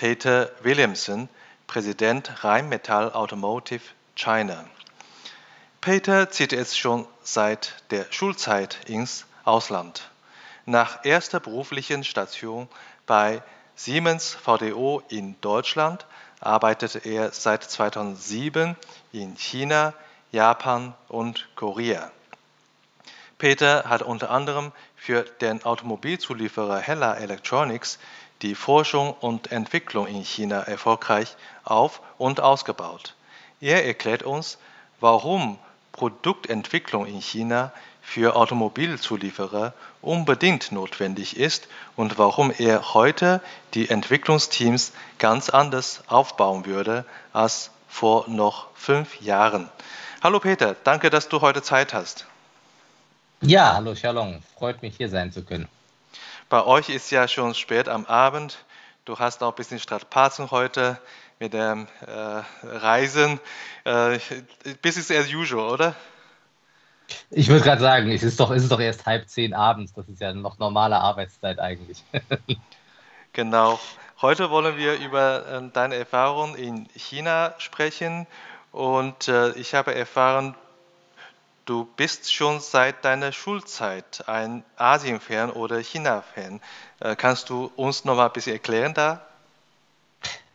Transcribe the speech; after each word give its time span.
Peter 0.00 0.50
Williamson, 0.62 1.28
Präsident 1.66 2.42
Rheinmetall 2.42 3.12
Automotive 3.12 3.82
China. 4.16 4.64
Peter 5.82 6.30
zieht 6.30 6.54
es 6.54 6.74
schon 6.74 7.06
seit 7.22 7.74
der 7.90 8.06
Schulzeit 8.08 8.78
ins 8.86 9.26
Ausland. 9.44 10.08
Nach 10.64 11.04
erster 11.04 11.38
beruflichen 11.38 12.02
Station 12.02 12.66
bei 13.04 13.42
Siemens 13.74 14.32
VDO 14.32 15.02
in 15.10 15.38
Deutschland 15.42 16.06
arbeitete 16.40 17.00
er 17.00 17.32
seit 17.32 17.64
2007 17.64 18.76
in 19.12 19.36
China, 19.36 19.92
Japan 20.32 20.94
und 21.08 21.46
Korea. 21.56 22.10
Peter 23.36 23.84
hat 23.84 24.00
unter 24.00 24.30
anderem 24.30 24.72
für 24.96 25.24
den 25.42 25.62
Automobilzulieferer 25.62 26.78
Hella 26.78 27.16
Electronics 27.16 27.98
die 28.42 28.54
Forschung 28.54 29.14
und 29.20 29.52
Entwicklung 29.52 30.06
in 30.06 30.22
China 30.22 30.60
erfolgreich 30.60 31.36
auf 31.64 32.00
und 32.18 32.40
ausgebaut. 32.40 33.14
Er 33.60 33.86
erklärt 33.86 34.22
uns, 34.22 34.58
warum 35.00 35.58
Produktentwicklung 35.92 37.06
in 37.06 37.20
China 37.20 37.72
für 38.00 38.34
Automobilzulieferer 38.34 39.74
unbedingt 40.00 40.72
notwendig 40.72 41.36
ist 41.36 41.68
und 41.96 42.18
warum 42.18 42.52
er 42.56 42.94
heute 42.94 43.40
die 43.74 43.90
Entwicklungsteams 43.90 44.92
ganz 45.18 45.50
anders 45.50 46.02
aufbauen 46.06 46.66
würde 46.66 47.04
als 47.32 47.70
vor 47.88 48.28
noch 48.28 48.68
fünf 48.74 49.20
Jahren. 49.20 49.68
Hallo 50.22 50.40
Peter, 50.40 50.74
danke, 50.84 51.10
dass 51.10 51.28
du 51.28 51.40
heute 51.40 51.62
Zeit 51.62 51.92
hast. 51.92 52.26
Ja, 53.42 53.74
hallo 53.74 53.94
Shalom, 53.94 54.42
freut 54.56 54.82
mich 54.82 54.96
hier 54.96 55.08
sein 55.08 55.32
zu 55.32 55.44
können. 55.44 55.68
Bei 56.50 56.66
euch 56.66 56.88
ist 56.88 57.12
ja 57.12 57.28
schon 57.28 57.54
spät 57.54 57.88
am 57.88 58.06
Abend. 58.06 58.64
Du 59.04 59.20
hast 59.20 59.40
auch 59.40 59.50
ein 59.50 59.54
bisschen 59.54 59.78
Strapazen 59.78 60.50
heute 60.50 61.00
mit 61.38 61.52
dem 61.52 61.86
äh, 62.04 62.42
Reisen. 62.66 63.38
Äh, 63.84 64.18
business 64.82 65.12
as 65.12 65.32
usual, 65.32 65.70
oder? 65.70 65.94
Ich 67.30 67.46
würde 67.46 67.62
gerade 67.62 67.80
sagen, 67.80 68.10
es 68.10 68.24
ist, 68.24 68.40
doch, 68.40 68.50
es 68.50 68.64
ist 68.64 68.72
doch 68.72 68.80
erst 68.80 69.06
halb 69.06 69.28
zehn 69.28 69.54
abends. 69.54 69.92
Das 69.94 70.08
ist 70.08 70.20
ja 70.20 70.32
noch 70.32 70.58
normale 70.58 70.96
Arbeitszeit 70.96 71.60
eigentlich. 71.60 72.02
genau. 73.32 73.78
Heute 74.20 74.50
wollen 74.50 74.76
wir 74.76 74.98
über 74.98 75.46
äh, 75.46 75.70
deine 75.72 75.94
Erfahrungen 75.94 76.56
in 76.56 76.88
China 76.96 77.54
sprechen. 77.58 78.26
Und 78.72 79.28
äh, 79.28 79.52
ich 79.52 79.74
habe 79.74 79.94
erfahren, 79.94 80.56
Du 81.70 81.84
bist 81.84 82.34
schon 82.34 82.58
seit 82.58 83.04
deiner 83.04 83.30
Schulzeit 83.30 84.24
ein 84.26 84.64
Asien-Fan 84.74 85.52
oder 85.52 85.78
China-Fan. 85.78 86.60
Äh, 86.98 87.14
kannst 87.14 87.48
du 87.48 87.70
uns 87.76 88.04
noch 88.04 88.16
mal 88.16 88.26
ein 88.26 88.32
bisschen 88.32 88.54
erklären 88.54 88.92
da? 88.92 89.24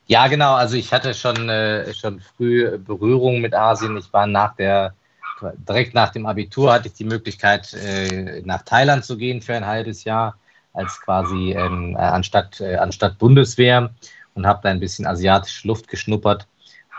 Ja, 0.07 0.27
genau. 0.27 0.55
Also 0.55 0.75
ich 0.75 0.91
hatte 0.91 1.13
schon, 1.13 1.47
äh, 1.47 1.94
schon 1.94 2.19
früh 2.19 2.77
Berührung 2.77 3.39
mit 3.39 3.53
Asien. 3.53 3.95
Ich 3.95 4.11
war 4.11 4.27
nach 4.27 4.57
der, 4.57 4.94
direkt 5.41 5.94
nach 5.94 6.09
dem 6.09 6.25
Abitur 6.25 6.73
hatte 6.73 6.89
ich 6.89 6.95
die 6.95 7.05
Möglichkeit, 7.05 7.73
äh, 7.73 8.41
nach 8.44 8.63
Thailand 8.63 9.06
zu 9.06 9.16
gehen 9.16 9.41
für 9.41 9.56
ein 9.56 9.66
halbes 9.66 10.03
Jahr 10.03 10.38
als 10.73 11.00
quasi 11.00 11.53
ähm, 11.53 11.95
anstatt, 11.95 12.59
äh, 12.59 12.75
anstatt 12.75 13.19
Bundeswehr 13.19 13.89
und 14.34 14.45
habe 14.45 14.59
da 14.63 14.68
ein 14.68 14.81
bisschen 14.81 15.07
asiatische 15.07 15.66
Luft 15.66 15.88
geschnuppert 15.88 16.45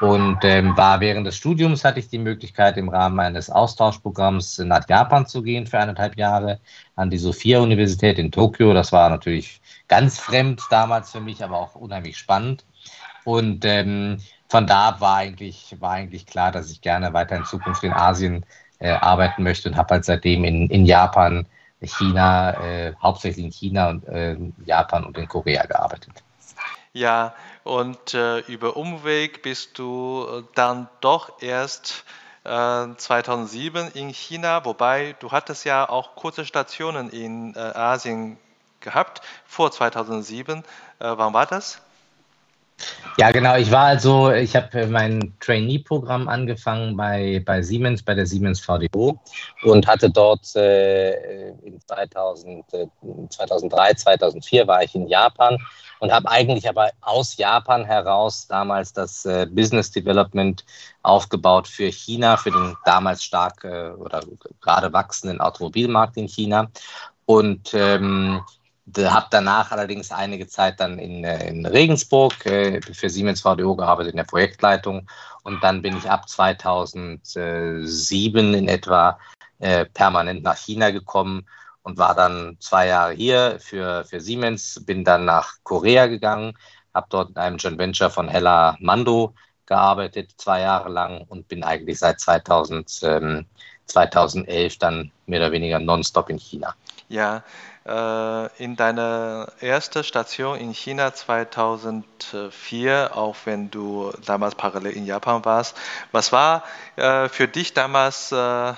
und 0.01 0.39
ähm, 0.43 0.77
war 0.77 1.01
während 1.01 1.27
des 1.27 1.37
Studiums 1.37 1.84
hatte 1.84 2.01
ich 2.01 2.09
die 2.09 2.19
Möglichkeit, 2.19 2.77
im 2.77 2.91
Rahmen 2.91 3.19
eines 3.19 3.49
Austauschprogramms 3.49 4.59
nach 4.59 4.87
Japan 4.89 5.27
zu 5.27 5.43
gehen 5.43 5.67
für 5.67 5.79
eineinhalb 5.79 6.17
Jahre 6.17 6.61
an 6.97 7.09
die 7.09 7.19
Sophia-Universität 7.19 8.19
in 8.19 8.31
Tokio. 8.31 8.75
Das 8.75 8.93
war 8.93 9.09
natürlich 9.09 9.61
ganz 9.89 10.19
fremd 10.19 10.62
damals 10.69 11.12
für 11.12 11.21
mich, 11.21 11.43
aber 11.43 11.59
auch 11.59 11.75
unheimlich 11.75 12.19
spannend. 12.19 12.65
Und 13.25 13.65
ähm, 13.65 14.19
von 14.49 14.67
da 14.67 15.01
war 15.01 15.17
eigentlich, 15.17 15.75
war 15.81 15.93
eigentlich 15.93 16.27
klar, 16.27 16.53
dass 16.53 16.71
ich 16.71 16.83
gerne 16.83 17.13
weiter 17.15 17.37
in 17.37 17.45
Zukunft 17.45 17.83
in 17.83 17.93
Asien 17.93 18.45
äh, 18.78 18.91
arbeiten 18.91 19.43
möchte 19.43 19.69
und 19.69 19.77
habe 19.77 19.95
halt 19.95 20.05
seitdem 20.05 20.45
in, 20.45 20.69
in 20.69 20.84
Japan, 20.84 21.47
China, 21.81 22.53
äh, 22.63 22.93
hauptsächlich 23.03 23.47
in 23.47 23.53
China 23.53 23.91
und 23.91 24.07
äh, 24.09 24.37
Japan 24.65 25.05
und 25.05 25.17
in 25.17 25.27
Korea 25.27 25.65
gearbeitet. 25.67 26.23
Ja, 26.93 27.34
und 27.66 28.15
äh, 28.15 28.38
über 28.41 28.77
Umweg 28.77 29.43
bist 29.43 29.78
du 29.78 30.25
äh, 30.25 30.43
dann 30.54 30.88
doch 31.00 31.43
erst 31.43 32.04
äh, 32.44 32.87
2007 32.97 33.91
in 33.93 34.10
China, 34.10 34.65
wobei 34.65 35.16
du 35.19 35.32
hattest 35.32 35.65
ja 35.65 35.88
auch 35.88 36.15
kurze 36.15 36.44
Stationen 36.44 37.10
in 37.10 37.54
äh, 37.54 37.59
Asien 37.59 38.38
gehabt 38.81 39.21
vor 39.47 39.72
2007. 39.72 40.60
Äh, 40.60 40.62
wann 40.99 41.34
war 41.34 41.47
das? 41.47 41.81
Ja, 43.19 43.31
genau. 43.31 43.56
Ich 43.56 43.71
war 43.71 43.87
also, 43.87 44.31
ich 44.31 44.54
habe 44.54 44.87
mein 44.87 45.34
Trainee-Programm 45.41 46.28
angefangen 46.28 46.97
bei, 46.97 47.43
bei 47.44 47.62
Siemens, 47.62 48.03
bei 48.03 48.15
der 48.15 48.27
Siemens 48.27 48.60
VDO 48.60 49.19
und 49.62 49.87
hatte 49.87 50.10
dort 50.10 50.54
äh, 50.54 51.48
in 51.62 51.81
2000, 51.81 52.75
äh, 52.75 52.87
2003, 53.31 53.94
2004 53.94 54.66
war 54.66 54.83
ich 54.83 54.94
in 54.94 55.09
Japan 55.09 55.59
und 55.99 56.12
habe 56.12 56.31
eigentlich 56.31 56.69
aber 56.69 56.91
aus 57.01 57.37
Japan 57.37 57.84
heraus 57.84 58.47
damals 58.47 58.93
das 58.93 59.25
äh, 59.25 59.47
Business 59.51 59.91
Development 59.91 60.65
aufgebaut 61.03 61.69
für 61.69 61.91
China, 61.91 62.37
für 62.37 62.51
den 62.51 62.77
damals 62.84 63.25
stark 63.25 63.65
äh, 63.65 63.91
oder 63.91 64.23
gerade 64.61 64.93
wachsenden 64.93 65.41
Automobilmarkt 65.41 66.17
in 66.17 66.29
China. 66.29 66.71
Und 67.25 67.75
ähm, 67.75 68.43
habe 68.97 69.27
danach 69.31 69.73
allerdings 69.73 70.12
einige 70.12 70.47
Zeit 70.47 70.79
dann 70.81 70.99
in, 70.99 71.25
äh, 71.25 71.49
in 71.49 71.67
Regensburg 71.67 72.47
äh, 72.47 72.81
für 72.81 73.11
Siemens 73.11 73.41
VDO 73.41 73.75
gearbeitet 73.77 74.13
in 74.13 74.19
der 74.19 74.25
Projektleitung 74.25 75.09
und 75.43 75.63
dann 75.63 75.83
bin 75.83 75.97
ich 75.97 76.09
ab 76.09 76.28
2007 76.28 78.55
in 78.55 78.69
etwa 78.69 79.19
äh, 79.59 79.87
permanent 79.87 80.45
nach 80.45 80.57
China 80.57 80.91
gekommen 80.91 81.47
und 81.87 81.99
war 81.99 82.15
dann 82.15 82.57
zwei 82.61 82.89
Jahre 82.89 83.13
hier 83.15 83.59
für, 83.61 84.05
für 84.05 84.21
Siemens, 84.21 84.83
bin 84.87 85.05
dann 85.05 85.25
nach 85.25 85.55
Korea 85.63 86.07
gegangen, 86.09 86.55
habe 86.95 87.07
dort 87.11 87.31
in 87.31 87.37
einem 87.37 87.57
Joint 87.59 87.79
Venture 87.79 88.11
von 88.11 88.29
Hella 88.29 88.77
Mando 88.81 89.35
gearbeitet, 89.67 90.33
zwei 90.39 90.61
Jahre 90.63 90.89
lang 90.91 91.23
und 91.29 91.49
bin 91.49 91.63
eigentlich 91.65 91.99
seit 91.99 92.21
2000, 92.21 92.91
ähm, 93.05 93.47
2011 93.87 94.79
dann 94.79 95.13
mehr 95.27 95.41
oder 95.41 95.53
weniger 95.53 95.79
nonstop 95.81 96.31
in 96.31 96.39
China. 96.39 96.75
Ja, 97.09 97.45
äh, 97.87 98.63
in 98.63 98.75
deiner 98.77 99.47
ersten 99.61 100.03
Station 100.03 100.59
in 100.59 100.73
China 100.75 101.15
2004, 101.15 103.11
auch 103.15 103.37
wenn 103.45 103.71
du 103.71 104.13
damals 104.25 104.57
parallel 104.57 104.93
in 104.93 105.07
Japan 105.07 105.45
warst, 105.45 105.77
was 106.11 106.33
war 106.33 106.65
äh, 106.97 107.29
für 107.29 107.47
dich 107.47 107.75
damals 107.75 108.33
äh, 108.33 108.75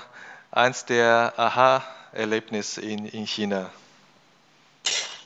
eins 0.51 0.85
der 0.85 1.33
Aha- 1.37 1.83
Erlebnis 2.13 2.77
in, 2.77 3.05
in 3.05 3.25
China? 3.25 3.69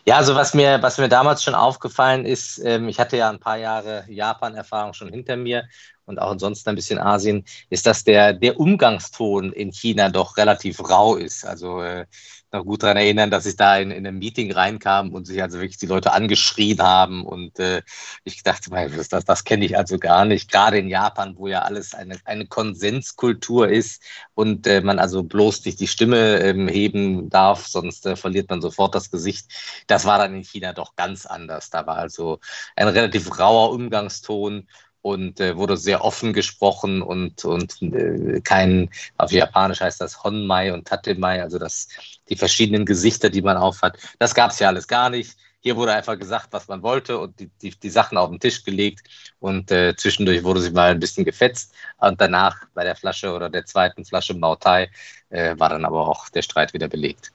Ja, 0.06 0.18
also 0.18 0.36
was 0.36 0.54
mir, 0.54 0.82
was 0.82 0.98
mir 0.98 1.08
damals 1.08 1.44
schon 1.44 1.56
aufgefallen 1.56 2.26
ist, 2.26 2.58
ähm, 2.60 2.90
ich 2.90 3.00
hatte 3.00 3.16
ja 3.16 3.30
ein 3.30 3.40
paar 3.40 3.58
Jahre 3.58 4.04
Japan-Erfahrung 4.10 4.94
schon 4.94 5.08
hinter 5.08 5.38
mir 5.38 5.64
und 6.06 6.20
auch 6.20 6.32
ansonsten 6.32 6.70
ein 6.70 6.76
bisschen 6.76 7.00
Asien, 7.00 7.46
ist, 7.70 7.86
dass 7.86 8.04
der, 8.04 8.34
der 8.34 8.60
Umgangston 8.60 9.54
in 9.54 9.72
China 9.72 10.10
doch 10.10 10.36
relativ 10.36 10.82
rau 10.90 11.16
ist. 11.16 11.46
Also 11.46 11.82
äh, 11.82 12.06
noch 12.54 12.66
gut 12.66 12.84
daran 12.84 12.98
erinnern, 12.98 13.32
dass 13.32 13.46
ich 13.46 13.56
da 13.56 13.78
in, 13.78 13.92
in 13.92 14.06
einem 14.06 14.20
Meeting 14.20 14.52
reinkam 14.52 15.12
und 15.14 15.26
sich 15.26 15.42
also 15.42 15.60
wirklich 15.60 15.78
die 15.78 15.88
Leute 15.88 16.14
angeschrien 16.14 16.82
haben. 16.82 17.26
Und 17.26 17.60
äh, 17.60 17.82
ich 18.24 18.44
dachte, 18.44 18.70
das, 18.70 19.10
das, 19.10 19.26
das 19.26 19.44
kenne 19.44 19.66
ich 19.66 19.78
also 19.78 19.98
gar 19.98 20.26
nicht. 20.26 20.52
Gerade 20.52 20.78
in 20.78 20.88
Japan, 20.88 21.36
wo 21.38 21.48
ja 21.48 21.64
alles 21.64 21.94
eine, 21.94 22.18
eine 22.26 22.46
Konsenskultur 22.46 23.70
ist 23.70 24.04
und 24.36 24.68
äh, 24.68 24.82
man 24.82 25.00
also 25.00 25.24
bloß 25.24 25.66
nicht 25.66 25.80
die 25.80 25.88
Stimme 25.88 26.40
ähm, 26.40 26.68
heben 26.68 27.30
darf, 27.30 27.68
sonst 27.68 28.06
äh, 28.06 28.16
verliert 28.16 28.50
man 28.50 28.62
sofort 28.62 28.96
das 28.96 29.10
Gesicht. 29.12 29.52
Das 29.88 30.06
war 30.06 30.20
dann 30.20 30.36
in 30.36 30.44
China 30.44 30.74
doch 30.74 30.96
ganz 30.96 31.26
anders. 31.26 31.70
Da 31.72 31.88
war 31.88 31.98
also 31.98 32.40
ein 32.76 32.88
relativ 32.88 33.40
rauer 33.40 33.72
Umgangston 33.72 34.68
und 35.04 35.40
äh, 35.42 35.58
wurde 35.58 35.78
sehr 35.78 36.04
offen 36.04 36.34
gesprochen 36.34 37.02
und, 37.02 37.44
und 37.46 37.82
äh, 37.82 38.40
kein, 38.42 38.90
auf 39.18 39.32
Japanisch 39.32 39.82
heißt 39.82 40.00
das 40.02 40.24
Honmai 40.24 40.74
und 40.74 40.88
Tatemai, 40.88 41.44
also 41.44 41.60
das, 41.60 41.90
die 42.30 42.38
verschiedenen 42.38 42.86
Gesichter, 42.86 43.30
die 43.30 43.42
man 43.42 43.58
aufhat. 43.58 43.98
Das 44.18 44.34
gab 44.34 44.52
es 44.52 44.60
ja 44.60 44.70
alles 44.70 44.88
gar 44.88 45.10
nicht. 45.10 45.38
Hier 45.60 45.76
wurde 45.76 45.94
einfach 45.94 46.18
gesagt, 46.18 46.48
was 46.52 46.68
man 46.70 46.84
wollte 46.84 47.18
und 47.20 47.38
die, 47.40 47.50
die, 47.62 47.72
die 47.72 47.90
Sachen 47.90 48.18
auf 48.18 48.30
den 48.30 48.40
Tisch 48.40 48.64
gelegt 48.64 49.08
und 49.40 49.72
äh, 49.72 49.94
zwischendurch 49.96 50.44
wurde 50.44 50.62
sie 50.62 50.72
mal 50.72 50.92
ein 50.92 51.00
bisschen 51.00 51.26
gefetzt 51.26 51.74
und 51.98 52.20
danach 52.22 52.66
bei 52.74 52.86
der 52.86 52.96
Flasche 52.96 53.34
oder 53.34 53.50
der 53.50 53.66
zweiten 53.66 54.06
Flasche 54.06 54.34
Mautai 54.34 54.90
äh, 55.30 55.56
war 55.60 55.70
dann 55.70 55.84
aber 55.84 56.08
auch 56.08 56.30
der 56.30 56.42
Streit 56.44 56.74
wieder 56.74 56.88
belegt. 56.88 57.34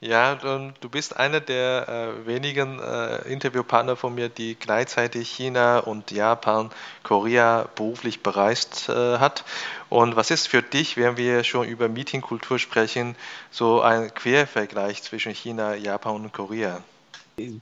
Ja, 0.00 0.36
du 0.36 0.88
bist 0.88 1.16
einer 1.16 1.40
der 1.40 1.88
äh, 1.88 2.26
wenigen 2.26 2.78
äh, 2.78 3.16
Interviewpartner 3.28 3.96
von 3.96 4.14
mir, 4.14 4.28
die 4.28 4.54
gleichzeitig 4.54 5.28
China 5.28 5.80
und 5.80 6.12
Japan, 6.12 6.70
Korea 7.02 7.68
beruflich 7.74 8.22
bereist 8.22 8.88
äh, 8.88 9.18
hat. 9.18 9.44
Und 9.88 10.14
was 10.14 10.30
ist 10.30 10.46
für 10.46 10.62
dich, 10.62 10.96
wenn 10.96 11.16
wir 11.16 11.42
schon 11.42 11.66
über 11.66 11.88
Meetingkultur 11.88 12.60
sprechen, 12.60 13.16
so 13.50 13.80
ein 13.80 14.14
Quervergleich 14.14 15.02
zwischen 15.02 15.34
China, 15.34 15.74
Japan 15.74 16.14
und 16.14 16.32
Korea? 16.32 16.80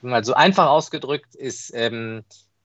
Mal 0.03 0.23
so 0.23 0.35
einfach 0.35 0.67
ausgedrückt 0.67 1.35
ist, 1.35 1.73
ähm, 1.75 2.23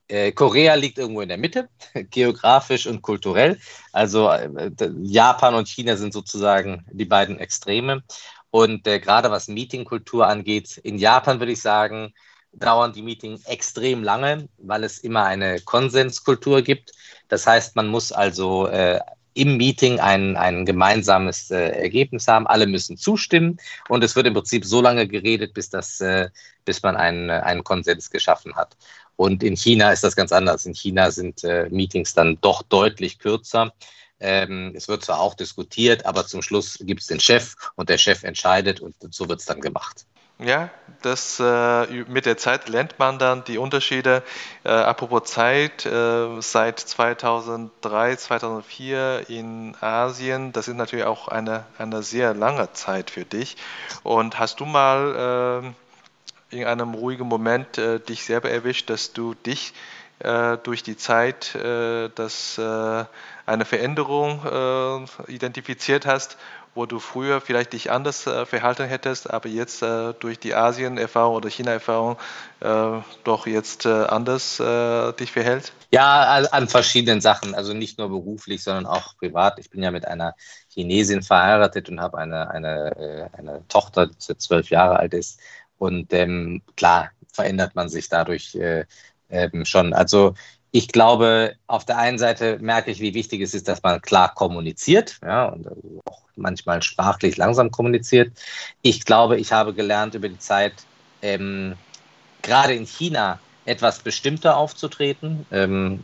äh, 0.10 0.34
Korea 0.34 0.74
liegt 0.74 0.98
irgendwo 0.98 1.22
in 1.22 1.30
der 1.30 1.38
Mitte, 1.38 1.70
geografisch 2.10 2.88
und 2.88 3.02
kulturell. 3.02 3.58
Also 3.94 4.28
äh, 4.28 4.70
Japan 5.02 5.56
und 5.56 5.70
China 5.70 5.96
sind 5.96 6.12
sozusagen 6.12 6.86
die 6.92 7.06
beiden 7.06 7.40
Extreme. 7.40 8.04
Und 8.52 8.86
äh, 8.88 9.00
gerade 9.00 9.32
was 9.32 9.48
Meetingkultur 9.48 10.28
angeht, 10.28 10.78
in 10.78 10.98
Japan 10.98 11.40
würde 11.40 11.54
ich 11.54 11.62
sagen, 11.62 12.14
dauern 12.54 12.94
die 12.94 13.02
Meetings 13.02 13.46
extrem 13.46 14.04
lange, 14.04 14.50
weil 14.58 14.84
es 14.84 15.00
immer 15.00 15.24
eine 15.24 15.62
Konsenskultur 15.62 16.62
gibt. 16.62 16.92
Das 17.30 17.48
heißt, 17.48 17.76
man 17.76 17.88
muss 17.88 18.12
also 18.12 18.68
äh, 18.68 19.00
im 19.34 19.56
Meeting 19.58 20.00
ein, 20.00 20.36
ein 20.36 20.66
gemeinsames 20.66 21.52
äh, 21.52 21.70
Ergebnis 21.70 22.28
haben. 22.28 22.48
Alle 22.48 22.68
müssen 22.68 22.98
zustimmen 22.98 23.58
und 23.88 24.04
es 24.04 24.16
wird 24.16 24.28
im 24.28 24.34
Prinzip 24.34 24.66
so 24.66 24.82
lange 24.82 25.08
geredet, 25.08 25.54
bis, 25.54 25.70
das, 25.70 26.02
äh, 26.02 26.30
bis 26.66 26.84
man 26.84 26.98
einen, 26.98 27.30
einen 27.30 27.64
Konsens 27.64 28.10
geschaffen 28.10 28.56
hat. 28.56 28.76
Und 29.16 29.44
in 29.44 29.56
China 29.56 29.92
ist 29.92 30.04
das 30.04 30.16
ganz 30.16 30.32
anders. 30.32 30.66
In 30.66 30.74
China 30.74 31.12
sind 31.12 31.44
äh, 31.44 31.70
Meetings 31.70 32.14
dann 32.14 32.40
doch 32.42 32.64
deutlich 32.64 33.20
kürzer. 33.20 33.72
Ähm, 34.22 34.74
es 34.76 34.88
wird 34.88 35.04
zwar 35.04 35.20
auch 35.20 35.34
diskutiert, 35.34 36.06
aber 36.06 36.26
zum 36.28 36.42
Schluss 36.42 36.78
gibt 36.80 37.02
es 37.02 37.08
den 37.08 37.20
Chef 37.20 37.56
und 37.76 37.90
der 37.90 37.98
Chef 37.98 38.24
entscheidet 38.24 38.80
und 38.80 38.96
so 39.10 39.28
wird 39.28 39.40
es 39.40 39.46
dann 39.46 39.62
gemacht. 39.62 40.06
Ja, 40.44 40.72
das 41.04 41.40
äh, 41.40 41.86
mit 42.06 42.26
der 42.26 42.36
Zeit 42.36 42.68
lernt 42.68 42.98
man 42.98 43.20
dann 43.20 43.44
die 43.44 43.60
Unterschiede. 43.60 44.24
Äh, 44.64 44.70
apropos 44.70 45.26
Zeit, 45.26 45.86
äh, 45.86 46.42
seit 46.42 46.80
2003, 46.80 48.16
2004 48.16 49.26
in 49.30 49.76
Asien, 49.82 50.52
das 50.52 50.68
ist 50.68 50.76
natürlich 50.76 51.06
auch 51.06 51.28
eine, 51.28 51.66
eine 51.78 52.02
sehr 52.02 52.34
lange 52.34 52.74
Zeit 52.74 53.12
für 53.12 53.24
dich. 53.24 53.56
Und 54.02 54.40
hast 54.40 54.60
du 54.60 54.66
mal 54.66 55.74
äh, 56.52 56.58
in 56.60 56.66
einem 56.66 56.96
ruhigen 56.96 57.28
Moment 57.28 57.78
äh, 57.78 58.00
dich 58.00 58.26
selber 58.26 58.50
erwischt, 58.50 58.90
dass 58.90 59.14
du 59.14 59.36
dich 59.36 59.74
durch 60.64 60.84
die 60.84 60.98
Zeit, 60.98 61.56
dass 61.56 62.60
eine 63.52 63.66
Veränderung 63.66 64.42
äh, 64.46 65.32
identifiziert 65.32 66.06
hast, 66.06 66.38
wo 66.74 66.86
du 66.86 67.00
früher 67.00 67.42
vielleicht 67.42 67.74
dich 67.74 67.92
anders 67.92 68.26
äh, 68.28 68.46
verhalten 68.46 68.88
hättest, 68.88 69.30
aber 69.30 69.50
jetzt 69.50 69.82
äh, 69.82 70.14
durch 70.20 70.40
die 70.40 70.56
Asien-Erfahrung 70.56 71.36
oder 71.36 71.50
China-Erfahrung 71.50 72.18
äh, 72.62 73.00
doch 73.26 73.46
jetzt 73.46 73.86
äh, 73.86 73.90
anders 73.90 74.60
äh, 74.62 75.12
dich 75.14 75.34
verhält? 75.34 75.74
Ja, 75.92 76.22
an 76.52 76.70
verschiedenen 76.70 77.20
Sachen, 77.20 77.54
also 77.56 77.74
nicht 77.74 78.00
nur 78.00 78.08
beruflich, 78.08 78.64
sondern 78.64 78.86
auch 78.86 79.18
privat. 79.18 79.60
Ich 79.60 79.70
bin 79.70 79.84
ja 79.84 79.92
mit 79.92 80.08
einer 80.08 80.36
Chinesin 80.70 81.24
verheiratet 81.24 81.90
und 81.90 82.00
habe 82.00 82.18
eine, 82.18 82.50
eine, 82.50 83.30
eine 83.38 83.68
Tochter, 83.68 84.08
die 84.08 84.38
zwölf 84.38 84.70
Jahre 84.70 84.98
alt 84.98 85.14
ist. 85.14 85.42
Und 85.78 86.14
ähm, 86.14 86.62
klar 86.78 87.10
verändert 87.34 87.76
man 87.76 87.90
sich 87.90 88.08
dadurch 88.08 88.58
ähm, 89.32 89.66
schon. 89.66 89.94
Also 89.94 90.34
ich 90.72 90.88
glaube, 90.88 91.56
auf 91.68 91.86
der 91.86 91.98
einen 91.98 92.18
Seite 92.18 92.58
merke 92.62 92.92
ich, 92.92 93.02
wie 93.02 93.14
wichtig 93.14 93.42
es 93.42 93.54
ist, 93.54 93.68
dass 93.68 93.84
man 93.84 94.02
klar 94.02 94.34
kommuniziert, 94.34 95.20
ja, 95.24 95.46
und 95.46 95.68
auch 96.06 96.22
manchmal 96.36 96.82
sprachlich 96.82 97.38
langsam 97.38 97.72
kommuniziert. 97.72 98.32
Ich 98.82 99.06
glaube, 99.06 99.38
ich 99.38 99.52
habe 99.52 99.74
gelernt 99.74 100.16
über 100.16 100.30
die 100.30 100.40
Zeit, 100.40 100.74
ähm, 101.22 101.76
gerade 102.42 102.74
in 102.74 102.86
China 102.86 103.40
etwas 103.66 104.00
bestimmter 104.00 104.58
aufzutreten. 104.58 105.46
Ähm, 105.52 106.02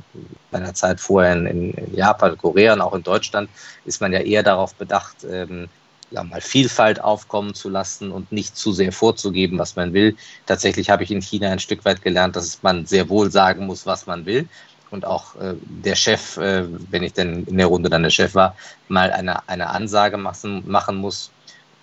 meiner 0.51 0.73
Zeit 0.73 0.99
vorher 0.99 1.33
in, 1.33 1.73
in, 1.73 1.95
Japan, 1.95 2.37
Korea 2.37 2.73
und 2.73 2.81
auch 2.81 2.93
in 2.93 3.03
Deutschland 3.03 3.49
ist 3.85 4.01
man 4.01 4.13
ja 4.13 4.19
eher 4.19 4.43
darauf 4.43 4.75
bedacht, 4.75 5.23
ähm, 5.29 5.69
ja, 6.11 6.23
mal 6.23 6.41
Vielfalt 6.41 7.01
aufkommen 7.01 7.53
zu 7.53 7.69
lassen 7.69 8.11
und 8.11 8.31
nicht 8.31 8.55
zu 8.55 8.71
sehr 8.71 8.91
vorzugeben, 8.91 9.59
was 9.59 9.75
man 9.75 9.93
will. 9.93 10.15
Tatsächlich 10.45 10.89
habe 10.89 11.03
ich 11.03 11.11
in 11.11 11.21
China 11.21 11.49
ein 11.51 11.59
Stück 11.59 11.85
weit 11.85 12.01
gelernt, 12.01 12.35
dass 12.35 12.63
man 12.63 12.85
sehr 12.85 13.09
wohl 13.09 13.31
sagen 13.31 13.65
muss, 13.65 13.85
was 13.85 14.05
man 14.05 14.25
will. 14.25 14.47
Und 14.89 15.05
auch 15.05 15.35
äh, 15.35 15.55
der 15.61 15.95
Chef, 15.95 16.37
äh, 16.37 16.65
wenn 16.91 17.03
ich 17.03 17.13
denn 17.13 17.43
in 17.43 17.57
der 17.57 17.67
Runde 17.67 17.89
dann 17.89 18.03
der 18.03 18.09
Chef 18.09 18.35
war, 18.35 18.55
mal 18.87 19.11
eine, 19.11 19.47
eine 19.49 19.69
Ansage 19.69 20.17
machen, 20.17 20.63
machen 20.65 20.95
muss 20.97 21.33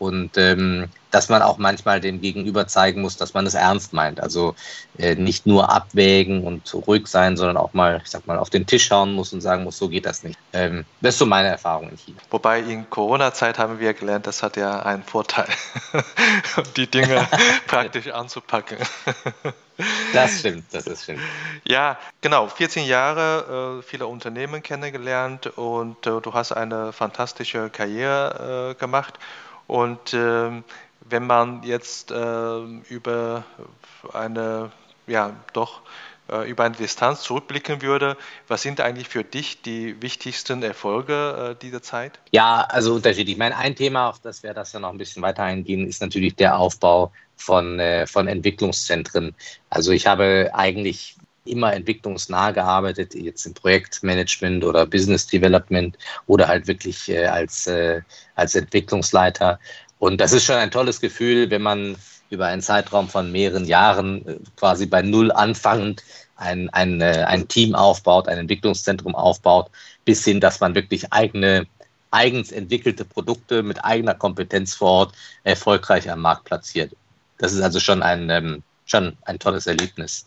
und 0.05 0.37
ähm, 0.37 0.89
dass 1.11 1.29
man 1.29 1.43
auch 1.43 1.59
manchmal 1.59 2.01
dem 2.01 2.21
Gegenüber 2.21 2.67
zeigen 2.67 3.01
muss, 3.01 3.17
dass 3.17 3.35
man 3.35 3.47
es 3.47 3.55
ernst 3.55 3.93
meint. 3.93 4.21
Also 4.21 4.55
äh, 4.99 5.15
nicht 5.15 5.47
nur 5.47 5.71
abwägen 5.71 6.45
und 6.45 6.75
ruhig 6.75 7.07
sein, 7.07 7.37
sondern 7.37 7.57
auch 7.57 7.73
mal, 7.73 8.01
ich 8.03 8.11
sag 8.11 8.27
mal, 8.27 8.39
auf 8.39 8.51
den 8.51 8.67
Tisch 8.67 8.87
schauen 8.87 9.13
muss 9.13 9.33
und 9.33 9.41
sagen 9.41 9.65
muss, 9.65 9.79
so 9.79 9.89
geht 9.89 10.07
das 10.07 10.25
nicht. 10.25 10.39
Ähm, 10.53 10.85
das 11.01 11.15
ist 11.15 11.21
so 11.21 11.27
meine 11.27 11.49
Erfahrung 11.49 11.89
in 11.89 11.97
China. 11.97 12.19
Wobei 12.31 12.61
in 12.61 12.91
Corona-Zeit 12.91 13.59
haben 13.59 13.79
wir 13.79 13.95
gelernt, 13.95 14.27
das 14.27 14.43
hat 14.43 14.57
ja 14.57 14.81
einen 14.81 15.05
Vorteil, 15.05 15.47
die 16.77 16.91
Dinge 16.91 17.27
praktisch 17.67 18.09
anzupacken. 18.09 18.79
Das 20.13 20.41
stimmt, 20.41 20.65
das 20.73 20.87
ist 20.87 21.05
stimmt. 21.05 21.21
Ja, 21.65 21.99
genau. 22.21 22.47
14 22.47 22.87
Jahre, 22.87 23.81
äh, 23.81 23.83
viele 23.83 24.07
Unternehmen 24.07 24.63
kennengelernt 24.63 25.47
und 25.57 26.07
äh, 26.07 26.21
du 26.21 26.33
hast 26.33 26.53
eine 26.53 26.93
fantastische 26.93 27.71
Karriere 27.71 28.73
äh, 28.73 28.81
gemacht. 28.81 29.19
Und 29.67 30.15
ähm, 30.15 30.65
wenn 31.01 31.27
man 31.27 31.63
jetzt 31.63 32.11
äh, 32.11 32.61
über 32.89 33.45
eine, 34.13 34.71
ja, 35.07 35.35
doch 35.53 35.83
äh, 36.31 36.49
über 36.49 36.65
eine 36.65 36.75
Distanz 36.75 37.23
zurückblicken 37.23 37.83
würde, 37.83 38.17
was 38.49 38.63
sind 38.63 38.81
eigentlich 38.81 39.09
für 39.09 39.25
dich 39.25 39.63
die 39.63 40.01
wichtigsten 40.01 40.63
Erfolge 40.63 41.53
äh, 41.53 41.61
dieser 41.61 41.83
Zeit? 41.83 42.19
Ja, 42.33 42.63
also 42.63 42.95
unterschiedlich. 42.95 43.35
Ich 43.35 43.39
meine, 43.39 43.57
ein 43.57 43.77
Thema, 43.77 44.09
auf 44.09 44.21
das 44.21 44.43
wir 44.43 44.55
das 44.55 44.73
ja 44.73 44.81
noch 44.81 44.91
ein 44.91 44.99
bisschen 44.99 45.23
weiter 45.23 45.43
eingehen, 45.43 45.87
ist 45.87 46.01
natürlich 46.01 46.35
der 46.37 46.59
Aufbau 46.59 47.13
von, 47.37 47.79
äh, 47.79 48.07
von 48.07 48.29
Entwicklungszentren. 48.29 49.35
Also 49.71 49.93
ich 49.93 50.07
habe 50.07 50.51
eigentlich 50.55 51.17
immer 51.45 51.73
entwicklungsnah 51.73 52.51
gearbeitet, 52.53 53.15
jetzt 53.15 53.45
im 53.47 53.55
Projektmanagement 53.55 54.65
oder 54.65 54.87
Business 54.87 55.27
Development 55.27 55.97
oder 56.27 56.49
halt 56.49 56.67
wirklich 56.67 57.09
äh, 57.09 57.27
als, 57.27 57.67
äh, 57.67 58.01
als 58.35 58.55
Entwicklungsleiter. 58.55 59.59
Und 59.99 60.21
das 60.21 60.33
ist 60.33 60.45
schon 60.45 60.57
ein 60.57 60.71
tolles 60.71 61.01
Gefühl, 61.01 61.51
wenn 61.51 61.63
man 61.63 61.97
über 62.31 62.47
einen 62.47 62.63
Zeitraum 62.63 63.09
von 63.09 63.31
mehreren 63.31 63.65
Jahren 63.67 64.27
äh, 64.27 64.39
quasi 64.57 64.87
bei 64.87 65.03
Null 65.03 65.31
anfangend 65.33 66.03
ein, 66.37 66.69
ein, 66.71 67.01
ein 67.01 67.47
Team 67.47 67.77
aufbaut, 67.77 68.27
ein 68.27 68.39
Entwicklungszentrum 68.39 69.15
aufbaut, 69.15 69.71
bis 70.05 70.25
hin, 70.25 70.41
dass 70.41 70.59
man 70.59 70.75
wirklich 70.75 71.13
eigene, 71.13 71.67
eigens 72.11 72.51
entwickelte 72.51 73.05
Produkte 73.05 73.63
mit 73.63 73.85
eigener 73.85 74.15
Kompetenz 74.15 74.75
vor 74.75 74.91
Ort 74.91 75.15
erfolgreich 75.45 76.11
am 76.11 76.21
Markt 76.21 76.45
platziert. 76.45 76.93
Das 77.39 77.53
ist 77.53 77.61
also 77.61 77.79
schon 77.79 78.03
ein, 78.03 78.31
ähm, 78.31 78.63
schon 78.85 79.17
ein 79.23 79.39
tolles 79.39 79.67
Erlebnis. 79.69 80.27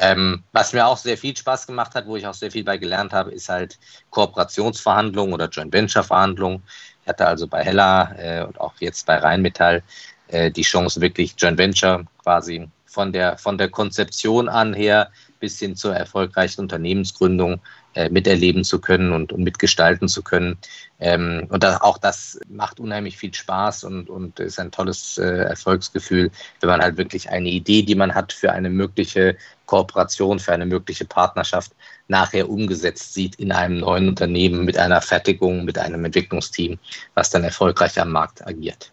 Ähm, 0.00 0.44
was 0.52 0.72
mir 0.72 0.86
auch 0.86 0.96
sehr 0.96 1.18
viel 1.18 1.36
Spaß 1.36 1.66
gemacht 1.66 1.94
hat, 1.94 2.06
wo 2.06 2.16
ich 2.16 2.26
auch 2.26 2.34
sehr 2.34 2.50
viel 2.50 2.64
bei 2.64 2.76
gelernt 2.76 3.12
habe, 3.12 3.32
ist 3.32 3.48
halt 3.48 3.78
Kooperationsverhandlungen 4.10 5.34
oder 5.34 5.48
Joint 5.48 5.72
Venture 5.72 6.04
Verhandlungen. 6.04 6.62
Ich 7.02 7.08
hatte 7.08 7.26
also 7.26 7.46
bei 7.46 7.64
Hella 7.64 8.14
äh, 8.16 8.44
und 8.44 8.60
auch 8.60 8.74
jetzt 8.78 9.06
bei 9.06 9.16
Rheinmetall 9.16 9.82
äh, 10.28 10.50
die 10.50 10.62
Chance, 10.62 11.00
wirklich 11.00 11.34
Joint 11.36 11.58
Venture 11.58 12.04
quasi 12.22 12.68
von 12.86 13.12
der, 13.12 13.38
von 13.38 13.58
der 13.58 13.68
Konzeption 13.68 14.48
an 14.48 14.74
her 14.74 15.10
bis 15.40 15.58
hin 15.58 15.76
zur 15.76 15.94
erfolgreichen 15.94 16.60
Unternehmensgründung 16.60 17.60
äh, 17.94 18.10
miterleben 18.10 18.64
zu 18.64 18.80
können 18.80 19.12
und, 19.12 19.32
und 19.32 19.42
mitgestalten 19.42 20.08
zu 20.08 20.22
können. 20.22 20.58
Ähm, 21.00 21.46
und 21.50 21.62
da, 21.62 21.78
auch 21.78 21.98
das 21.98 22.38
macht 22.48 22.80
unheimlich 22.80 23.16
viel 23.16 23.34
Spaß 23.34 23.84
und, 23.84 24.10
und 24.10 24.40
ist 24.40 24.58
ein 24.60 24.70
tolles 24.70 25.18
äh, 25.18 25.24
Erfolgsgefühl, 25.24 26.30
wenn 26.60 26.68
man 26.68 26.80
halt 26.80 26.96
wirklich 26.96 27.30
eine 27.30 27.48
Idee, 27.48 27.82
die 27.82 27.94
man 27.94 28.14
hat 28.14 28.32
für 28.32 28.52
eine 28.52 28.70
mögliche 28.70 29.36
Kooperation, 29.66 30.38
für 30.38 30.52
eine 30.52 30.66
mögliche 30.66 31.04
Partnerschaft 31.04 31.72
nachher 32.08 32.48
umgesetzt 32.48 33.14
sieht 33.14 33.36
in 33.36 33.52
einem 33.52 33.78
neuen 33.80 34.08
Unternehmen 34.08 34.64
mit 34.64 34.78
einer 34.78 35.00
Fertigung, 35.00 35.64
mit 35.64 35.78
einem 35.78 36.04
Entwicklungsteam, 36.04 36.78
was 37.14 37.30
dann 37.30 37.44
erfolgreich 37.44 38.00
am 38.00 38.12
Markt 38.12 38.46
agiert. 38.46 38.92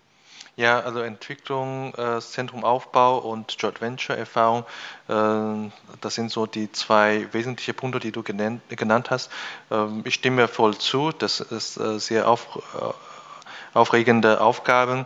Ja, 0.58 0.80
also 0.80 1.02
Entwicklung, 1.02 1.94
äh, 1.96 2.22
Zentrumaufbau 2.22 3.18
und 3.18 3.54
Joint 3.60 3.82
Venture 3.82 4.16
Erfahrung, 4.16 4.64
äh, 5.10 5.70
das 6.00 6.16
sind 6.16 6.32
so 6.32 6.46
die 6.46 6.72
zwei 6.72 7.28
wesentliche 7.34 7.74
Punkte, 7.74 8.00
die 8.00 8.14
du 8.14 8.24
genannt, 8.24 8.62
genannt 8.70 9.10
hast. 9.10 9.30
Ähm, 9.70 10.04
ich 10.06 10.14
stimme 10.14 10.48
voll 10.48 10.78
zu, 10.78 11.12
das 11.12 11.42
ist 11.42 11.76
äh, 11.78 12.00
sehr 12.00 12.30
auf, 12.30 12.64
äh, 12.74 13.78
aufregende 13.78 14.40
Aufgaben 14.40 15.06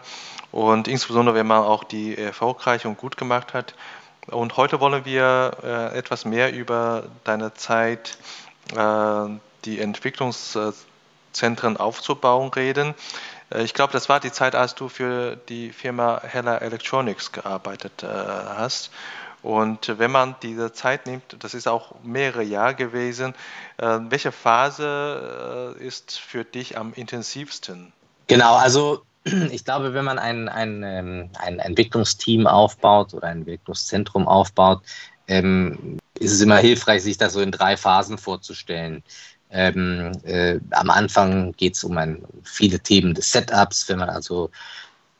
und 0.51 0.87
insbesondere 0.87 1.33
wenn 1.35 1.47
man 1.47 1.63
auch 1.63 1.83
die 1.83 2.15
erfolgreich 2.15 2.85
und 2.85 2.99
gut 2.99 3.17
gemacht 3.17 3.55
hat. 3.55 3.73
Und 4.27 4.55
heute 4.55 4.79
wollen 4.79 5.03
wir 5.05 5.57
äh, 5.63 5.97
etwas 5.97 6.25
mehr 6.25 6.53
über 6.53 7.05
deine 7.23 7.55
Zeit, 7.55 8.19
äh, 8.75 9.25
die 9.65 9.79
Entwicklungszentren 9.79 11.77
aufzubauen, 11.77 12.49
reden. 12.49 12.93
Äh, 13.51 13.63
ich 13.63 13.73
glaube, 13.73 13.93
das 13.93 14.09
war 14.09 14.19
die 14.19 14.31
Zeit, 14.31 14.55
als 14.55 14.75
du 14.75 14.89
für 14.89 15.35
die 15.35 15.71
Firma 15.71 16.21
Heller 16.23 16.61
Electronics 16.61 17.31
gearbeitet 17.31 18.03
äh, 18.03 18.07
hast. 18.07 18.91
Und 19.41 19.97
wenn 19.99 20.11
man 20.11 20.35
diese 20.43 20.73
Zeit 20.73 21.05
nimmt, 21.05 21.37
das 21.39 21.53
ist 21.53 21.67
auch 21.67 21.95
mehrere 22.03 22.43
Jahre 22.43 22.75
gewesen, 22.75 23.33
äh, 23.77 23.99
welche 24.09 24.33
Phase 24.33 25.75
ist 25.79 26.19
für 26.19 26.43
dich 26.43 26.77
am 26.77 26.93
intensivsten? 26.93 27.93
Genau, 28.27 28.55
also 28.55 29.03
ich 29.23 29.65
glaube, 29.65 29.93
wenn 29.93 30.05
man 30.05 30.19
ein, 30.19 30.49
ein, 30.49 30.83
ähm, 30.83 31.29
ein 31.39 31.59
Entwicklungsteam 31.59 32.47
aufbaut 32.47 33.13
oder 33.13 33.27
ein 33.27 33.39
Entwicklungszentrum 33.39 34.27
aufbaut, 34.27 34.81
ähm, 35.27 35.99
ist 36.19 36.33
es 36.33 36.41
immer 36.41 36.57
hilfreich, 36.57 37.03
sich 37.03 37.17
das 37.17 37.33
so 37.33 37.41
in 37.41 37.51
drei 37.51 37.77
Phasen 37.77 38.17
vorzustellen. 38.17 39.03
Ähm, 39.51 40.11
äh, 40.23 40.59
am 40.71 40.89
Anfang 40.89 41.53
geht 41.53 41.75
es 41.75 41.83
um 41.83 41.97
ein, 41.97 42.23
viele 42.43 42.79
Themen 42.79 43.13
des 43.13 43.31
Setups, 43.31 43.89
wenn 43.89 43.99
man 43.99 44.09
also 44.09 44.51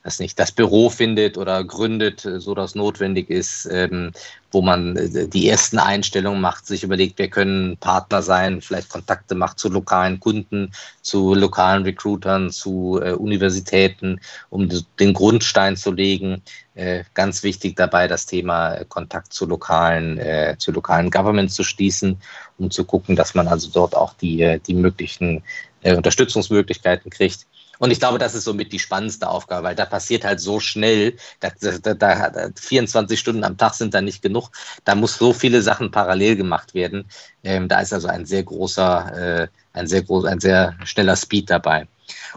das 0.04 0.20
nicht 0.20 0.40
das 0.40 0.52
Büro 0.52 0.90
findet 0.90 1.38
oder 1.38 1.64
gründet, 1.64 2.26
äh, 2.26 2.40
so 2.40 2.56
dass 2.56 2.76
notwendig 2.76 3.30
ist, 3.30 3.68
ähm, 3.72 4.12
wo 4.52 4.62
man 4.62 4.96
äh, 4.96 5.28
die 5.28 5.50
ersten 5.50 5.78
Einstellungen 5.78 6.42
macht, 6.42 6.66
sich 6.66 6.84
überlegt, 6.84 7.20
wir 7.20 7.30
können 7.30 7.78
Partner 7.78 8.22
sein, 8.22 8.62
vielleicht 8.62 8.90
Kontakte 8.90 9.36
macht 9.36 9.60
zu 9.60 9.70
lokalen 9.70 10.20
Kunden, 10.20 10.72
zu 11.02 11.36
lokalen 11.36 11.84
Recruitern, 11.84 12.50
zu 12.50 13.00
äh, 13.04 13.12
Universitäten, 13.12 14.20
um 14.50 14.70
den 15.00 15.14
Grundstein 15.14 15.76
zu 15.76 15.92
legen. 15.92 16.42
Äh, 16.76 17.04
ganz 17.14 17.44
wichtig 17.44 17.76
dabei, 17.76 18.08
das 18.08 18.26
Thema 18.26 18.76
äh, 18.76 18.86
Kontakt 18.88 19.34
zu 19.34 19.46
lokalen, 19.46 20.18
äh, 20.18 20.56
zu 20.58 20.72
lokalen 20.72 21.12
Governments 21.12 21.56
zu 21.56 21.64
schließen, 21.64 22.22
um 22.60 22.72
zu 22.72 22.84
gucken, 22.86 23.16
dass 23.16 23.36
man 23.36 23.48
also 23.48 23.70
dort 23.72 23.96
auch 23.96 24.13
die, 24.13 24.60
die 24.66 24.74
möglichen 24.74 25.44
Unterstützungsmöglichkeiten 25.84 27.10
kriegt. 27.10 27.46
Und 27.80 27.92
ich 27.92 28.00
glaube, 28.00 28.20
das 28.20 28.36
ist 28.36 28.44
somit 28.44 28.74
die 28.74 28.80
spannendste 28.80 29.30
Aufgabe, 29.30 29.63
weil 29.63 29.75
da 29.75 29.86
passiert 29.86 30.25
halt 30.25 30.42
so 30.42 30.60
schnell, 30.60 31.16
da, 31.39 31.50
da, 31.82 31.94
da, 32.30 32.50
24 32.54 33.18
Stunden 33.18 33.46
am 33.46 33.58
Tag 33.58 33.74
sind 33.74 33.94
da 33.94 34.01
nicht 34.01 34.22
genug. 34.22 34.51
Da 34.84 34.96
muss 34.96 35.18
so 35.18 35.32
viele 35.32 35.62
Sachen 35.62 35.89
parallel 35.89 36.36
gemacht 36.36 36.74
werden. 36.74 37.06
Ähm, 37.44 37.70
da 37.70 37.80
ist 37.80 37.94
also 37.94 38.10
ein 38.10 38.25
sehr 38.25 38.44
großer, 38.44 39.44
äh, 39.44 39.48
ein 39.72 39.88
sehr 39.88 40.01
groß, 40.01 40.25
ein 40.25 40.42
sehr 40.42 40.75
schneller 40.84 41.16
Speed 41.16 41.50
dabei. 41.50 41.88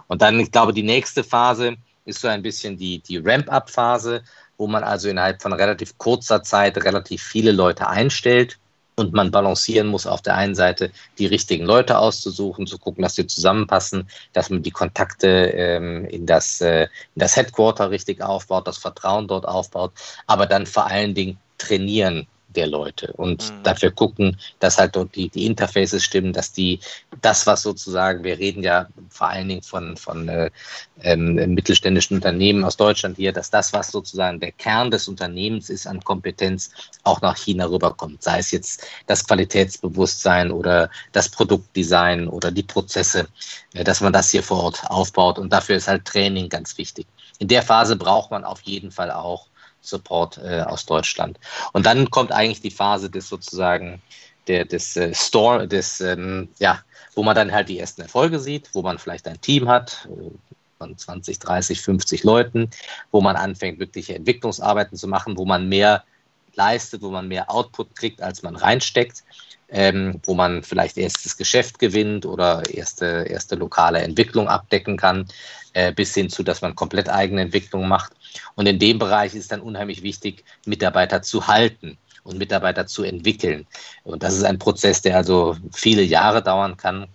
Und 0.07 0.23
dann, 0.23 0.39
ich 0.39 0.53
glaube, 0.53 0.73
die 0.73 0.85
nächste 0.85 1.25
Phase 1.25 1.77
ist 2.05 2.21
so 2.21 2.29
ein 2.29 2.43
bisschen 2.43 2.77
die, 2.77 3.01
die 3.01 3.19
Ramp-up-Phase, 3.19 4.23
wo 4.59 4.69
man 4.69 4.85
also 4.85 5.09
innerhalb 5.09 5.43
von 5.43 5.53
relativ 5.53 5.99
kurzer 5.99 6.45
Zeit 6.45 6.77
relativ 6.85 7.21
viele 7.21 7.51
Leute 7.51 7.89
einstellt 7.89 8.59
und 8.97 9.13
man 9.13 9.31
balancieren 9.31 9.89
muss, 9.89 10.07
auf 10.07 10.23
der 10.23 10.37
einen 10.37 10.55
Seite 10.55 10.91
die 11.19 11.27
richtigen 11.27 11.65
Leute 11.65 11.99
auszusuchen, 11.99 12.67
zu 12.67 12.79
gucken, 12.79 13.03
dass 13.03 13.15
sie 13.15 13.27
zusammenpassen, 13.27 14.09
dass 14.33 14.51
man 14.51 14.63
die 14.63 14.71
Kontakte 14.71 15.29
ähm, 15.29 16.05
in, 16.07 16.27
das, 16.27 16.61
äh, 16.61 16.83
in 16.83 17.21
das 17.21 17.37
Headquarter 17.37 17.91
richtig 17.91 18.23
aufbaut, 18.23 18.67
das 18.67 18.79
Vertrauen 18.79 19.29
dort 19.29 19.47
aufbaut, 19.47 19.93
aber 20.27 20.47
dann 20.47 20.67
vor 20.67 20.87
allen 20.87 21.15
Dingen 21.15 21.39
trainieren, 21.59 22.27
der 22.57 22.67
Leute 22.67 23.13
und 23.15 23.51
mhm. 23.51 23.63
dafür 23.63 23.91
gucken, 23.91 24.39
dass 24.61 24.79
halt 24.79 24.97
dort 24.97 25.15
die, 25.15 25.29
die 25.29 25.47
Interfaces 25.47 26.05
stimmen, 26.05 26.33
dass 26.33 26.53
die 26.53 26.81
das, 27.21 27.47
was 27.47 27.63
sozusagen, 27.63 28.25
wir 28.25 28.39
reden 28.39 28.63
ja 28.63 28.89
vor 29.09 29.29
allen 29.29 29.49
Dingen 29.49 29.63
von, 29.63 29.97
von 29.97 30.29
äh, 30.29 30.51
ähm, 31.03 31.35
mittelständischen 31.55 32.17
Unternehmen 32.17 32.65
aus 32.65 32.77
Deutschland 32.77 33.17
hier, 33.17 33.33
dass 33.33 33.51
das, 33.51 33.73
was 33.73 33.91
sozusagen 33.91 34.41
der 34.41 34.53
Kern 34.53 34.91
des 34.91 35.09
Unternehmens 35.09 35.71
ist 35.71 35.87
an 35.87 36.03
Kompetenz, 36.03 36.71
auch 37.05 37.21
nach 37.21 37.37
China 37.37 37.67
rüberkommt. 37.67 38.23
Sei 38.23 38.39
es 38.39 38.51
jetzt 38.51 38.87
das 39.07 39.27
Qualitätsbewusstsein 39.27 40.51
oder 40.51 40.91
das 41.13 41.29
Produktdesign 41.29 42.29
oder 42.29 42.51
die 42.51 42.63
Prozesse, 42.63 43.29
äh, 43.75 43.85
dass 43.85 44.01
man 44.01 44.13
das 44.13 44.31
hier 44.31 44.43
vor 44.43 44.65
Ort 44.65 44.85
aufbaut 44.89 45.39
und 45.39 45.53
dafür 45.53 45.77
ist 45.77 45.89
halt 45.89 46.05
Training 46.05 46.49
ganz 46.49 46.77
wichtig. 46.79 47.07
In 47.39 47.49
der 47.49 47.63
Phase 47.63 47.97
braucht 47.97 48.31
man 48.31 48.45
auf 48.45 48.61
jeden 48.63 48.91
Fall 48.91 49.11
auch 49.11 49.47
Support 49.83 50.39
äh, 50.39 50.63
aus 50.63 50.87
Deutschland. 50.87 51.39
Und 51.73 51.87
dann 51.87 52.11
kommt 52.11 52.33
eigentlich 52.33 52.63
die 52.63 52.71
Phase 52.71 53.11
des 53.11 53.29
sozusagen 53.29 54.01
der, 54.47 54.65
des 54.65 54.97
äh, 54.97 55.15
Store, 55.15 55.69
des, 55.69 56.01
ähm, 56.01 56.49
ja, 56.59 56.81
wo 57.15 57.23
man 57.23 57.35
dann 57.35 57.53
halt 57.53 57.69
die 57.69 57.79
ersten 57.79 58.03
Erfolge 58.03 58.39
sieht, 58.39 58.71
wo 58.73 58.83
man 58.83 58.99
vielleicht 58.99 59.29
ein 59.29 59.41
Team 59.41 59.69
hat 59.69 60.09
äh, 60.11 60.31
von 60.79 60.97
20, 60.97 61.39
30, 61.39 61.81
50 61.81 62.25
Leuten, 62.25 62.71
wo 63.11 63.21
man 63.21 63.37
anfängt, 63.37 63.79
wirkliche 63.79 64.15
Entwicklungsarbeiten 64.15 64.97
zu 64.97 65.09
machen, 65.09 65.37
wo 65.37 65.45
man 65.45 65.69
mehr 65.69 66.05
leistet, 66.55 67.03
wo 67.03 67.11
man 67.11 67.29
mehr 67.29 67.51
Output 67.51 67.95
kriegt, 67.95 68.21
als 68.21 68.43
man 68.43 68.57
reinsteckt, 68.57 69.25
ähm, 69.73 70.21
wo 70.25 70.35
man 70.35 70.63
vielleicht 70.63 70.99
erstes 70.99 71.37
Geschäft 71.37 71.79
gewinnt 71.79 72.27
oder 72.27 72.63
erste, 72.71 73.27
erste 73.29 73.57
lokale 73.57 74.01
Entwicklung 74.01 74.49
abdecken 74.49 74.97
kann, 74.97 75.27
äh, 75.73 75.93
bis 75.93 76.15
hin 76.15 76.29
zu, 76.29 76.43
dass 76.43 76.63
man 76.63 76.75
komplett 76.75 77.09
eigene 77.09 77.41
Entwicklung 77.41 77.89
macht. 77.89 78.13
Und 78.55 78.67
in 78.67 78.79
dem 78.79 78.99
Bereich 78.99 79.35
ist 79.35 79.51
dann 79.51 79.61
unheimlich 79.61 80.03
wichtig, 80.03 80.45
Mitarbeiter 80.67 81.23
zu 81.23 81.47
halten 81.47 81.97
und 82.23 82.39
Mitarbeiter 82.39 82.87
zu 82.87 83.03
entwickeln. 83.03 83.67
Und 84.05 84.23
das 84.23 84.35
ist 84.35 84.45
ein 84.45 84.59
Prozess, 84.59 85.03
der 85.03 85.17
also 85.17 85.57
viele 85.73 86.03
Jahre 86.03 86.43
dauern 86.43 86.77
kann 86.77 87.09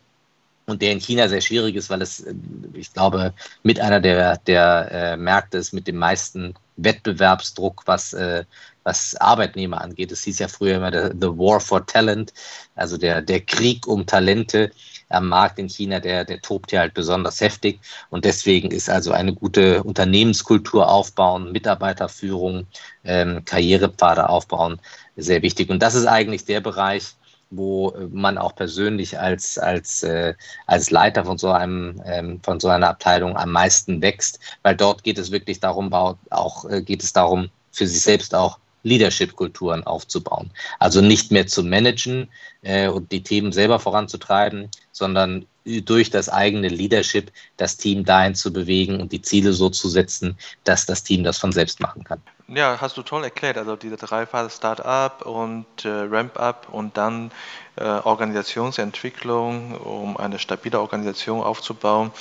und 0.68 0.82
der 0.82 0.92
in 0.92 1.00
China 1.00 1.28
sehr 1.30 1.42
schwierig 1.42 1.76
ist, 1.76 1.90
weil 1.90 2.02
es, 2.02 2.20
äh, 2.20 2.34
ich 2.74 2.94
glaube, 2.94 3.34
mit 3.64 3.80
einer 3.80 4.02
der, 4.02 4.38
der 4.38 4.90
äh, 4.92 5.18
Märkte 5.18 5.58
ist 5.58 5.74
mit 5.74 5.88
dem 5.88 5.96
meisten 5.96 6.54
Wettbewerbsdruck, 6.76 7.84
was, 7.86 8.14
äh, 8.14 8.44
was 8.84 9.16
Arbeitnehmer 9.16 9.82
angeht. 9.82 10.12
Es 10.12 10.24
hieß 10.24 10.40
ja 10.40 10.48
früher 10.50 10.76
immer 10.76 10.92
der, 10.92 11.12
The 11.12 11.28
War 11.28 11.60
for 11.62 11.86
Talent, 11.86 12.34
also 12.76 12.98
der, 12.98 13.22
der 13.22 13.42
Krieg 13.42 13.88
um 13.88 14.06
Talente 14.06 14.72
am 15.10 15.30
Markt 15.30 15.58
in 15.58 15.70
China, 15.70 16.02
der, 16.02 16.26
der 16.26 16.42
tobt 16.42 16.72
hier 16.72 16.82
halt 16.82 16.94
besonders 16.94 17.40
heftig. 17.40 17.80
Und 18.10 18.26
deswegen 18.26 18.72
ist 18.72 18.90
also 18.90 19.14
eine 19.14 19.34
gute 19.34 19.84
Unternehmenskultur 19.84 20.90
aufbauen, 20.90 21.54
Mitarbeiterführung, 21.54 22.68
ähm, 23.06 23.46
Karrierepfade 23.46 24.28
aufbauen 24.28 24.82
sehr 25.16 25.42
wichtig. 25.42 25.70
Und 25.70 25.82
das 25.82 25.96
ist 25.96 26.06
eigentlich 26.08 26.46
der 26.46 26.60
Bereich, 26.60 27.16
wo 27.50 27.94
man 28.12 28.38
auch 28.38 28.56
persönlich 28.56 29.20
als, 29.20 29.58
als, 29.58 30.04
äh, 30.04 30.34
als 30.66 30.92
Leiter 30.92 31.26
von 31.26 31.38
so, 31.38 31.52
einem, 31.52 32.02
ähm, 32.06 32.40
von 32.44 32.60
so 32.60 32.68
einer 32.68 32.90
Abteilung 32.90 33.38
am 33.38 33.52
meisten 33.52 34.02
wächst, 34.02 34.40
weil 34.64 34.76
dort 34.76 35.04
geht 35.04 35.18
es 35.18 35.32
wirklich 35.32 35.60
darum, 35.60 35.94
auch 35.94 36.66
äh, 36.70 36.82
geht 36.82 37.04
es 37.04 37.14
darum, 37.14 37.50
für 37.72 37.88
sich 37.88 38.02
selbst 38.02 38.36
auch 38.36 38.60
Leadership-Kulturen 38.84 39.84
aufzubauen. 39.84 40.52
Also 40.80 41.02
nicht 41.02 41.32
mehr 41.32 41.48
zu 41.48 41.64
managen 41.64 42.30
äh, 42.62 42.88
und 42.88 43.12
die 43.12 43.24
Themen 43.24 43.52
selber 43.52 43.80
voranzutreiben, 43.80 44.70
sondern 44.92 45.46
durch 45.86 46.10
das 46.10 46.30
eigene 46.30 46.70
Leadership 46.70 47.32
das 47.58 47.76
Team 47.78 48.06
dahin 48.06 48.36
zu 48.36 48.54
bewegen 48.54 49.02
und 49.02 49.12
die 49.12 49.22
Ziele 49.22 49.52
so 49.52 49.70
zu 49.70 49.90
setzen, 49.90 50.38
dass 50.64 50.86
das 50.86 51.04
Team 51.04 51.24
das 51.24 51.38
von 51.38 51.52
selbst 51.52 51.82
machen 51.82 52.04
kann. 52.04 52.22
Ja, 52.50 52.80
hast 52.80 52.96
du 52.96 53.04
toll 53.04 53.26
erklärt. 53.26 53.58
Also 53.58 53.76
diese 53.76 53.98
drei 53.98 54.26
Phasen 54.26 54.50
Start-up 54.52 55.26
und 55.26 55.66
äh, 55.84 55.90
Ramp-up 55.90 56.68
und 56.72 56.96
dann 56.96 57.32
äh, 57.76 57.84
Organisationsentwicklung, 57.84 59.76
um 59.76 60.16
eine 60.16 60.40
stabile 60.40 60.80
Organisation 60.80 61.42
aufzubauen. 61.42 62.12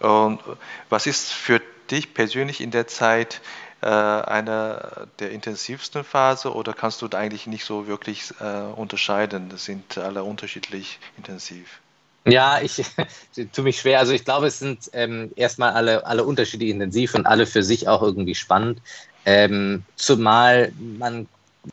Und 0.00 0.40
was 0.88 1.06
ist 1.06 1.32
für 1.32 1.60
dich 1.90 2.12
persönlich 2.12 2.60
in 2.60 2.72
der 2.72 2.88
Zeit 2.88 3.40
äh, 3.80 3.86
eine 3.86 5.08
der 5.20 5.30
intensivsten 5.30 6.02
Phase 6.02 6.52
oder 6.52 6.72
kannst 6.72 7.00
du 7.02 7.06
da 7.06 7.18
eigentlich 7.18 7.46
nicht 7.46 7.64
so 7.64 7.86
wirklich 7.86 8.32
äh, 8.40 8.72
unterscheiden? 8.74 9.48
Das 9.48 9.64
sind 9.64 9.96
alle 9.96 10.24
unterschiedlich 10.24 10.98
intensiv. 11.16 11.80
Ja, 12.26 12.60
ich 12.60 12.82
tue 13.52 13.64
mich 13.64 13.80
schwer. 13.80 14.00
Also 14.00 14.12
ich 14.12 14.24
glaube, 14.24 14.48
es 14.48 14.58
sind 14.58 14.90
ähm, 14.92 15.32
erstmal 15.36 15.72
alle, 15.72 16.04
alle 16.06 16.24
unterschiedlich 16.24 16.70
intensiv 16.70 17.14
und 17.14 17.26
alle 17.26 17.46
für 17.46 17.62
sich 17.62 17.88
auch 17.88 18.02
irgendwie 18.02 18.34
spannend. 18.34 18.82
Ähm, 19.24 19.84
zumal 19.96 20.72
man 20.98 21.26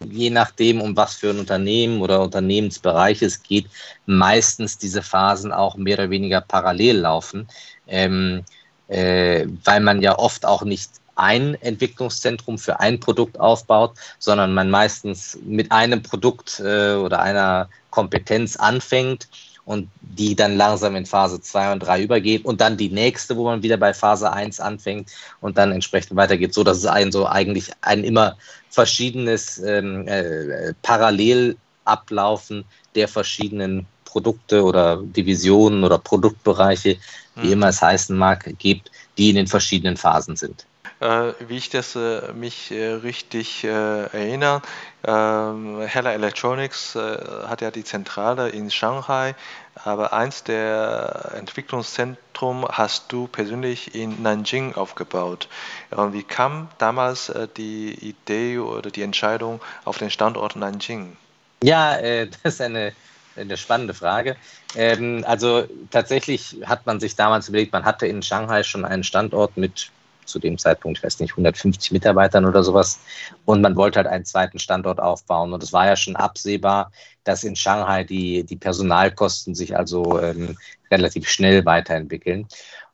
je 0.10 0.30
nachdem, 0.30 0.82
um 0.82 0.96
was 0.96 1.16
für 1.16 1.30
ein 1.30 1.40
Unternehmen 1.40 2.02
oder 2.02 2.22
Unternehmensbereich 2.22 3.22
es 3.22 3.42
geht, 3.44 3.68
meistens 4.06 4.78
diese 4.78 5.02
Phasen 5.02 5.52
auch 5.52 5.76
mehr 5.78 5.98
oder 6.00 6.10
weniger 6.10 6.42
parallel 6.42 7.00
laufen, 7.00 7.48
ähm, 7.88 8.44
äh, 8.88 9.48
weil 9.64 9.80
man 9.80 10.02
ja 10.02 10.18
oft 10.18 10.46
auch 10.46 10.64
nicht 10.64 10.90
ein 11.16 11.56
Entwicklungszentrum 11.62 12.58
für 12.58 12.80
ein 12.80 13.00
Produkt 13.00 13.40
aufbaut, 13.40 13.94
sondern 14.20 14.54
man 14.54 14.70
meistens 14.70 15.40
mit 15.46 15.72
einem 15.72 16.02
Produkt 16.02 16.60
äh, 16.60 16.96
oder 16.96 17.22
einer 17.22 17.70
Kompetenz 17.90 18.58
anfängt 18.58 19.30
und 19.66 19.90
die 20.02 20.36
dann 20.36 20.56
langsam 20.56 20.96
in 20.96 21.06
Phase 21.06 21.42
2 21.42 21.74
und 21.74 21.80
3 21.80 22.04
übergeht 22.04 22.46
und 22.46 22.62
dann 22.62 22.78
die 22.78 22.90
nächste, 22.90 23.36
wo 23.36 23.46
man 23.46 23.64
wieder 23.64 23.78
bei 23.78 23.94
Phase 23.94 24.32
1 24.32 24.60
anfängt 24.60 25.12
und 25.42 25.58
dann 25.58 25.72
entsprechend 25.72 26.16
weitergeht, 26.16 26.54
so 26.54 26.64
dass 26.64 26.78
es 26.78 26.86
ein 26.86 27.12
so 27.12 27.26
eigentlich 27.28 27.72
ein 27.82 28.04
immer 28.04 28.38
verschiedenes 28.70 29.58
ähm, 29.58 30.08
äh, 30.08 30.74
Parallelablaufen 30.84 32.66
der 32.94 33.08
verschiedenen 33.08 33.88
Produkte 34.06 34.64
oder 34.64 35.02
Divisionen 35.02 35.84
oder 35.84 35.98
Produktbereiche, 35.98 36.98
wie 37.36 37.48
hm. 37.48 37.54
immer 37.54 37.70
es 37.70 37.82
heißen 37.82 38.16
mag, 38.16 38.48
gibt, 38.60 38.92
die 39.18 39.30
in 39.30 39.36
den 39.36 39.48
verschiedenen 39.48 39.98
Phasen 39.98 40.36
sind. 40.36 40.66
Äh, 41.00 41.34
wie 41.48 41.58
ich 41.58 41.70
das 41.70 41.96
äh, 41.96 42.34
mich 42.34 42.72
äh, 42.72 42.94
richtig 42.94 43.64
erinnere, 43.64 44.62
ähm, 45.04 45.82
Heller 45.82 46.14
Electronics 46.14 46.96
hat 46.96 47.62
ja 47.62 47.70
die 47.70 47.84
Zentrale 47.84 48.50
in 48.50 48.72
Shanghai, 48.72 49.36
aber 49.84 50.14
eins 50.14 50.44
der 50.44 51.34
Entwicklungszentrum 51.36 52.66
hast 52.68 53.12
du 53.12 53.28
persönlich 53.28 53.94
in 53.94 54.24
Nanjing 54.24 54.74
aufgebaut. 54.74 55.48
Wie 55.92 56.24
kam 56.24 56.70
damals 56.80 57.32
die 57.58 57.94
Idee 57.94 58.58
oder 58.58 58.90
die 58.90 59.04
Entscheidung 59.04 59.62
auf 59.84 60.00
den 60.00 60.10
Standort 60.10 60.56
Nanjing? 60.56 61.18
Ja, 61.62 61.98
das 62.44 62.54
ist 62.56 62.62
eine 62.62 62.94
eine 63.36 63.58
spannende 63.58 63.94
Frage. 63.94 64.38
Ähm, 64.76 65.24
also 65.28 65.66
tatsächlich 65.92 66.58
hat 66.66 66.86
man 66.86 67.00
sich 67.00 67.16
damals 67.16 67.50
überlegt, 67.50 67.74
man 67.74 67.86
hatte 67.86 68.08
in 68.08 68.22
Shanghai 68.22 68.64
schon 68.64 68.86
einen 68.86 69.04
Standort 69.04 69.58
mit 69.58 69.92
zu 70.26 70.40
dem 70.40 70.58
Zeitpunkt, 70.58 70.98
ich 70.98 71.04
weiß 71.04 71.20
nicht, 71.20 71.32
150 71.32 71.92
Mitarbeitern 71.92 72.46
oder 72.46 72.64
sowas. 72.64 73.00
Und 73.46 73.62
man 73.62 73.76
wollte 73.76 73.98
halt 73.98 74.08
einen 74.08 74.26
zweiten 74.26 74.60
Standort 74.60 75.00
aufbauen. 75.00 75.54
Und 75.54 75.64
es 75.64 75.74
war 75.74 75.86
ja 75.88 75.96
schon 75.96 76.16
absehbar, 76.16 76.92
dass 77.24 77.44
in 77.44 77.56
Shanghai 77.56 78.04
die, 78.04 78.44
die 78.44 78.56
Personalkosten 78.56 79.56
sich 79.56 79.76
also 79.76 80.20
ähm, 80.20 80.58
relativ 80.92 81.30
schnell 81.30 81.66
weiterentwickeln. 81.66 82.48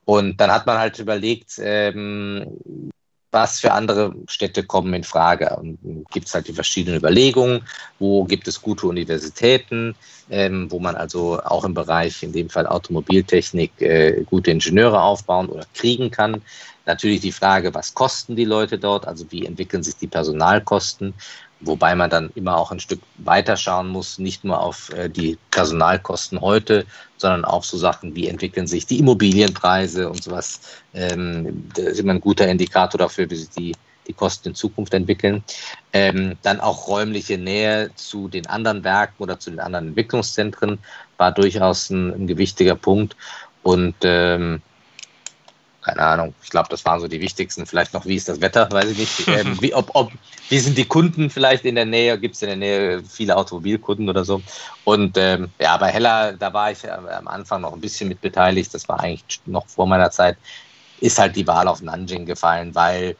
Und 0.05 0.41
dann 0.41 0.51
hat 0.51 0.65
man 0.65 0.77
halt 0.77 0.99
überlegt, 0.99 1.59
ähm, 1.59 2.91
was 3.31 3.61
für 3.61 3.71
andere 3.71 4.13
Städte 4.27 4.63
kommen 4.63 4.93
in 4.93 5.03
Frage. 5.03 5.55
Und 5.55 5.79
gibt 6.11 6.27
es 6.27 6.33
halt 6.33 6.47
die 6.47 6.53
verschiedenen 6.53 6.97
Überlegungen, 6.97 7.65
wo 7.97 8.25
gibt 8.25 8.47
es 8.47 8.61
gute 8.61 8.87
Universitäten, 8.87 9.95
ähm, 10.29 10.69
wo 10.69 10.79
man 10.79 10.95
also 10.95 11.41
auch 11.41 11.63
im 11.63 11.73
Bereich, 11.73 12.23
in 12.23 12.33
dem 12.33 12.49
Fall 12.49 12.67
Automobiltechnik, 12.67 13.81
äh, 13.81 14.23
gute 14.25 14.51
Ingenieure 14.51 15.01
aufbauen 15.01 15.47
oder 15.47 15.65
kriegen 15.73 16.11
kann. 16.11 16.41
Natürlich 16.85 17.21
die 17.21 17.31
Frage, 17.31 17.73
was 17.73 17.93
kosten 17.93 18.35
die 18.35 18.45
Leute 18.45 18.77
dort, 18.77 19.07
also 19.07 19.31
wie 19.31 19.45
entwickeln 19.45 19.83
sich 19.83 19.97
die 19.97 20.07
Personalkosten 20.07 21.13
Wobei 21.63 21.93
man 21.93 22.09
dann 22.09 22.31
immer 22.33 22.57
auch 22.57 22.71
ein 22.71 22.79
Stück 22.79 23.01
weiter 23.17 23.55
schauen 23.55 23.87
muss, 23.87 24.17
nicht 24.17 24.43
nur 24.43 24.59
auf 24.59 24.91
äh, 24.93 25.09
die 25.09 25.37
Personalkosten 25.51 26.41
heute, 26.41 26.85
sondern 27.17 27.45
auch 27.45 27.63
so 27.63 27.77
Sachen, 27.77 28.15
wie 28.15 28.27
entwickeln 28.27 28.65
sich 28.65 28.87
die 28.87 28.97
Immobilienpreise 28.97 30.09
und 30.09 30.23
sowas. 30.23 30.59
Ähm, 30.95 31.69
das 31.75 31.85
ist 31.85 31.99
immer 31.99 32.13
ein 32.13 32.21
guter 32.21 32.47
Indikator 32.47 32.97
dafür, 32.97 33.29
wie 33.29 33.35
sich 33.35 33.49
die, 33.51 33.75
die 34.07 34.13
Kosten 34.13 34.49
in 34.49 34.55
Zukunft 34.55 34.95
entwickeln. 34.95 35.43
Ähm, 35.93 36.35
dann 36.41 36.59
auch 36.59 36.87
räumliche 36.87 37.37
Nähe 37.37 37.91
zu 37.93 38.27
den 38.27 38.47
anderen 38.47 38.83
Werken 38.83 39.21
oder 39.21 39.39
zu 39.39 39.51
den 39.51 39.59
anderen 39.59 39.89
Entwicklungszentren 39.89 40.79
war 41.17 41.31
durchaus 41.31 41.91
ein, 41.91 42.11
ein 42.11 42.27
gewichtiger 42.27 42.75
Punkt. 42.75 43.15
Und 43.61 43.93
ähm, 44.01 44.63
keine 45.81 46.01
Ahnung, 46.01 46.35
ich 46.43 46.49
glaube, 46.49 46.69
das 46.69 46.85
waren 46.85 46.99
so 46.99 47.07
die 47.07 47.21
wichtigsten. 47.21 47.65
Vielleicht 47.65 47.93
noch, 47.93 48.05
wie 48.05 48.15
ist 48.15 48.29
das 48.29 48.39
Wetter, 48.39 48.71
weiß 48.71 48.91
ich 48.91 48.97
nicht. 48.97 49.27
Ähm, 49.27 49.57
wie, 49.61 49.73
ob, 49.73 49.89
ob, 49.93 50.11
wie 50.49 50.59
sind 50.59 50.77
die 50.77 50.85
Kunden 50.85 51.29
vielleicht 51.29 51.65
in 51.65 51.75
der 51.75 51.85
Nähe? 51.85 52.19
Gibt 52.19 52.35
es 52.35 52.41
in 52.43 52.49
der 52.49 52.57
Nähe 52.57 53.03
viele 53.03 53.35
Automobilkunden 53.35 54.07
oder 54.07 54.23
so? 54.23 54.41
Und 54.83 55.17
ähm, 55.17 55.49
ja, 55.59 55.77
bei 55.77 55.87
Heller, 55.87 56.33
da 56.33 56.53
war 56.53 56.71
ich 56.71 56.89
am 56.91 57.27
Anfang 57.27 57.61
noch 57.61 57.73
ein 57.73 57.81
bisschen 57.81 58.09
mit 58.09 58.21
beteiligt. 58.21 58.73
Das 58.73 58.87
war 58.87 58.99
eigentlich 58.99 59.41
noch 59.45 59.67
vor 59.67 59.87
meiner 59.87 60.11
Zeit. 60.11 60.37
Ist 60.99 61.17
halt 61.17 61.35
die 61.35 61.47
Wahl 61.47 61.67
auf 61.67 61.81
Nanjing 61.81 62.25
gefallen, 62.27 62.75
weil 62.75 63.15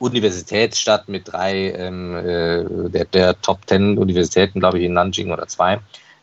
Universitätsstadt 0.00 1.08
mit 1.08 1.32
drei 1.32 1.70
ähm, 1.70 2.16
äh, 2.16 2.90
der, 2.90 3.04
der 3.04 3.40
Top 3.40 3.64
Ten 3.68 3.96
Universitäten, 3.96 4.58
glaube 4.58 4.80
ich, 4.80 4.84
in 4.84 4.94
Nanjing 4.94 5.30
oder 5.30 5.46
zwei 5.46 5.78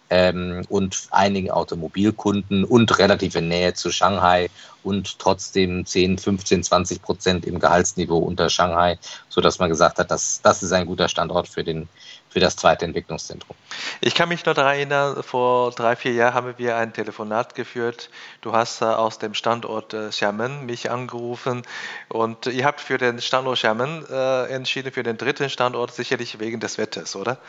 ähm, 0.10 0.66
und 0.70 1.08
einigen 1.12 1.52
Automobilkunden 1.52 2.64
und 2.64 2.98
relative 2.98 3.42
Nähe 3.42 3.74
zu 3.74 3.92
Shanghai 3.92 4.50
und 4.84 5.20
trotzdem 5.20 5.86
10, 5.86 6.18
15, 6.18 6.64
20 6.64 7.02
Prozent 7.02 7.46
im 7.46 7.60
Gehaltsniveau 7.60 8.18
unter 8.18 8.50
Shanghai, 8.50 8.98
sodass 9.30 9.60
man 9.60 9.70
gesagt 9.70 10.00
hat, 10.00 10.10
dass 10.10 10.42
das 10.42 10.64
ist 10.64 10.72
ein 10.72 10.86
guter 10.86 11.10
Standort 11.10 11.48
für 11.48 11.64
den 11.64 11.88
für 12.30 12.40
das 12.40 12.56
zweite 12.56 12.86
Entwicklungszentrum. 12.86 13.56
Ich 14.02 14.14
kann 14.14 14.30
mich 14.30 14.46
noch 14.46 14.54
daran 14.54 14.76
erinnern, 14.76 15.24
vor 15.24 15.72
drei, 15.72 15.96
vier 15.96 16.14
Jahren 16.14 16.34
haben 16.36 16.54
wir 16.58 16.78
ein 16.78 16.94
Telefonat 16.94 17.56
geführt. 17.56 18.10
Du 18.42 18.54
hast 18.54 18.84
aus 18.84 19.18
dem 19.18 19.34
Standort 19.34 19.94
äh, 19.94 20.10
Xiamen 20.10 20.66
mich 20.66 20.92
angerufen 20.92 21.64
und 22.08 22.46
ihr 22.46 22.66
habt 22.66 22.82
für 22.82 23.00
den 23.00 23.20
Standort 23.20 23.58
Xiamen 23.58 24.06
äh, 24.10 24.46
entschieden, 24.46 24.92
für 24.92 25.04
den 25.04 25.18
dritten 25.18 25.50
Standort, 25.50 25.94
sicherlich 25.94 26.40
wegen 26.40 26.60
des 26.60 26.78
Wetters, 26.78 27.16
oder? 27.16 27.40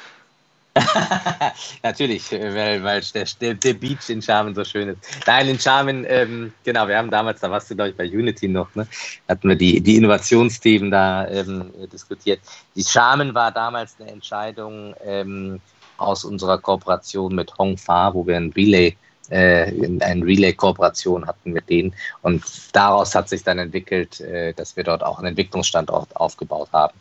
Natürlich, 1.82 2.30
weil, 2.32 2.82
weil 2.82 3.02
der, 3.40 3.54
der 3.54 3.74
Beach 3.74 4.08
in 4.08 4.22
Charmen 4.22 4.54
so 4.54 4.64
schön 4.64 4.88
ist. 4.88 4.98
Nein, 5.26 5.48
in 5.48 5.58
Charmen, 5.58 6.04
ähm, 6.08 6.52
genau, 6.64 6.88
wir 6.88 6.96
haben 6.96 7.10
damals, 7.10 7.40
da 7.40 7.50
warst 7.50 7.70
du, 7.70 7.76
glaube 7.76 7.90
ich, 7.90 7.96
bei 7.96 8.04
Unity 8.04 8.48
noch, 8.48 8.74
ne, 8.74 8.86
hatten 9.28 9.48
wir 9.48 9.56
die, 9.56 9.80
die 9.80 9.96
Innovationsthemen 9.96 10.90
da 10.90 11.26
ähm, 11.28 11.70
diskutiert. 11.92 12.40
Die 12.74 12.84
Charmen 12.84 13.34
war 13.34 13.52
damals 13.52 13.96
eine 13.98 14.10
Entscheidung 14.10 14.94
ähm, 15.04 15.60
aus 15.96 16.24
unserer 16.24 16.58
Kooperation 16.58 17.34
mit 17.34 17.56
Hongfa, 17.58 18.14
wo 18.14 18.26
wir 18.26 18.36
ein 18.36 18.52
Relay 18.56 18.96
äh, 19.30 19.72
eine 20.00 20.24
Relay-Kooperation 20.24 21.26
hatten 21.26 21.52
mit 21.52 21.70
denen. 21.70 21.94
Und 22.22 22.44
daraus 22.72 23.14
hat 23.14 23.28
sich 23.28 23.44
dann 23.44 23.58
entwickelt, 23.58 24.20
äh, 24.20 24.52
dass 24.54 24.76
wir 24.76 24.82
dort 24.82 25.04
auch 25.04 25.18
einen 25.18 25.28
Entwicklungsstandort 25.28 26.16
aufgebaut 26.16 26.68
haben. 26.72 26.98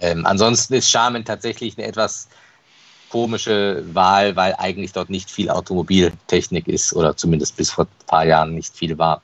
Ähm, 0.00 0.24
ansonsten 0.24 0.74
ist 0.74 0.90
Charmen 0.90 1.24
tatsächlich 1.24 1.76
eine 1.76 1.86
etwas 1.86 2.28
komische 3.12 3.84
Wahl, 3.92 4.36
weil 4.36 4.54
eigentlich 4.56 4.92
dort 4.92 5.10
nicht 5.10 5.30
viel 5.30 5.50
Automobiltechnik 5.50 6.66
ist 6.66 6.94
oder 6.94 7.14
zumindest 7.14 7.58
bis 7.58 7.70
vor 7.70 7.84
ein 7.84 8.06
paar 8.06 8.24
Jahren 8.24 8.54
nicht 8.54 8.74
viel 8.74 8.96
war. 8.96 9.20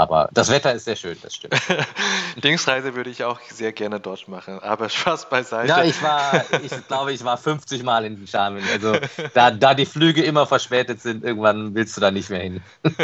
Aber 0.00 0.30
das 0.32 0.48
Wetter 0.48 0.72
ist 0.72 0.86
sehr 0.86 0.96
schön, 0.96 1.18
das 1.20 1.34
stimmt. 1.34 1.60
Linksreise 2.42 2.94
würde 2.94 3.10
ich 3.10 3.22
auch 3.22 3.38
sehr 3.50 3.70
gerne 3.72 4.00
dort 4.00 4.28
machen, 4.28 4.58
aber 4.60 4.88
Spaß 4.88 5.28
beiseite. 5.28 5.68
Ja, 5.68 5.84
ich 5.84 6.02
war, 6.02 6.42
ich 6.62 6.72
glaube, 6.88 7.12
ich 7.12 7.22
war 7.22 7.36
50 7.36 7.82
Mal 7.82 8.06
in 8.06 8.26
Charmin. 8.26 8.64
Also 8.72 8.96
da, 9.34 9.50
da 9.50 9.74
die 9.74 9.84
Flüge 9.84 10.22
immer 10.22 10.46
verspätet 10.46 11.02
sind, 11.02 11.22
irgendwann 11.22 11.74
willst 11.74 11.98
du 11.98 12.00
da 12.00 12.10
nicht 12.10 12.30
mehr 12.30 12.40
hin. 12.40 12.62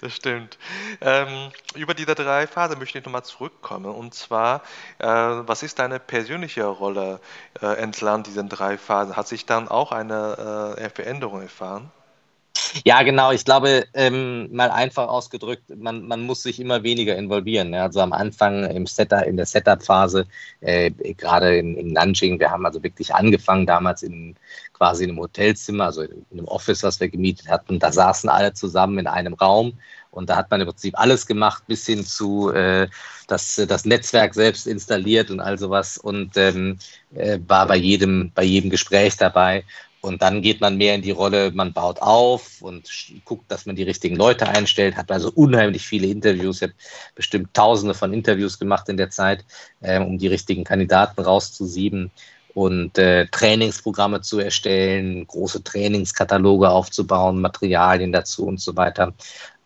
das 0.00 0.14
stimmt. 0.14 0.56
Ähm, 1.00 1.50
über 1.74 1.94
diese 1.94 2.14
drei 2.14 2.46
Phasen 2.46 2.78
möchte 2.78 2.98
ich 2.98 3.04
nochmal 3.04 3.24
zurückkommen. 3.24 3.86
Und 3.86 4.14
zwar, 4.14 4.62
äh, 5.00 5.08
was 5.08 5.64
ist 5.64 5.80
deine 5.80 5.98
persönliche 5.98 6.64
Rolle 6.64 7.18
äh, 7.60 7.66
entlang 7.78 8.22
dieser 8.22 8.44
drei 8.44 8.78
Phasen? 8.78 9.16
Hat 9.16 9.26
sich 9.26 9.46
dann 9.46 9.66
auch 9.66 9.90
eine 9.90 10.76
äh, 10.78 10.90
Veränderung 10.90 11.42
erfahren? 11.42 11.90
Ja, 12.82 13.02
genau. 13.02 13.30
Ich 13.30 13.44
glaube, 13.44 13.84
ähm, 13.94 14.48
mal 14.52 14.70
einfach 14.70 15.06
ausgedrückt, 15.08 15.62
man, 15.76 16.06
man 16.08 16.22
muss 16.22 16.42
sich 16.42 16.58
immer 16.58 16.82
weniger 16.82 17.16
involvieren. 17.16 17.70
Ne? 17.70 17.82
Also 17.82 18.00
am 18.00 18.12
Anfang 18.12 18.64
im 18.64 18.86
Setup, 18.86 19.24
in 19.26 19.36
der 19.36 19.46
Setup-Phase, 19.46 20.26
äh, 20.60 20.90
gerade 20.90 21.56
in, 21.56 21.76
in 21.76 21.92
Nanjing, 21.92 22.40
wir 22.40 22.50
haben 22.50 22.66
also 22.66 22.82
wirklich 22.82 23.14
angefangen 23.14 23.66
damals 23.66 24.02
in 24.02 24.34
quasi 24.72 25.04
in 25.04 25.10
einem 25.10 25.20
Hotelzimmer, 25.20 25.84
also 25.84 26.02
in 26.02 26.24
einem 26.32 26.46
Office, 26.46 26.82
was 26.82 26.98
wir 26.98 27.08
gemietet 27.08 27.48
hatten. 27.48 27.78
Da 27.78 27.92
saßen 27.92 28.28
alle 28.28 28.54
zusammen 28.54 28.98
in 28.98 29.06
einem 29.06 29.34
Raum 29.34 29.74
und 30.10 30.28
da 30.28 30.36
hat 30.36 30.50
man 30.50 30.60
im 30.60 30.66
Prinzip 30.66 30.98
alles 30.98 31.26
gemacht, 31.26 31.64
bis 31.66 31.86
hin 31.86 32.04
zu 32.04 32.50
äh, 32.50 32.88
das, 33.28 33.56
das 33.68 33.84
Netzwerk 33.84 34.34
selbst 34.34 34.66
installiert 34.66 35.30
und 35.30 35.40
all 35.40 35.58
sowas 35.58 35.96
und 35.98 36.36
ähm, 36.36 36.78
äh, 37.14 37.38
war 37.46 37.66
bei 37.66 37.76
jedem, 37.76 38.32
bei 38.34 38.42
jedem 38.42 38.70
Gespräch 38.70 39.16
dabei. 39.16 39.64
Und 40.04 40.20
dann 40.20 40.42
geht 40.42 40.60
man 40.60 40.76
mehr 40.76 40.94
in 40.94 41.00
die 41.00 41.12
Rolle, 41.12 41.50
man 41.50 41.72
baut 41.72 42.02
auf 42.02 42.60
und 42.60 42.90
guckt, 43.24 43.50
dass 43.50 43.64
man 43.64 43.74
die 43.74 43.84
richtigen 43.84 44.16
Leute 44.16 44.46
einstellt, 44.46 44.96
hat 44.96 45.10
also 45.10 45.32
unheimlich 45.34 45.86
viele 45.86 46.08
Interviews. 46.08 46.56
Ich 46.56 46.64
habe 46.64 46.74
bestimmt 47.14 47.54
tausende 47.54 47.94
von 47.94 48.12
Interviews 48.12 48.58
gemacht 48.58 48.86
in 48.90 48.98
der 48.98 49.08
Zeit, 49.08 49.46
äh, 49.80 49.98
um 49.98 50.18
die 50.18 50.26
richtigen 50.26 50.62
Kandidaten 50.62 51.22
rauszusieben 51.22 52.10
und 52.52 52.98
äh, 52.98 53.26
Trainingsprogramme 53.28 54.20
zu 54.20 54.40
erstellen, 54.40 55.26
große 55.26 55.64
Trainingskataloge 55.64 56.68
aufzubauen, 56.68 57.40
Materialien 57.40 58.12
dazu 58.12 58.46
und 58.46 58.60
so 58.60 58.76
weiter. 58.76 59.14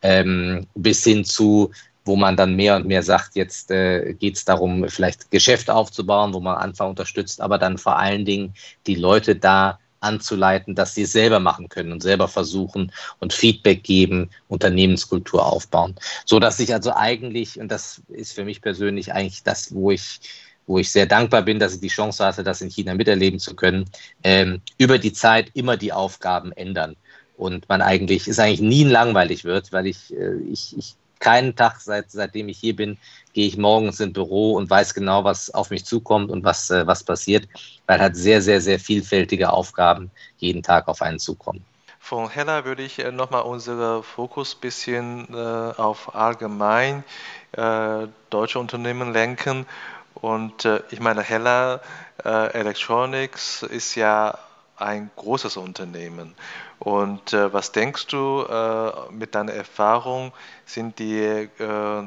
Ähm, 0.02 0.68
bis 0.76 1.02
hin 1.02 1.24
zu, 1.24 1.72
wo 2.04 2.14
man 2.14 2.36
dann 2.36 2.54
mehr 2.54 2.76
und 2.76 2.86
mehr 2.86 3.02
sagt, 3.02 3.34
jetzt 3.34 3.72
äh, 3.72 4.14
geht 4.14 4.36
es 4.36 4.44
darum, 4.44 4.88
vielleicht 4.88 5.32
Geschäfte 5.32 5.74
aufzubauen, 5.74 6.32
wo 6.32 6.38
man 6.38 6.58
Anfang 6.58 6.90
unterstützt, 6.90 7.40
aber 7.40 7.58
dann 7.58 7.76
vor 7.76 7.98
allen 7.98 8.24
Dingen 8.24 8.54
die 8.86 8.94
Leute 8.94 9.34
da 9.34 9.80
anzuleiten, 10.00 10.74
dass 10.74 10.94
sie 10.94 11.02
es 11.02 11.12
selber 11.12 11.40
machen 11.40 11.68
können 11.68 11.92
und 11.92 12.02
selber 12.02 12.28
versuchen 12.28 12.92
und 13.20 13.32
Feedback 13.32 13.82
geben, 13.82 14.30
Unternehmenskultur 14.48 15.44
aufbauen. 15.44 15.94
So 16.24 16.38
dass 16.38 16.60
ich 16.60 16.72
also 16.72 16.92
eigentlich, 16.94 17.60
und 17.60 17.68
das 17.70 18.02
ist 18.08 18.32
für 18.32 18.44
mich 18.44 18.62
persönlich 18.62 19.12
eigentlich 19.12 19.42
das, 19.42 19.74
wo 19.74 19.90
ich 19.90 20.20
wo 20.68 20.78
ich 20.78 20.92
sehr 20.92 21.06
dankbar 21.06 21.42
bin, 21.42 21.58
dass 21.58 21.74
ich 21.74 21.80
die 21.80 21.88
Chance 21.88 22.24
hatte, 22.24 22.44
das 22.44 22.60
in 22.60 22.68
China 22.68 22.94
miterleben 22.94 23.38
zu 23.40 23.56
können, 23.56 23.86
ähm, 24.22 24.60
über 24.76 24.98
die 24.98 25.14
Zeit 25.14 25.50
immer 25.54 25.78
die 25.78 25.94
Aufgaben 25.94 26.52
ändern. 26.52 26.94
Und 27.38 27.68
man 27.68 27.80
eigentlich, 27.80 28.28
ist 28.28 28.38
eigentlich 28.38 28.60
nie 28.60 28.84
langweilig 28.84 29.44
wird, 29.44 29.72
weil 29.72 29.86
ich, 29.86 30.12
äh, 30.12 30.34
ich, 30.52 30.76
ich 30.76 30.96
keinen 31.20 31.56
Tag, 31.56 31.80
seit, 31.80 32.10
seitdem 32.10 32.48
ich 32.48 32.58
hier 32.58 32.76
bin, 32.76 32.98
gehe 33.32 33.46
ich 33.46 33.56
morgens 33.56 34.00
ins 34.00 34.12
Büro 34.12 34.54
und 34.54 34.68
weiß 34.68 34.94
genau, 34.94 35.24
was 35.24 35.50
auf 35.50 35.70
mich 35.70 35.84
zukommt 35.84 36.30
und 36.30 36.44
was, 36.44 36.70
äh, 36.70 36.86
was 36.86 37.04
passiert, 37.04 37.48
weil 37.86 38.00
halt 38.00 38.16
sehr, 38.16 38.42
sehr, 38.42 38.60
sehr 38.60 38.80
vielfältige 38.80 39.52
Aufgaben 39.52 40.10
jeden 40.38 40.62
Tag 40.62 40.88
auf 40.88 41.02
einen 41.02 41.18
zukommen. 41.18 41.64
Von 42.00 42.30
Hella 42.30 42.64
würde 42.64 42.82
ich 42.82 42.98
äh, 43.00 43.12
nochmal 43.12 43.42
unseren 43.42 44.02
Fokus 44.02 44.54
ein 44.54 44.60
bisschen 44.60 45.28
äh, 45.34 45.36
auf 45.36 46.14
allgemein 46.14 47.04
äh, 47.52 48.06
deutsche 48.30 48.58
Unternehmen 48.58 49.12
lenken. 49.12 49.66
Und 50.14 50.64
äh, 50.64 50.80
ich 50.90 51.00
meine, 51.00 51.22
Hella 51.22 51.80
Electronics 52.24 53.62
ist 53.62 53.94
ja 53.94 54.36
ein 54.78 55.10
großes 55.16 55.56
Unternehmen. 55.56 56.34
Und 56.78 57.32
äh, 57.32 57.52
was 57.52 57.72
denkst 57.72 58.06
du 58.06 58.42
äh, 58.42 58.92
mit 59.12 59.34
deiner 59.34 59.52
Erfahrung 59.52 60.32
sind 60.64 60.98
die 60.98 61.18
äh, 61.18 61.48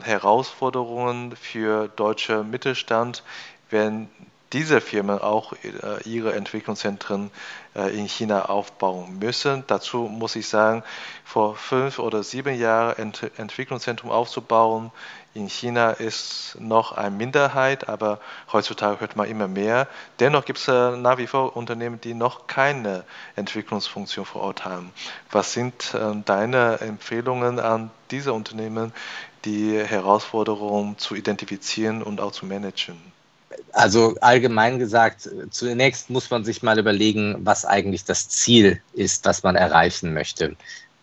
Herausforderungen 0.01 1.35
für 1.35 1.89
deutsche 1.89 2.43
Mittelstand, 2.43 3.23
wenn 3.69 4.09
diese 4.53 4.81
Firmen 4.81 5.19
auch 5.19 5.53
äh, 5.53 6.01
ihre 6.03 6.33
Entwicklungszentren 6.33 7.31
äh, 7.75 7.97
in 7.97 8.07
China 8.07 8.45
aufbauen 8.45 9.19
müssen. 9.19 9.63
Dazu 9.67 9.99
muss 10.03 10.35
ich 10.35 10.47
sagen, 10.47 10.83
vor 11.23 11.55
fünf 11.55 11.99
oder 11.99 12.23
sieben 12.23 12.57
Jahren 12.57 12.97
Ent 12.97 13.31
Entwicklungszentrum 13.37 14.11
aufzubauen 14.11 14.91
in 15.33 15.47
China 15.47 15.91
ist 15.91 16.57
noch 16.59 16.91
eine 16.91 17.15
Minderheit, 17.15 17.87
aber 17.87 18.19
heutzutage 18.51 18.99
hört 18.99 19.15
man 19.15 19.29
immer 19.29 19.47
mehr. 19.47 19.87
Dennoch 20.19 20.45
gibt 20.45 20.59
es 20.59 20.67
äh, 20.67 20.97
nach 20.97 21.17
wie 21.17 21.27
vor 21.27 21.55
Unternehmen, 21.55 22.01
die 22.01 22.13
noch 22.13 22.47
keine 22.47 23.03
Entwicklungsfunktion 23.35 24.25
vor 24.25 24.41
Ort 24.41 24.65
haben. 24.65 24.91
Was 25.31 25.53
sind 25.53 25.95
deine 26.25 26.79
Empfehlungen 26.81 27.59
an 27.59 27.91
diese 28.11 28.33
Unternehmen, 28.33 28.91
die 29.45 29.77
Herausforderungen 29.77 30.97
zu 30.97 31.15
identifizieren 31.15 32.03
und 32.03 32.19
auch 32.21 32.31
zu 32.31 32.45
managen? 32.45 32.97
Also 33.73 34.15
allgemein 34.21 34.79
gesagt, 34.79 35.29
zunächst 35.49 36.09
muss 36.09 36.29
man 36.29 36.43
sich 36.43 36.61
mal 36.63 36.77
überlegen, 36.79 37.37
was 37.39 37.65
eigentlich 37.65 38.05
das 38.05 38.29
Ziel 38.29 38.81
ist, 38.93 39.25
das 39.25 39.43
man 39.43 39.55
erreichen 39.55 40.13
möchte. 40.13 40.55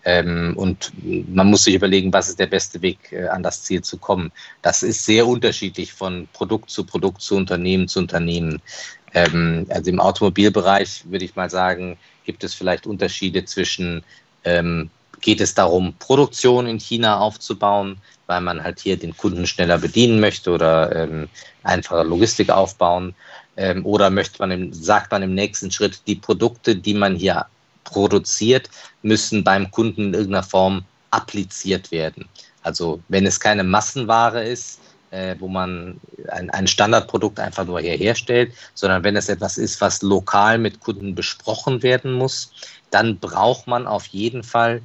Ähm, 0.04 0.54
und 0.56 0.92
man 1.28 1.48
muss 1.48 1.64
sich 1.64 1.74
überlegen, 1.74 2.12
was 2.12 2.28
ist 2.28 2.38
der 2.38 2.46
beste 2.46 2.80
Weg, 2.82 3.12
äh, 3.12 3.28
an 3.28 3.42
das 3.42 3.62
Ziel 3.64 3.82
zu 3.82 3.98
kommen. 3.98 4.32
Das 4.62 4.82
ist 4.82 5.04
sehr 5.04 5.26
unterschiedlich 5.26 5.92
von 5.92 6.28
Produkt 6.32 6.70
zu 6.70 6.84
Produkt, 6.84 7.20
zu 7.20 7.36
Unternehmen 7.36 7.88
zu 7.88 7.98
Unternehmen. 7.98 8.62
Ähm, 9.14 9.66
also 9.70 9.90
im 9.90 10.00
Automobilbereich 10.00 11.04
würde 11.10 11.24
ich 11.24 11.36
mal 11.36 11.50
sagen, 11.50 11.98
gibt 12.24 12.44
es 12.44 12.54
vielleicht 12.54 12.86
Unterschiede 12.86 13.44
zwischen 13.44 14.04
ähm, 14.44 14.90
geht 15.20 15.40
es 15.40 15.54
darum, 15.54 15.94
Produktion 15.98 16.66
in 16.66 16.78
China 16.78 17.18
aufzubauen, 17.18 18.00
weil 18.26 18.40
man 18.40 18.62
halt 18.62 18.80
hier 18.80 18.96
den 18.96 19.16
Kunden 19.16 19.46
schneller 19.46 19.78
bedienen 19.78 20.20
möchte 20.20 20.50
oder 20.50 20.94
ähm, 20.94 21.28
einfache 21.62 22.02
Logistik 22.02 22.50
aufbauen. 22.50 23.14
Ähm, 23.56 23.84
oder 23.84 24.10
möchte 24.10 24.38
man 24.38 24.72
sagt 24.72 25.10
man 25.10 25.22
im 25.22 25.34
nächsten 25.34 25.70
Schritt, 25.70 26.02
die 26.06 26.14
Produkte, 26.14 26.76
die 26.76 26.94
man 26.94 27.16
hier 27.16 27.46
produziert, 27.90 28.70
müssen 29.02 29.44
beim 29.44 29.70
Kunden 29.70 30.08
in 30.08 30.14
irgendeiner 30.14 30.42
Form 30.42 30.84
appliziert 31.10 31.90
werden. 31.90 32.28
Also 32.62 33.00
wenn 33.08 33.26
es 33.26 33.40
keine 33.40 33.64
Massenware 33.64 34.44
ist, 34.44 34.80
äh, 35.10 35.36
wo 35.38 35.48
man 35.48 36.00
ein, 36.30 36.50
ein 36.50 36.66
Standardprodukt 36.66 37.40
einfach 37.40 37.64
nur 37.64 37.80
herstellt, 37.80 38.52
sondern 38.74 39.04
wenn 39.04 39.16
es 39.16 39.28
etwas 39.28 39.56
ist, 39.56 39.80
was 39.80 40.02
lokal 40.02 40.58
mit 40.58 40.80
Kunden 40.80 41.14
besprochen 41.14 41.82
werden 41.82 42.12
muss, 42.12 42.52
dann 42.90 43.18
braucht 43.18 43.66
man 43.66 43.86
auf 43.86 44.06
jeden 44.06 44.42
Fall 44.42 44.82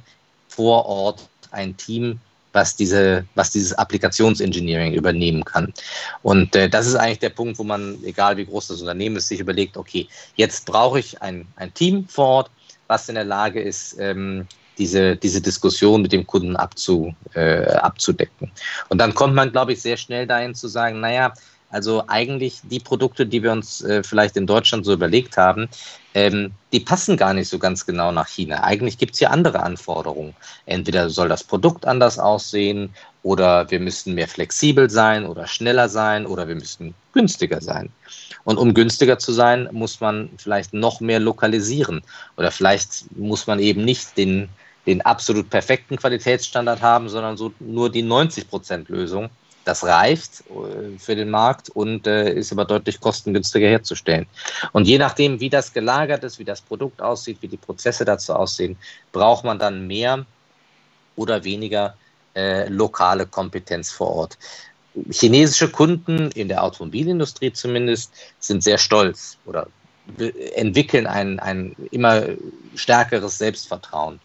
vor 0.48 0.86
Ort 0.86 1.28
ein 1.50 1.76
Team, 1.76 2.20
was 2.52 2.76
diese, 2.76 3.26
was 3.34 3.50
dieses 3.50 3.72
Applikationsengineering 3.72 4.94
übernehmen 4.94 5.44
kann. 5.44 5.74
Und 6.22 6.54
äh, 6.54 6.70
das 6.70 6.86
ist 6.86 6.94
eigentlich 6.94 7.18
der 7.18 7.30
Punkt, 7.30 7.58
wo 7.58 7.64
man, 7.64 7.98
egal 8.04 8.36
wie 8.36 8.46
groß 8.46 8.68
das 8.68 8.80
Unternehmen 8.80 9.16
ist, 9.16 9.28
sich 9.28 9.40
überlegt, 9.40 9.76
okay, 9.76 10.08
jetzt 10.36 10.64
brauche 10.64 11.00
ich 11.00 11.20
ein, 11.20 11.46
ein 11.56 11.74
Team 11.74 12.06
vor 12.08 12.26
Ort, 12.26 12.50
was 12.86 13.08
in 13.08 13.14
der 13.14 13.24
Lage 13.24 13.60
ist, 13.60 13.96
ähm, 13.98 14.46
diese, 14.78 15.16
diese 15.16 15.40
Diskussion 15.40 16.02
mit 16.02 16.12
dem 16.12 16.26
Kunden 16.26 16.56
abzu, 16.56 17.14
äh, 17.34 17.66
abzudecken. 17.66 18.50
Und 18.88 18.98
dann 18.98 19.14
kommt 19.14 19.34
man, 19.34 19.52
glaube 19.52 19.72
ich, 19.72 19.82
sehr 19.82 19.96
schnell 19.96 20.26
dahin 20.26 20.54
zu 20.54 20.68
sagen, 20.68 21.00
naja, 21.00 21.32
also 21.70 22.04
eigentlich 22.06 22.60
die 22.62 22.78
Produkte, 22.78 23.26
die 23.26 23.42
wir 23.42 23.50
uns 23.50 23.82
äh, 23.82 24.04
vielleicht 24.04 24.36
in 24.36 24.46
Deutschland 24.46 24.84
so 24.84 24.92
überlegt 24.92 25.36
haben, 25.36 25.68
ähm, 26.14 26.52
die 26.72 26.78
passen 26.78 27.16
gar 27.16 27.34
nicht 27.34 27.48
so 27.48 27.58
ganz 27.58 27.84
genau 27.84 28.12
nach 28.12 28.28
China. 28.28 28.62
Eigentlich 28.62 28.96
gibt 28.96 29.14
es 29.14 29.18
hier 29.18 29.32
andere 29.32 29.60
Anforderungen. 29.60 30.34
Entweder 30.66 31.10
soll 31.10 31.28
das 31.28 31.42
Produkt 31.42 31.84
anders 31.84 32.20
aussehen 32.20 32.94
oder 33.24 33.68
wir 33.72 33.80
müssen 33.80 34.14
mehr 34.14 34.28
flexibel 34.28 34.88
sein 34.88 35.26
oder 35.26 35.48
schneller 35.48 35.88
sein 35.88 36.26
oder 36.26 36.46
wir 36.46 36.54
müssen 36.54 36.94
günstiger 37.12 37.60
sein. 37.60 37.90
Und 38.44 38.58
um 38.58 38.74
günstiger 38.74 39.18
zu 39.18 39.32
sein, 39.32 39.68
muss 39.72 40.00
man 40.00 40.28
vielleicht 40.36 40.74
noch 40.74 41.00
mehr 41.00 41.20
lokalisieren 41.20 42.02
oder 42.36 42.50
vielleicht 42.50 43.16
muss 43.16 43.46
man 43.46 43.58
eben 43.58 43.84
nicht 43.84 44.16
den, 44.18 44.48
den 44.86 45.00
absolut 45.02 45.48
perfekten 45.48 45.96
Qualitätsstandard 45.96 46.82
haben, 46.82 47.08
sondern 47.08 47.36
so 47.36 47.52
nur 47.58 47.90
die 47.90 48.04
90-Prozent-Lösung 48.04 49.30
das 49.64 49.84
reicht 49.84 50.44
äh, 50.50 50.98
für 50.98 51.16
den 51.16 51.30
Markt 51.30 51.70
und 51.70 52.06
äh, 52.06 52.32
ist 52.32 52.52
aber 52.52 52.64
deutlich 52.64 53.00
kostengünstiger 53.00 53.68
herzustellen. 53.68 54.26
Und 54.72 54.86
je 54.86 54.98
nachdem, 54.98 55.40
wie 55.40 55.50
das 55.50 55.72
gelagert 55.72 56.24
ist, 56.24 56.38
wie 56.38 56.44
das 56.44 56.60
Produkt 56.60 57.00
aussieht, 57.00 57.38
wie 57.40 57.48
die 57.48 57.56
Prozesse 57.56 58.04
dazu 58.04 58.34
aussehen, 58.34 58.76
braucht 59.12 59.44
man 59.44 59.58
dann 59.58 59.86
mehr 59.86 60.24
oder 61.16 61.42
weniger 61.44 61.96
äh, 62.34 62.68
lokale 62.68 63.26
Kompetenz 63.26 63.90
vor 63.90 64.10
Ort. 64.10 64.38
Chinesische 65.10 65.68
Kunden 65.68 66.30
in 66.32 66.48
der 66.48 66.62
Automobilindustrie 66.62 67.52
zumindest 67.52 68.12
sind 68.38 68.62
sehr 68.62 68.78
stolz 68.78 69.38
oder 69.44 69.66
entwickeln 70.54 71.06
ein, 71.06 71.40
ein 71.40 71.74
immer 71.90 72.22
stärkeres 72.74 73.38
Selbstvertrauen. 73.38 74.20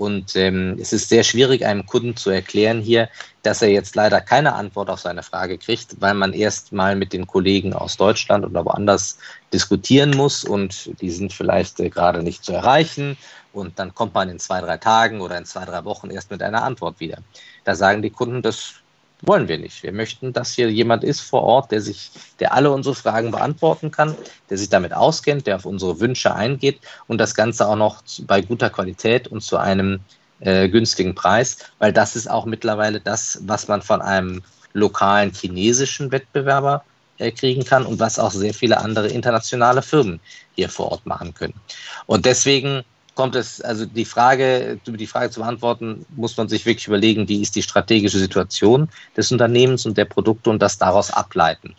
Und 0.00 0.34
ähm, 0.34 0.78
es 0.80 0.94
ist 0.94 1.10
sehr 1.10 1.22
schwierig, 1.24 1.66
einem 1.66 1.84
Kunden 1.84 2.16
zu 2.16 2.30
erklären 2.30 2.80
hier, 2.80 3.10
dass 3.42 3.60
er 3.60 3.68
jetzt 3.68 3.94
leider 3.94 4.22
keine 4.22 4.54
Antwort 4.54 4.88
auf 4.88 5.00
seine 5.00 5.22
Frage 5.22 5.58
kriegt, 5.58 6.00
weil 6.00 6.14
man 6.14 6.32
erst 6.32 6.72
mal 6.72 6.96
mit 6.96 7.12
den 7.12 7.26
Kollegen 7.26 7.74
aus 7.74 7.98
Deutschland 7.98 8.46
oder 8.46 8.64
woanders 8.64 9.18
diskutieren 9.52 10.16
muss 10.16 10.42
und 10.42 10.90
die 11.02 11.10
sind 11.10 11.34
vielleicht 11.34 11.80
äh, 11.80 11.90
gerade 11.90 12.22
nicht 12.22 12.44
zu 12.44 12.52
erreichen. 12.52 13.18
Und 13.52 13.78
dann 13.78 13.94
kommt 13.94 14.14
man 14.14 14.30
in 14.30 14.38
zwei, 14.38 14.62
drei 14.62 14.78
Tagen 14.78 15.20
oder 15.20 15.36
in 15.36 15.44
zwei, 15.44 15.66
drei 15.66 15.84
Wochen 15.84 16.08
erst 16.08 16.30
mit 16.30 16.42
einer 16.42 16.62
Antwort 16.62 16.98
wieder. 16.98 17.18
Da 17.64 17.74
sagen 17.74 18.00
die 18.00 18.08
Kunden, 18.08 18.40
das 18.40 18.76
wollen 19.22 19.48
wir 19.48 19.58
nicht. 19.58 19.82
Wir 19.82 19.92
möchten, 19.92 20.32
dass 20.32 20.52
hier 20.54 20.70
jemand 20.70 21.04
ist 21.04 21.20
vor 21.20 21.42
Ort, 21.42 21.72
der 21.72 21.80
sich, 21.80 22.10
der 22.38 22.54
alle 22.54 22.70
unsere 22.70 22.94
Fragen 22.94 23.30
beantworten 23.30 23.90
kann, 23.90 24.16
der 24.48 24.58
sich 24.58 24.68
damit 24.68 24.92
auskennt, 24.92 25.46
der 25.46 25.56
auf 25.56 25.66
unsere 25.66 26.00
Wünsche 26.00 26.34
eingeht 26.34 26.80
und 27.06 27.18
das 27.18 27.34
Ganze 27.34 27.68
auch 27.68 27.76
noch 27.76 28.02
bei 28.22 28.40
guter 28.40 28.70
Qualität 28.70 29.28
und 29.28 29.42
zu 29.42 29.56
einem 29.56 30.00
äh, 30.40 30.68
günstigen 30.68 31.14
Preis, 31.14 31.58
weil 31.78 31.92
das 31.92 32.16
ist 32.16 32.30
auch 32.30 32.46
mittlerweile 32.46 33.00
das, 33.00 33.40
was 33.42 33.68
man 33.68 33.82
von 33.82 34.00
einem 34.00 34.42
lokalen 34.72 35.32
chinesischen 35.32 36.10
Wettbewerber 36.12 36.84
äh, 37.18 37.30
kriegen 37.30 37.64
kann 37.64 37.84
und 37.84 38.00
was 38.00 38.18
auch 38.18 38.30
sehr 38.30 38.54
viele 38.54 38.78
andere 38.78 39.08
internationale 39.08 39.82
Firmen 39.82 40.20
hier 40.54 40.68
vor 40.68 40.92
Ort 40.92 41.06
machen 41.06 41.34
können. 41.34 41.54
Und 42.06 42.24
deswegen 42.24 42.82
kommt 43.20 43.36
es, 43.36 43.60
also 43.60 43.84
die 43.84 44.06
Frage, 44.06 44.80
die 44.86 45.06
Frage 45.06 45.28
zu 45.28 45.40
beantworten, 45.40 46.06
muss 46.16 46.38
man 46.38 46.48
sich 46.48 46.64
wirklich 46.64 46.86
überlegen, 46.86 47.28
wie 47.28 47.42
ist 47.42 47.54
die 47.54 47.62
strategische 47.62 48.18
Situation 48.18 48.88
des 49.14 49.30
Unternehmens 49.30 49.84
und 49.84 49.98
der 49.98 50.06
Produkte 50.06 50.48
und 50.48 50.62
das 50.62 50.78
daraus 50.78 51.10
ableiten. 51.10 51.76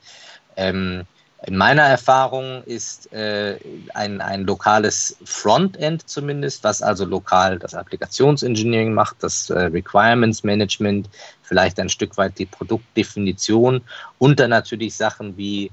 Ähm, 0.55 1.01
in 1.47 1.57
meiner 1.57 1.81
Erfahrung 1.81 2.61
ist 2.65 3.11
äh, 3.11 3.57
ein, 3.95 4.21
ein 4.21 4.43
lokales 4.43 5.17
Frontend 5.25 6.07
zumindest, 6.07 6.63
was 6.63 6.83
also 6.83 7.05
lokal 7.05 7.57
das 7.57 7.73
Applikationsengineering 7.73 8.93
macht, 8.93 9.15
das 9.21 9.49
äh, 9.49 9.61
Requirements 9.61 10.43
Management, 10.43 11.09
vielleicht 11.41 11.79
ein 11.79 11.89
Stück 11.89 12.17
weit 12.17 12.37
die 12.37 12.45
Produktdefinition 12.45 13.81
und 14.19 14.39
dann 14.39 14.51
natürlich 14.51 14.93
Sachen 14.93 15.35
wie 15.37 15.71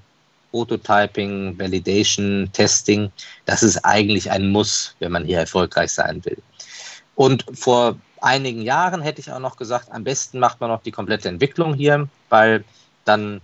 Prototyping, 0.51 1.59
Validation, 1.59 2.49
Testing, 2.53 3.11
das 3.45 3.63
ist 3.63 3.85
eigentlich 3.85 4.31
ein 4.31 4.51
Muss, 4.51 4.95
wenn 4.99 5.13
man 5.13 5.25
hier 5.25 5.39
erfolgreich 5.39 5.93
sein 5.93 6.25
will. 6.25 6.39
Und 7.15 7.45
vor 7.53 7.99
einigen 8.21 8.63
Jahren 8.63 9.03
hätte 9.03 9.21
ich 9.21 9.31
auch 9.31 9.41
noch 9.41 9.57
gesagt, 9.57 9.91
am 9.93 10.05
besten 10.05 10.39
macht 10.39 10.61
man 10.61 10.71
noch 10.71 10.83
die 10.83 10.91
komplette 10.91 11.29
Entwicklung 11.29 11.75
hier, 11.75 12.09
weil 12.29 12.65
dann 13.05 13.41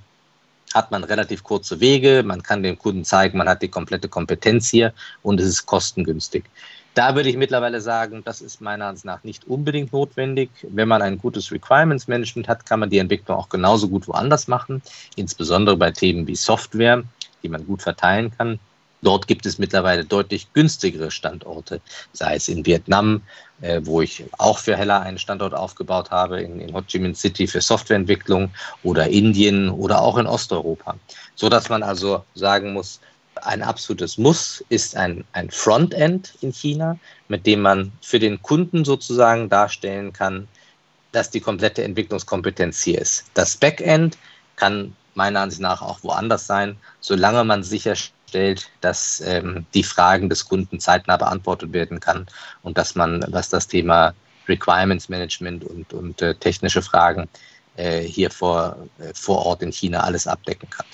hat 0.75 0.91
man 0.91 1.05
relativ 1.05 1.45
kurze 1.45 1.79
Wege, 1.81 2.23
man 2.25 2.43
kann 2.43 2.63
dem 2.63 2.77
Kunden 2.77 3.05
zeigen, 3.05 3.39
man 3.39 3.49
hat 3.49 3.63
die 3.63 3.69
komplette 3.69 4.09
Kompetenz 4.09 4.69
hier 4.69 4.93
und 5.23 5.41
es 5.41 5.47
ist 5.47 5.67
kostengünstig. 5.67 6.45
Da 6.95 7.17
würde 7.17 7.29
ich 7.29 7.37
mittlerweile 7.37 7.81
sagen, 7.81 8.23
das 8.25 8.41
ist 8.41 8.61
meiner 8.61 8.87
Ansicht 8.87 9.05
nach 9.05 9.25
nicht 9.25 9.47
unbedingt 9.49 9.93
notwendig. 9.93 10.51
Wenn 10.63 10.87
man 10.87 11.03
ein 11.03 11.19
gutes 11.19 11.51
Requirements 11.51 12.07
Management 12.07 12.47
hat, 12.47 12.67
kann 12.67 12.81
man 12.81 12.91
die 12.91 12.99
Entwicklung 12.99 13.37
auch 13.37 13.49
genauso 13.49 13.89
gut 13.89 14.07
woanders 14.07 14.47
machen, 14.47 14.81
insbesondere 15.17 15.77
bei 15.77 15.91
Themen 15.91 16.27
wie 16.29 16.37
Software, 16.37 17.03
die 17.43 17.49
man 17.49 17.67
gut 17.67 17.83
verteilen 17.83 18.31
kann. 18.37 18.61
Dort 19.03 19.27
gibt 19.27 19.45
es 19.45 19.59
mittlerweile 19.59 20.05
deutlich 20.05 20.51
günstigere 20.55 21.11
Standorte, 21.11 21.81
sei 22.13 22.37
es 22.37 22.49
in 22.49 22.65
Vietnam, 22.65 23.23
äh, 23.61 23.81
wo 23.85 24.01
ich 24.01 24.25
auch 24.39 24.59
für 24.59 24.77
Hella 24.77 25.01
einen 25.01 25.19
Standort 25.19 25.53
aufgebaut 25.53 26.11
habe, 26.11 26.41
in, 26.41 26.59
in 26.61 26.73
Ho 26.75 26.81
Chi 26.81 27.01
Minh 27.01 27.15
City 27.15 27.47
für 27.47 27.61
Softwareentwicklung 27.61 28.51
oder 28.83 29.09
Indien 29.09 29.69
oder 29.69 30.01
auch 30.01 30.17
in 30.17 30.27
Osteuropa. 30.27 30.97
So 31.35 31.51
dass 31.51 31.69
man 31.69 31.83
also 31.83 32.25
sagen 32.35 32.73
muss, 32.73 33.01
ein 33.47 33.63
absolutes 33.63 34.19
Muss 34.19 34.65
ist 34.69 34.97
ein, 34.97 35.25
ein 35.33 35.51
Frontend 35.51 36.35
in 36.41 36.53
China, 36.53 36.99
mit 37.29 37.47
dem 37.47 37.61
man 37.63 37.93
für 38.01 38.19
den 38.19 38.43
Kunden 38.43 38.85
sozusagen 38.85 39.49
darstellen 39.49 40.13
kann, 40.13 40.49
dass 41.13 41.31
die 41.31 41.41
komplette 41.41 41.85
Entwicklungskompetenz 41.85 42.83
hier 42.83 43.01
ist. 43.01 43.25
Das 43.35 43.57
Backend 43.57 44.19
kann 44.57 44.97
meiner 45.15 45.41
Ansicht 45.41 45.63
nach 45.63 45.83
auch 45.83 46.03
woanders 46.03 46.47
sein, 46.47 46.77
solange 47.01 47.45
man 47.45 47.63
sicherstellt, 47.63 48.71
dass 48.81 49.21
ähm, 49.25 49.65
die 49.75 49.85
Fragen 49.85 50.29
des 50.29 50.45
Kunden 50.45 50.81
zeitnah 50.81 51.17
beantwortet 51.17 51.73
werden 51.73 52.01
kann 52.01 52.27
und 52.63 52.77
dass 52.77 52.95
man, 52.95 53.25
was 53.29 53.49
das 53.49 53.69
Thema 53.69 54.13
Requirements 54.49 55.09
Management 55.09 55.65
und, 55.65 55.93
und 55.93 56.21
äh, 56.21 56.35
technische 56.35 56.83
Fragen 56.83 57.29
äh, 57.77 58.01
hier 58.01 58.31
vor, 58.31 58.77
äh, 58.99 59.15
vor 59.15 59.47
Ort 59.47 59.63
in 59.63 59.73
China 59.73 60.01
alles 60.01 60.27
abdecken 60.27 60.69
kann. 60.71 60.87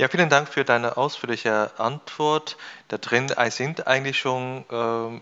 Ja, 0.00 0.08
vielen 0.08 0.30
Dank 0.30 0.48
für 0.48 0.64
deine 0.64 0.96
ausführliche 0.96 1.72
Antwort. 1.76 2.56
Da 2.88 2.96
drin 2.96 3.30
sind 3.50 3.86
eigentlich 3.86 4.18
schon, 4.18 4.64
äh, 4.70 5.20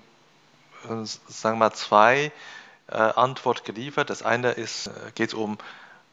sagen 1.04 1.18
wir 1.42 1.54
mal, 1.56 1.72
zwei 1.72 2.30
äh, 2.86 2.94
Antworten 2.94 3.64
geliefert. 3.64 4.08
Das 4.08 4.22
eine 4.22 4.52
ist, 4.52 4.86
äh, 4.86 4.90
geht 5.16 5.34
um 5.34 5.58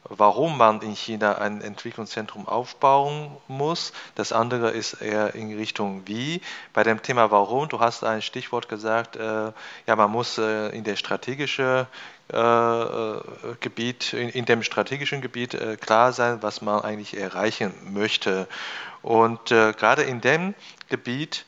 warum 0.10 0.58
man 0.58 0.82
in 0.82 0.96
China 0.96 1.38
ein 1.38 1.62
Entwicklungszentrum 1.62 2.48
aufbauen 2.48 3.36
muss. 3.48 3.94
Das 4.16 4.32
andere 4.32 4.72
ist 4.72 5.02
eher 5.02 5.36
in 5.36 5.56
Richtung 5.56 6.04
wie. 6.06 6.42
Bei 6.74 6.84
dem 6.84 7.02
Thema 7.02 7.32
warum, 7.32 7.68
du 7.68 7.80
hast 7.80 8.04
ein 8.04 8.22
Stichwort 8.22 8.70
gesagt, 8.70 9.16
äh, 9.16 9.52
ja, 9.88 9.96
man 9.96 10.12
muss 10.12 10.38
äh, 10.38 10.70
in 10.70 10.84
der 10.84 10.96
strategischen 10.96 11.88
äh, 12.34 12.38
äh, 12.38 13.22
Gebiet, 13.60 14.14
in, 14.14 14.30
in, 14.30 14.46
dem 14.46 14.64
strategischen 14.64 15.22
Gebiet 15.22 15.54
äh, 15.54 15.78
klar 15.78 16.12
sein, 16.14 16.42
was 16.42 16.62
man 16.62 16.82
eigentlich 16.82 17.18
erreichen 17.18 17.74
möchte. 17.92 18.48
Und 19.02 19.50
gerade 19.50 20.02
in 20.02 20.20
dem 20.20 20.56
Gebiet 20.90 21.46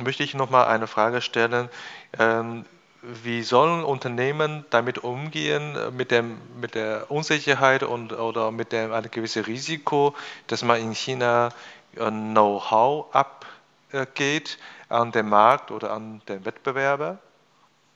möchte 0.00 0.22
ich 0.22 0.34
nochmal 0.34 0.68
eine 0.68 0.86
Frage 0.86 1.20
stellen. 1.20 1.68
Ähm, 2.16 2.64
wie 3.02 3.42
sollen 3.42 3.84
Unternehmen 3.84 4.64
damit 4.70 4.98
umgehen, 4.98 5.76
äh, 5.76 5.90
mit, 5.90 6.10
dem, 6.10 6.38
mit 6.60 6.74
der 6.74 7.10
Unsicherheit 7.10 7.82
und, 7.82 8.12
oder 8.12 8.50
mit 8.50 8.72
dem 8.72 8.92
einem 8.92 9.10
gewissen 9.10 9.44
Risiko, 9.44 10.14
dass 10.46 10.62
man 10.62 10.80
in 10.80 10.94
China 10.94 11.50
äh, 11.96 12.10
Know-how 12.10 13.06
abgeht 13.12 14.58
an 14.88 15.10
den 15.10 15.28
Markt 15.28 15.70
oder 15.70 15.92
an 15.92 16.22
den 16.28 16.44
Wettbewerber? 16.44 17.18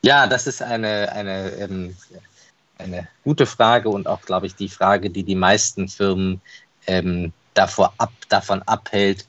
Ja, 0.02 0.26
das 0.26 0.46
ist 0.46 0.62
eine, 0.62 1.10
eine, 1.12 1.50
ähm, 1.52 1.96
eine 2.78 3.08
gute 3.24 3.46
Frage 3.46 3.88
und 3.88 4.06
auch, 4.06 4.22
glaube 4.22 4.46
ich, 4.46 4.54
die 4.54 4.68
Frage, 4.68 5.10
die 5.10 5.22
die 5.22 5.34
meisten 5.34 5.88
Firmen 5.88 6.40
ähm, 6.86 7.32
davor 7.54 7.92
ab, 7.98 8.12
davon 8.28 8.62
abhält, 8.62 9.26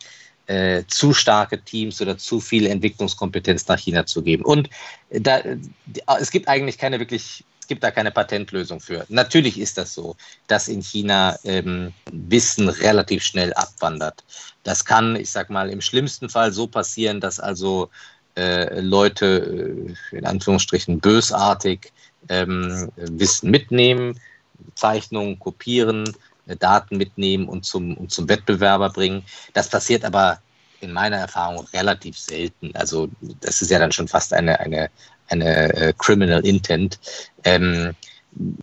äh, 0.48 0.84
zu 0.88 1.14
starke 1.14 1.62
Teams 1.62 2.02
oder 2.02 2.18
zu 2.18 2.40
viel 2.40 2.66
Entwicklungskompetenz 2.68 3.68
nach 3.68 3.80
China 3.80 4.06
zu 4.06 4.22
geben. 4.22 4.44
Und 4.44 4.70
da, 5.10 5.42
es 6.20 6.32
gibt 6.32 6.48
eigentlich 6.48 6.78
keine 6.78 7.00
wirklich, 7.00 7.44
es 7.60 7.68
gibt 7.68 7.84
da 7.84 7.92
keine 7.92 8.12
Patentlösung 8.12 8.80
für. 8.80 9.06
Natürlich 9.10 9.60
ist 9.60 9.78
das 9.78 9.94
so, 9.94 10.16
dass 10.48 10.68
in 10.68 10.82
China 10.82 11.38
ähm, 11.44 11.94
Wissen 12.12 12.70
relativ 12.70 13.24
schnell 13.24 13.54
abwandert. 13.54 14.24
Das 14.64 14.86
kann, 14.86 15.16
ich 15.16 15.30
sag 15.30 15.50
mal, 15.50 15.70
im 15.70 15.82
schlimmsten 15.82 16.30
Fall 16.30 16.52
so 16.52 16.66
passieren, 16.68 17.20
dass 17.20 17.40
also 17.40 17.90
äh, 18.38 18.80
Leute 18.80 19.96
äh, 20.12 20.18
in 20.18 20.26
Anführungsstrichen 20.26 21.00
bösartig 21.00 21.92
ähm, 22.30 22.90
Wissen 22.96 23.52
mitnehmen, 23.52 24.20
Zeichnungen 24.76 25.40
kopieren, 25.40 26.16
Daten 26.56 26.98
mitnehmen 26.98 27.48
und 27.48 27.66
zum, 27.66 27.96
und 27.98 28.12
zum 28.12 28.30
Wettbewerber 28.30 28.90
bringen. 28.90 29.24
Das 29.54 29.70
passiert 29.70 30.06
aber 30.06 30.40
in 30.80 30.92
meiner 30.92 31.18
Erfahrung 31.18 31.66
relativ 31.74 32.18
selten. 32.18 32.72
Also 32.76 33.10
das 33.42 33.62
ist 33.62 33.72
ja 33.72 33.80
dann 33.80 33.92
schon 33.92 34.08
fast 34.08 34.34
eine, 34.34 34.60
eine, 34.60 34.90
eine 35.30 35.74
äh, 35.74 35.94
Criminal 35.98 36.46
Intent. 36.46 37.00
Ähm, 37.44 37.96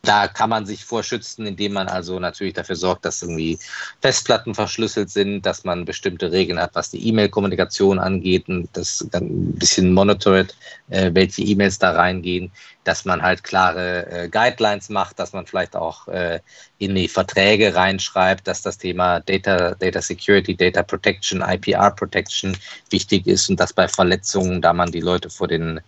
da 0.02 0.28
kann 0.28 0.50
man 0.50 0.66
sich 0.66 0.84
vorschützen, 0.84 1.46
indem 1.46 1.72
man 1.72 1.88
also 1.88 2.20
natürlich 2.20 2.54
dafür 2.54 2.76
sorgt, 2.76 3.04
dass 3.04 3.22
irgendwie 3.22 3.58
Festplatten 4.00 4.54
verschlüsselt 4.54 5.10
sind, 5.10 5.42
dass 5.42 5.64
man 5.64 5.84
bestimmte 5.84 6.30
Regeln 6.30 6.60
hat, 6.60 6.74
was 6.74 6.90
die 6.90 7.08
E-Mail-Kommunikation 7.08 7.98
angeht 7.98 8.48
und 8.48 8.68
das 8.74 9.06
dann 9.10 9.24
ein 9.24 9.52
bisschen 9.54 9.92
monitort, 9.92 10.54
äh, 10.90 11.10
welche 11.14 11.42
E-Mails 11.42 11.78
da 11.78 11.92
reingehen, 11.92 12.52
dass 12.84 13.04
man 13.04 13.22
halt 13.22 13.42
klare 13.42 14.06
äh, 14.10 14.28
Guidelines 14.28 14.90
macht, 14.90 15.18
dass 15.18 15.32
man 15.32 15.46
vielleicht 15.46 15.74
auch 15.74 16.06
äh, 16.08 16.40
in 16.78 16.94
die 16.94 17.08
Verträge 17.08 17.74
reinschreibt, 17.74 18.46
dass 18.46 18.62
das 18.62 18.78
Thema 18.78 19.20
Data, 19.20 19.74
Data 19.74 20.02
Security, 20.02 20.54
Data 20.54 20.82
Protection, 20.82 21.40
IPR 21.40 21.90
Protection 21.90 22.56
wichtig 22.90 23.26
ist 23.26 23.48
und 23.48 23.58
dass 23.58 23.72
bei 23.72 23.88
Verletzungen, 23.88 24.60
da 24.60 24.72
man 24.72 24.92
die 24.92 25.00
Leute 25.00 25.30
vor 25.30 25.48
den, 25.48 25.80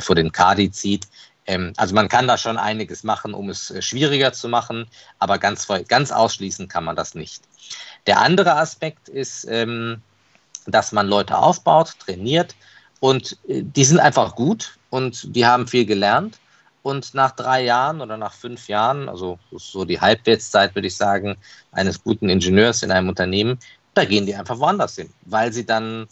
vor 0.00 0.14
den 0.14 0.32
Kadi 0.32 0.70
zieht, 0.70 1.06
ähm, 1.48 1.72
also 1.76 1.94
man 1.94 2.08
kann 2.08 2.28
da 2.28 2.36
schon 2.36 2.58
einiges 2.58 3.02
machen, 3.02 3.34
um 3.34 3.48
es 3.48 3.70
äh, 3.70 3.82
schwieriger 3.82 4.32
zu 4.32 4.48
machen, 4.48 4.86
aber 5.18 5.38
ganz, 5.38 5.66
ganz 5.88 6.12
ausschließen 6.12 6.68
kann 6.68 6.84
man 6.84 6.94
das 6.94 7.14
nicht. 7.14 7.42
Der 8.06 8.20
andere 8.20 8.54
Aspekt 8.56 9.08
ist, 9.08 9.46
ähm, 9.48 10.02
dass 10.66 10.92
man 10.92 11.08
Leute 11.08 11.38
aufbaut, 11.38 11.94
trainiert 11.98 12.54
und 13.00 13.38
äh, 13.48 13.62
die 13.62 13.84
sind 13.84 13.98
einfach 13.98 14.36
gut 14.36 14.78
und 14.90 15.34
die 15.34 15.46
haben 15.46 15.66
viel 15.66 15.86
gelernt. 15.86 16.38
Und 16.82 17.12
nach 17.12 17.32
drei 17.32 17.64
Jahren 17.64 18.00
oder 18.00 18.16
nach 18.16 18.32
fünf 18.32 18.68
Jahren, 18.68 19.08
also 19.08 19.38
so 19.50 19.84
die 19.84 20.00
Halbwertszeit, 20.00 20.74
würde 20.74 20.88
ich 20.88 20.96
sagen, 20.96 21.36
eines 21.72 22.02
guten 22.02 22.28
Ingenieurs 22.28 22.82
in 22.82 22.90
einem 22.90 23.08
Unternehmen, 23.08 23.58
da 23.94 24.04
gehen 24.04 24.26
die 24.26 24.34
einfach 24.34 24.58
woanders 24.58 24.94
hin, 24.94 25.12
weil 25.22 25.52
sie 25.52 25.66
dann 25.66 26.06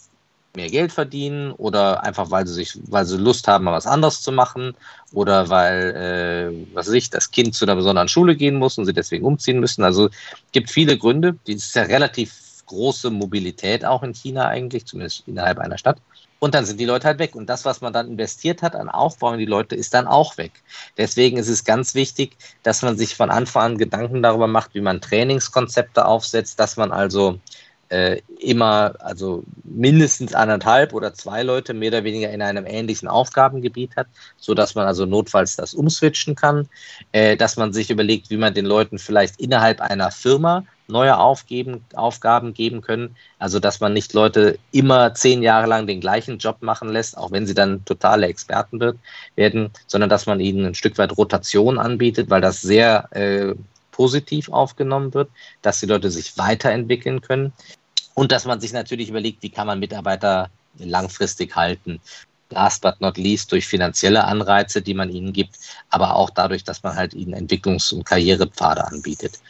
mehr 0.57 0.69
Geld 0.69 0.93
verdienen 0.93 1.53
oder 1.53 2.03
einfach 2.03 2.31
weil 2.31 2.47
sie 2.47 2.55
sich, 2.55 2.79
weil 2.89 3.05
sie 3.05 3.17
Lust 3.17 3.47
haben, 3.47 3.65
mal 3.65 3.73
was 3.73 3.87
anderes 3.87 4.23
zu 4.23 4.33
machen 4.33 4.75
oder 5.13 5.49
weil, 5.49 5.95
äh, 5.95 6.75
was 6.75 6.89
weiß 6.89 6.95
ich, 6.95 7.11
das 7.11 7.31
Kind 7.31 7.55
zu 7.55 7.65
einer 7.65 7.77
besonderen 7.77 8.09
Schule 8.09 8.37
gehen 8.37 8.57
muss 8.57 8.79
und 8.79 8.87
sie 8.87 8.93
deswegen 8.93 9.25
umziehen 9.25 9.61
müssen. 9.61 9.85
Also 9.85 10.09
gibt 10.53 10.71
viele 10.71 10.99
Gründe. 10.99 11.39
Es 11.47 11.67
ist 11.67 11.77
ja 11.77 11.83
relativ 11.83 12.33
große 12.67 13.11
Mobilität 13.11 13.85
auch 13.85 14.03
in 14.03 14.13
China 14.13 14.49
eigentlich, 14.49 14.87
zumindest 14.87 15.23
innerhalb 15.27 15.59
einer 15.59 15.79
Stadt. 15.79 15.99
Und 16.39 16.55
dann 16.55 16.67
sind 16.67 16.79
die 16.79 16.85
Leute 16.85 17.07
halt 17.07 17.19
weg. 17.19 17.35
Und 17.35 17.49
das, 17.49 17.65
was 17.65 17.81
man 17.81 17.93
dann 17.93 18.09
investiert 18.09 18.61
hat 18.61 18.77
an 18.77 18.91
Aufbau 18.91 19.33
in 19.33 19.39
die 19.39 19.47
Leute, 19.47 19.75
ist 19.75 19.95
dann 19.95 20.07
auch 20.07 20.37
weg. 20.37 20.53
Deswegen 20.99 21.39
ist 21.39 21.49
es 21.49 21.65
ganz 21.65 21.95
wichtig, 21.95 22.37
dass 22.63 22.83
man 22.83 22.99
sich 22.99 23.15
von 23.15 23.31
Anfang 23.31 23.63
an 23.73 23.79
Gedanken 23.79 24.23
darüber 24.23 24.47
macht, 24.47 24.75
wie 24.75 24.83
man 24.83 25.01
Trainingskonzepte 25.01 26.05
aufsetzt, 26.05 26.61
dass 26.61 26.77
man 26.77 26.93
also 26.93 27.41
äh, 27.89 28.21
immer, 28.39 28.95
also 28.99 29.45
mindestens 29.65 30.35
anderthalb 30.35 30.93
oder 30.93 31.15
zwei 31.15 31.43
Leute 31.43 31.75
mehr 31.75 31.89
oder 31.89 32.05
weniger 32.05 32.31
in 32.31 32.43
einem 32.43 32.67
ähnlichen 32.67 33.09
Aufgabengebiet 33.09 33.97
hat, 33.97 34.09
so 34.37 34.55
dass 34.55 34.75
man 34.75 34.87
also 34.87 35.07
notfalls 35.07 35.57
das 35.57 35.75
umswitchen 35.75 36.35
kann, 36.35 36.69
äh, 37.13 37.37
dass 37.37 37.57
man 37.57 37.73
sich 37.73 37.91
überlegt, 37.91 38.31
wie 38.31 38.37
man 38.37 38.55
den 38.55 38.67
Leuten 38.67 38.99
vielleicht 38.99 39.41
innerhalb 39.41 39.81
einer 39.81 40.11
Firma 40.11 40.65
neue 40.89 41.19
Aufgeben, 41.19 41.85
Aufgaben 41.95 42.55
geben 42.55 42.81
können. 42.81 43.17
Also 43.39 43.59
dass 43.59 43.81
man 43.81 43.93
nicht 43.93 44.13
Leute 44.13 44.59
immer 44.73 45.15
zehn 45.15 45.43
Jahre 45.43 45.67
lang 45.67 45.87
den 45.87 46.01
gleichen 46.01 46.39
Job 46.39 46.63
machen 46.63 46.89
lässt, 46.89 47.17
auch 47.17 47.33
wenn 47.33 47.47
sie 47.47 47.55
dann 47.55 47.85
totale 47.85 48.27
Experten 48.27 48.81
wird, 48.81 48.99
werden, 49.35 49.71
sondern 49.87 50.11
dass 50.11 50.27
man 50.27 50.41
ihnen 50.41 50.67
ein 50.67 50.75
Stück 50.75 50.99
weit 50.99 51.17
Rotation 51.17 51.79
anbietet, 51.79 52.31
weil 52.31 52.41
das 52.41 52.61
sehr 52.63 53.09
äh, 53.13 53.55
positiv 53.97 54.51
aufgenommen 54.51 55.15
wird, 55.15 55.31
dass 55.63 55.81
die 55.81 55.87
Leute 55.87 56.11
sich 56.11 56.37
weiterentwickeln 56.37 57.23
können 57.23 57.53
und 58.15 58.31
dass 58.31 58.45
man 58.45 58.61
sich 58.61 58.73
natürlich 58.73 59.09
überlegt, 59.09 59.43
wie 59.43 59.49
kann 59.51 59.67
man 59.67 59.79
Mitarbeiter 59.79 60.51
langfristig 60.79 61.57
halten. 61.57 62.01
Last 62.51 62.83
but 62.83 63.01
not 63.01 63.17
least 63.17 63.51
durch 63.51 63.67
finanzielle 63.67 64.25
Anreize, 64.25 64.83
die 64.83 64.95
man 64.95 65.11
ihnen 65.11 65.33
gibt, 65.33 65.57
aber 65.91 66.15
auch 66.15 66.31
dadurch, 66.31 66.63
dass 66.63 66.83
man 66.83 66.95
halt 66.95 67.15
ihnen 67.15 67.35
Entwicklungs- 67.35 67.93
und 67.93 68.05
Karrierepfade 68.05 68.87
anbietet. 68.87 69.41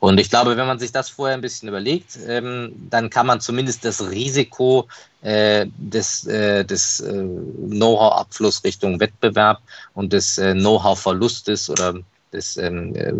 Und 0.00 0.18
ich 0.18 0.30
glaube, 0.30 0.56
wenn 0.56 0.66
man 0.66 0.80
sich 0.80 0.90
das 0.90 1.08
vorher 1.08 1.36
ein 1.36 1.40
bisschen 1.40 1.68
überlegt, 1.68 2.18
ähm, 2.26 2.72
dann 2.90 3.08
kann 3.08 3.24
man 3.24 3.40
zumindest 3.40 3.84
das 3.84 4.10
Risiko 4.10 4.88
äh, 5.22 5.66
des, 5.76 6.26
äh, 6.26 6.64
des 6.64 6.98
äh, 6.98 7.12
Know-how-Abfluss 7.12 8.64
Richtung 8.64 8.98
Wettbewerb 8.98 9.62
und 9.94 10.12
des 10.12 10.38
äh, 10.38 10.54
Know-how-Verlustes 10.54 11.70
oder 11.70 11.94
des 12.32 12.56
ähm, 12.56 12.94
äh, 12.94 13.12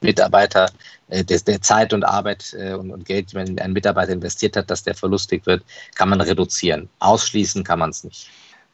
Mitarbeiter, 0.00 0.70
äh, 1.08 1.24
des, 1.24 1.44
der 1.44 1.60
Zeit 1.60 1.92
und 1.92 2.04
Arbeit 2.04 2.54
äh, 2.58 2.74
und, 2.74 2.90
und, 2.90 3.04
Geld, 3.04 3.32
die 3.32 3.36
man 3.36 3.46
in 3.46 3.60
einen 3.60 3.72
Mitarbeiter 3.72 4.12
investiert 4.12 4.56
hat, 4.56 4.70
dass 4.70 4.82
der 4.84 4.94
verlustig 4.94 5.46
wird, 5.46 5.64
kann 5.94 6.08
man 6.08 6.20
reduzieren. 6.20 6.88
Ausschließen 7.00 7.64
kann 7.64 7.80
man 7.80 7.90
es 7.90 8.04
nicht. 8.04 8.30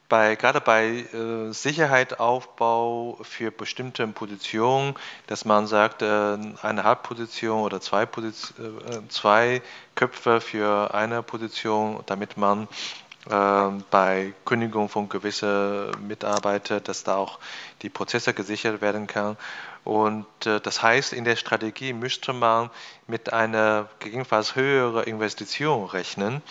Bei, 0.07 0.35
gerade 0.35 0.61
bei 0.61 1.03
äh, 1.13 1.51
Sicherheitsaufbau 1.51 3.17
für 3.23 3.49
bestimmte 3.49 4.05
Positionen, 4.05 4.93
dass 5.25 5.45
man 5.45 5.65
sagt, 5.65 6.03
äh, 6.03 6.37
eine 6.61 6.83
Halbposition 6.83 7.63
oder 7.63 7.81
zwei, 7.81 8.05
Position, 8.05 8.77
äh, 8.87 9.09
zwei 9.09 9.63
Köpfe 9.95 10.41
für 10.41 10.93
eine 10.93 11.23
Position, 11.23 12.03
damit 12.05 12.37
man 12.37 12.59
ähm, 12.61 12.67
bei 13.27 14.33
Kündigung 14.45 14.87
von 14.87 15.09
gewissen 15.09 15.91
Mitarbeitern, 16.07 16.83
dass 16.83 17.03
da 17.03 17.15
auch 17.15 17.39
die 17.81 17.89
Prozesse 17.89 18.33
gesichert 18.33 18.81
werden 18.81 19.07
kann. 19.07 19.35
Und 19.83 20.25
äh, 20.45 20.59
das 20.59 20.81
heißt, 20.81 21.13
in 21.13 21.25
der 21.25 21.35
Strategie 21.35 21.93
müsste 21.93 22.33
man 22.33 22.71
mit 23.07 23.33
einer 23.33 23.87
gegebenenfalls 23.99 24.55
höheren 24.55 25.03
Investition 25.03 25.85
rechnen, 25.85 26.41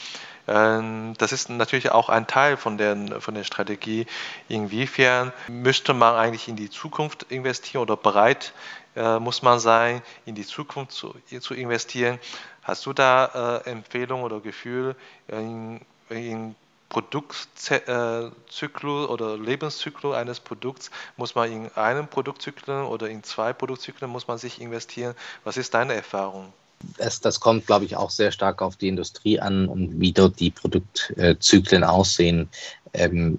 Ähm, 0.46 1.14
das 1.18 1.32
ist 1.32 1.48
natürlich 1.48 1.90
auch 1.90 2.08
ein 2.08 2.26
Teil 2.26 2.56
von 2.56 2.76
der, 2.76 3.20
von 3.20 3.34
der 3.34 3.44
Strategie. 3.44 4.06
Inwiefern 4.48 5.32
müsste 5.48 5.94
man 5.94 6.14
eigentlich 6.14 6.48
in 6.48 6.56
die 6.56 6.70
Zukunft 6.70 7.24
investieren 7.30 7.82
oder 7.82 7.96
bereit 7.96 8.52
äh, 8.96 9.18
muss 9.18 9.42
man 9.42 9.58
sein, 9.58 10.02
in 10.26 10.34
die 10.34 10.46
Zukunft 10.46 10.92
zu, 10.92 11.14
zu 11.40 11.54
investieren? 11.54 12.18
Hast 12.62 12.86
du 12.86 12.92
da 12.92 13.62
äh, 13.64 13.70
Empfehlungen 13.70 14.24
oder 14.24 14.40
Gefühl 14.40 14.96
in, 15.28 15.80
in 16.10 16.54
Produktzyklus 16.94 19.08
oder 19.08 19.36
Lebenszyklus 19.36 20.14
eines 20.14 20.38
Produkts? 20.38 20.92
Muss 21.16 21.34
man 21.34 21.50
in 21.50 21.68
einem 21.74 22.06
Produktzyklus 22.06 22.88
oder 22.88 23.10
in 23.10 23.24
zwei 23.24 23.52
Produktzyklen 23.52 24.08
muss 24.08 24.28
man 24.28 24.38
sich 24.38 24.60
investieren? 24.60 25.16
Was 25.42 25.56
ist 25.56 25.74
deine 25.74 25.94
Erfahrung? 25.94 26.52
Das, 26.98 27.20
das 27.20 27.40
kommt, 27.40 27.66
glaube 27.66 27.84
ich, 27.84 27.96
auch 27.96 28.10
sehr 28.10 28.30
stark 28.30 28.62
auf 28.62 28.76
die 28.76 28.86
Industrie 28.86 29.40
an 29.40 29.66
und 29.66 30.00
wie 30.00 30.12
dort 30.12 30.38
die 30.38 30.52
Produktzyklen 30.52 31.82
aussehen. 31.82 32.48
Ähm, 32.92 33.38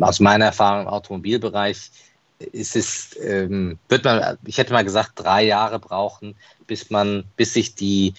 aus 0.00 0.20
meiner 0.20 0.44
Erfahrung 0.44 0.82
im 0.82 0.88
Automobilbereich 0.88 1.90
ist 2.38 2.76
es, 2.76 3.16
ähm, 3.20 3.80
wird 3.88 4.04
man, 4.04 4.38
ich 4.44 4.58
hätte 4.58 4.72
mal 4.72 4.84
gesagt, 4.84 5.14
drei 5.16 5.42
Jahre 5.42 5.80
brauchen, 5.80 6.36
bis 6.68 6.90
man, 6.90 7.24
bis 7.36 7.54
sich 7.54 7.74
die 7.74 8.14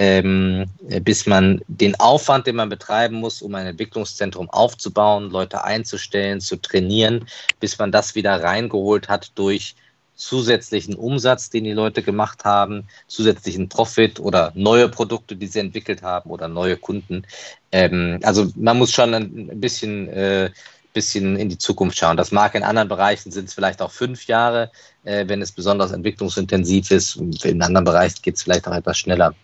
ähm, 0.00 0.64
bis 1.02 1.26
man 1.26 1.60
den 1.68 1.94
Aufwand, 2.00 2.46
den 2.46 2.56
man 2.56 2.70
betreiben 2.70 3.16
muss, 3.16 3.42
um 3.42 3.54
ein 3.54 3.66
Entwicklungszentrum 3.66 4.48
aufzubauen, 4.48 5.28
Leute 5.28 5.62
einzustellen, 5.62 6.40
zu 6.40 6.56
trainieren, 6.56 7.26
bis 7.60 7.78
man 7.78 7.92
das 7.92 8.14
wieder 8.14 8.42
reingeholt 8.42 9.10
hat 9.10 9.32
durch 9.34 9.74
zusätzlichen 10.14 10.94
Umsatz, 10.94 11.50
den 11.50 11.64
die 11.64 11.72
Leute 11.72 12.02
gemacht 12.02 12.44
haben, 12.46 12.88
zusätzlichen 13.08 13.68
Profit 13.68 14.18
oder 14.20 14.52
neue 14.54 14.88
Produkte, 14.88 15.36
die 15.36 15.46
sie 15.46 15.58
entwickelt 15.58 16.00
haben 16.00 16.30
oder 16.30 16.48
neue 16.48 16.78
Kunden. 16.78 17.26
Ähm, 17.70 18.20
also 18.22 18.50
man 18.56 18.78
muss 18.78 18.92
schon 18.92 19.12
ein 19.12 19.60
bisschen, 19.60 20.08
äh, 20.08 20.50
bisschen 20.94 21.36
in 21.36 21.50
die 21.50 21.58
Zukunft 21.58 21.98
schauen. 21.98 22.16
Das 22.16 22.32
mag 22.32 22.54
in 22.54 22.62
anderen 22.62 22.88
Bereichen 22.88 23.30
sind 23.30 23.48
es 23.48 23.54
vielleicht 23.54 23.82
auch 23.82 23.90
fünf 23.90 24.26
Jahre, 24.26 24.70
äh, 25.04 25.28
wenn 25.28 25.42
es 25.42 25.52
besonders 25.52 25.92
entwicklungsintensiv 25.92 26.90
ist. 26.90 27.16
In 27.16 27.62
anderen 27.62 27.84
Bereichen 27.84 28.22
geht 28.22 28.36
es 28.36 28.42
vielleicht 28.42 28.66
auch 28.66 28.74
etwas 28.74 28.96
schneller. 28.96 29.34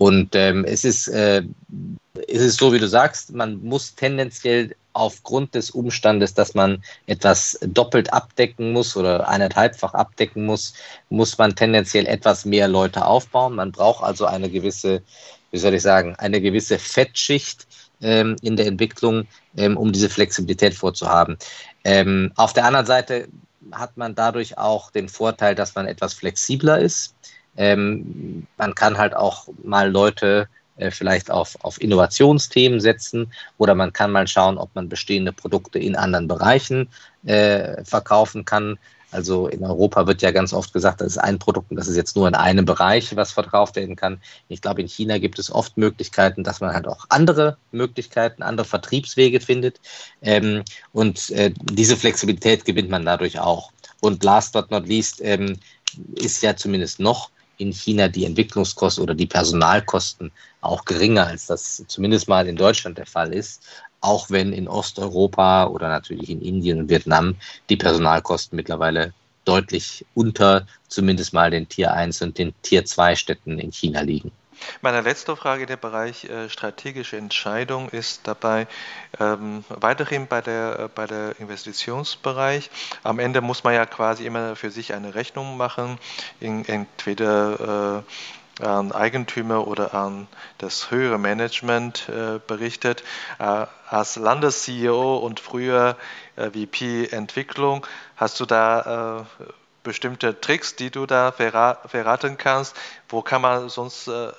Und 0.00 0.34
ähm, 0.34 0.64
es, 0.64 0.86
ist, 0.86 1.08
äh, 1.08 1.42
es 2.26 2.40
ist 2.40 2.58
so, 2.58 2.72
wie 2.72 2.78
du 2.78 2.88
sagst, 2.88 3.34
man 3.34 3.62
muss 3.62 3.94
tendenziell 3.94 4.74
aufgrund 4.94 5.54
des 5.54 5.70
Umstandes, 5.70 6.32
dass 6.32 6.54
man 6.54 6.82
etwas 7.06 7.58
doppelt 7.60 8.10
abdecken 8.10 8.72
muss 8.72 8.96
oder 8.96 9.28
eineinhalbfach 9.28 9.92
abdecken 9.92 10.46
muss, 10.46 10.72
muss 11.10 11.36
man 11.36 11.54
tendenziell 11.54 12.06
etwas 12.06 12.46
mehr 12.46 12.66
Leute 12.66 13.04
aufbauen. 13.04 13.56
Man 13.56 13.72
braucht 13.72 14.02
also 14.02 14.24
eine 14.24 14.48
gewisse, 14.48 15.02
wie 15.50 15.58
soll 15.58 15.74
ich 15.74 15.82
sagen, 15.82 16.16
eine 16.16 16.40
gewisse 16.40 16.78
Fettschicht 16.78 17.66
ähm, 18.00 18.36
in 18.40 18.56
der 18.56 18.68
Entwicklung, 18.68 19.26
ähm, 19.58 19.76
um 19.76 19.92
diese 19.92 20.08
Flexibilität 20.08 20.72
vorzuhaben. 20.72 21.36
Ähm, 21.84 22.32
auf 22.36 22.54
der 22.54 22.64
anderen 22.64 22.86
Seite 22.86 23.28
hat 23.72 23.98
man 23.98 24.14
dadurch 24.14 24.56
auch 24.56 24.90
den 24.90 25.10
Vorteil, 25.10 25.54
dass 25.54 25.74
man 25.74 25.86
etwas 25.86 26.14
flexibler 26.14 26.78
ist. 26.78 27.14
Ähm, 27.60 28.46
man 28.56 28.74
kann 28.74 28.96
halt 28.96 29.14
auch 29.14 29.46
mal 29.62 29.90
Leute 29.90 30.48
äh, 30.78 30.90
vielleicht 30.90 31.30
auf, 31.30 31.58
auf 31.62 31.78
Innovationsthemen 31.78 32.80
setzen 32.80 33.30
oder 33.58 33.74
man 33.74 33.92
kann 33.92 34.12
mal 34.12 34.26
schauen, 34.26 34.56
ob 34.56 34.74
man 34.74 34.88
bestehende 34.88 35.30
Produkte 35.30 35.78
in 35.78 35.94
anderen 35.94 36.26
Bereichen 36.26 36.88
äh, 37.26 37.84
verkaufen 37.84 38.46
kann. 38.46 38.78
Also 39.10 39.48
in 39.48 39.62
Europa 39.62 40.06
wird 40.06 40.22
ja 40.22 40.30
ganz 40.30 40.54
oft 40.54 40.72
gesagt, 40.72 41.02
das 41.02 41.08
ist 41.08 41.18
ein 41.18 41.38
Produkt 41.38 41.70
und 41.70 41.76
das 41.76 41.86
ist 41.86 41.96
jetzt 41.96 42.16
nur 42.16 42.26
in 42.28 42.34
einem 42.34 42.64
Bereich, 42.64 43.14
was 43.14 43.30
verkauft 43.30 43.76
werden 43.76 43.94
kann. 43.94 44.22
Ich 44.48 44.62
glaube, 44.62 44.80
in 44.80 44.88
China 44.88 45.18
gibt 45.18 45.38
es 45.38 45.52
oft 45.52 45.76
Möglichkeiten, 45.76 46.44
dass 46.44 46.60
man 46.62 46.72
halt 46.72 46.88
auch 46.88 47.04
andere 47.10 47.58
Möglichkeiten, 47.72 48.42
andere 48.42 48.66
Vertriebswege 48.66 49.40
findet. 49.40 49.80
Ähm, 50.22 50.62
und 50.92 51.28
äh, 51.32 51.52
diese 51.60 51.98
Flexibilität 51.98 52.64
gewinnt 52.64 52.88
man 52.88 53.04
dadurch 53.04 53.38
auch. 53.38 53.70
Und 54.00 54.24
last 54.24 54.54
but 54.54 54.70
not 54.70 54.88
least 54.88 55.20
ähm, 55.20 55.58
ist 56.14 56.42
ja 56.42 56.56
zumindest 56.56 57.00
noch 57.00 57.30
in 57.60 57.72
China 57.72 58.08
die 58.08 58.24
Entwicklungskosten 58.24 59.02
oder 59.02 59.14
die 59.14 59.26
Personalkosten 59.26 60.32
auch 60.60 60.84
geringer, 60.84 61.26
als 61.26 61.46
das 61.46 61.84
zumindest 61.86 62.28
mal 62.28 62.48
in 62.48 62.56
Deutschland 62.56 62.98
der 62.98 63.06
Fall 63.06 63.32
ist. 63.32 63.62
Auch 64.00 64.30
wenn 64.30 64.52
in 64.52 64.66
Osteuropa 64.66 65.66
oder 65.66 65.88
natürlich 65.88 66.30
in 66.30 66.40
Indien 66.40 66.80
und 66.80 66.88
Vietnam 66.88 67.36
die 67.68 67.76
Personalkosten 67.76 68.56
mittlerweile 68.56 69.12
deutlich 69.44 70.06
unter 70.14 70.66
zumindest 70.88 71.32
mal 71.32 71.50
den 71.50 71.68
Tier 71.68 71.92
1 71.92 72.22
und 72.22 72.38
den 72.38 72.54
Tier 72.62 72.84
2 72.84 73.14
Städten 73.16 73.58
in 73.58 73.72
China 73.72 74.00
liegen. 74.00 74.32
Meine 74.82 75.00
letzte 75.00 75.36
Frage, 75.36 75.66
der 75.66 75.76
Bereich 75.76 76.24
äh, 76.24 76.48
strategische 76.48 77.16
Entscheidung, 77.16 77.88
ist 77.90 78.26
dabei 78.26 78.66
ähm, 79.18 79.64
weiterhin 79.68 80.26
bei 80.26 80.40
der, 80.40 80.78
äh, 80.78 80.88
bei 80.94 81.06
der 81.06 81.38
Investitionsbereich. 81.38 82.70
Am 83.02 83.18
Ende 83.18 83.40
muss 83.40 83.64
man 83.64 83.74
ja 83.74 83.86
quasi 83.86 84.26
immer 84.26 84.56
für 84.56 84.70
sich 84.70 84.94
eine 84.94 85.14
Rechnung 85.14 85.56
machen, 85.56 85.98
in, 86.40 86.64
entweder 86.66 88.04
äh, 88.60 88.64
an 88.64 88.92
Eigentümer 88.92 89.66
oder 89.66 89.94
an 89.94 90.28
das 90.58 90.90
höhere 90.90 91.18
Management 91.18 92.10
äh, 92.10 92.40
berichtet. 92.46 93.02
Als 93.38 94.16
Landes-CEO 94.16 95.16
und 95.16 95.40
früher 95.40 95.96
VP 96.36 97.06
Entwicklung 97.06 97.86
hast 98.16 98.38
du 98.38 98.44
da 98.44 99.24
bestimmte 99.82 100.40
Tricks, 100.40 100.76
die 100.76 100.90
du 100.90 101.06
da 101.06 101.32
verraten 101.32 102.36
kannst? 102.36 102.76
Wo 103.08 103.22
kann 103.22 103.42
man 103.42 103.68
sonst 103.68 104.06
äh, 104.08 104.30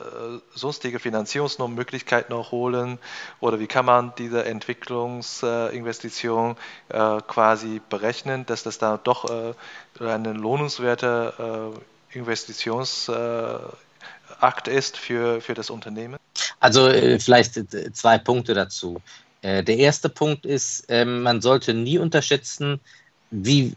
sonstige 0.54 1.00
Finanzierungsmöglichkeiten 1.00 2.36
noch 2.36 2.52
holen? 2.52 3.00
Oder 3.40 3.60
wie 3.60 3.68
kann 3.68 3.86
man 3.86 4.14
diese 4.18 4.44
Entwicklungsinvestition 4.46 6.56
äh, 6.90 7.22
quasi 7.28 7.82
berechnen, 7.90 8.46
dass 8.46 8.64
das 8.64 8.78
da 8.78 8.98
doch 8.98 9.30
äh, 9.30 9.54
eine 10.00 10.34
lohnenswerte 10.34 11.74
äh, 12.14 12.18
Investitionsakt 12.18 14.68
ist 14.68 14.98
für, 14.98 15.42
für 15.42 15.54
das 15.54 15.70
Unternehmen? 15.70 16.18
Also 16.60 16.88
äh, 16.88 17.20
vielleicht 17.20 17.58
äh, 17.58 17.92
zwei 17.92 18.18
Punkte 18.18 18.54
dazu. 18.54 19.02
Der 19.44 19.68
erste 19.70 20.08
Punkt 20.08 20.46
ist, 20.46 20.86
ähm, 20.88 21.24
man 21.24 21.42
sollte 21.42 21.74
nie 21.74 21.98
unterschätzen, 21.98 22.80
wie, 23.32 23.74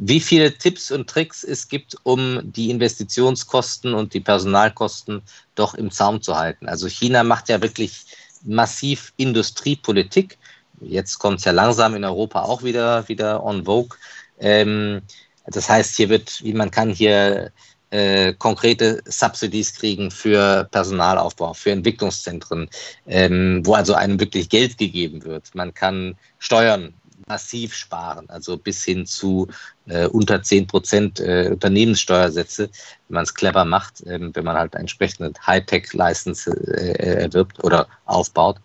wie 0.00 0.20
viele 0.20 0.56
Tipps 0.56 0.92
und 0.92 1.10
Tricks 1.10 1.42
es 1.42 1.68
gibt, 1.68 1.96
um 2.04 2.40
die 2.44 2.70
Investitionskosten 2.70 3.94
und 3.94 4.14
die 4.14 4.20
Personalkosten 4.20 5.22
doch 5.56 5.74
im 5.74 5.90
Zaum 5.90 6.22
zu 6.22 6.36
halten. 6.36 6.68
Also 6.68 6.86
China 6.86 7.24
macht 7.24 7.48
ja 7.48 7.60
wirklich 7.60 8.06
massiv 8.44 9.12
Industriepolitik. 9.16 10.38
Jetzt 10.80 11.18
kommt 11.18 11.40
es 11.40 11.44
ja 11.44 11.52
langsam 11.52 11.96
in 11.96 12.04
Europa 12.04 12.42
auch 12.42 12.62
wieder, 12.62 13.08
wieder 13.08 13.42
on 13.42 13.64
vogue. 13.64 13.98
Ähm, 14.38 15.02
das 15.46 15.68
heißt, 15.68 15.96
hier 15.96 16.08
wird, 16.08 16.42
man 16.44 16.70
kann 16.70 16.90
hier 16.90 17.50
äh, 17.90 18.34
konkrete 18.34 19.02
Subsidies 19.04 19.74
kriegen 19.74 20.12
für 20.12 20.68
Personalaufbau, 20.70 21.54
für 21.54 21.72
Entwicklungszentren, 21.72 22.68
ähm, 23.08 23.62
wo 23.64 23.74
also 23.74 23.94
einem 23.94 24.20
wirklich 24.20 24.48
Geld 24.48 24.78
gegeben 24.78 25.24
wird. 25.24 25.54
Man 25.54 25.74
kann 25.74 26.16
Steuern 26.38 26.94
massiv 27.28 27.74
sparen, 27.74 28.28
also 28.28 28.56
bis 28.56 28.84
hin 28.84 29.06
zu 29.06 29.48
äh, 29.86 30.06
unter 30.06 30.42
10 30.42 30.66
Prozent 30.66 31.20
äh, 31.20 31.48
Unternehmenssteuersätze, 31.52 32.70
wenn 33.08 33.14
man 33.14 33.24
es 33.24 33.34
clever 33.34 33.64
macht, 33.64 34.02
ähm, 34.06 34.30
wenn 34.34 34.44
man 34.44 34.56
halt 34.56 34.74
entsprechende 34.74 35.32
Hightech-License 35.46 36.50
äh, 36.50 37.22
erwirbt 37.22 37.62
oder 37.62 37.86
aufbaut, 38.06 38.56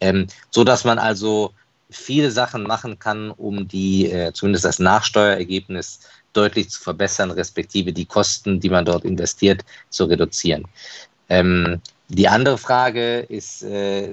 ähm, 0.00 0.26
so 0.50 0.64
dass 0.64 0.84
man 0.84 0.98
also 0.98 1.52
viele 1.90 2.30
Sachen 2.30 2.62
machen 2.62 2.98
kann, 2.98 3.30
um 3.30 3.66
die 3.66 4.10
äh, 4.10 4.32
zumindest 4.32 4.64
das 4.64 4.78
Nachsteuerergebnis 4.78 6.00
deutlich 6.32 6.70
zu 6.70 6.80
verbessern, 6.80 7.30
respektive 7.30 7.92
die 7.92 8.06
Kosten, 8.06 8.60
die 8.60 8.70
man 8.70 8.84
dort 8.84 9.04
investiert, 9.04 9.64
zu 9.88 10.04
reduzieren. 10.04 10.66
Ähm, 11.28 11.80
die 12.10 12.28
andere 12.28 12.58
Frage 12.58 13.20
ist, 13.20 13.62
äh, 13.62 14.08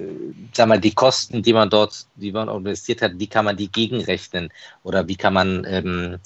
sag 0.52 0.68
mal, 0.68 0.80
die 0.80 0.94
Kosten, 0.94 1.42
die 1.42 1.52
man 1.52 1.68
dort, 1.68 2.06
die 2.14 2.30
man 2.30 2.48
investiert 2.48 3.02
hat, 3.02 3.12
wie 3.16 3.26
kann 3.26 3.44
man 3.44 3.56
die 3.56 3.70
gegenrechnen 3.70 4.50
oder 4.84 5.06
wie 5.08 5.16
kann 5.16 5.34
man, 5.34 5.64
ähm, 5.68 6.18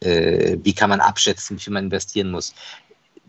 äh, 0.00 0.58
wie 0.62 0.74
kann 0.74 0.90
man 0.90 1.00
abschätzen, 1.00 1.56
wie 1.56 1.62
viel 1.62 1.72
man 1.72 1.84
investieren 1.84 2.32
muss? 2.32 2.52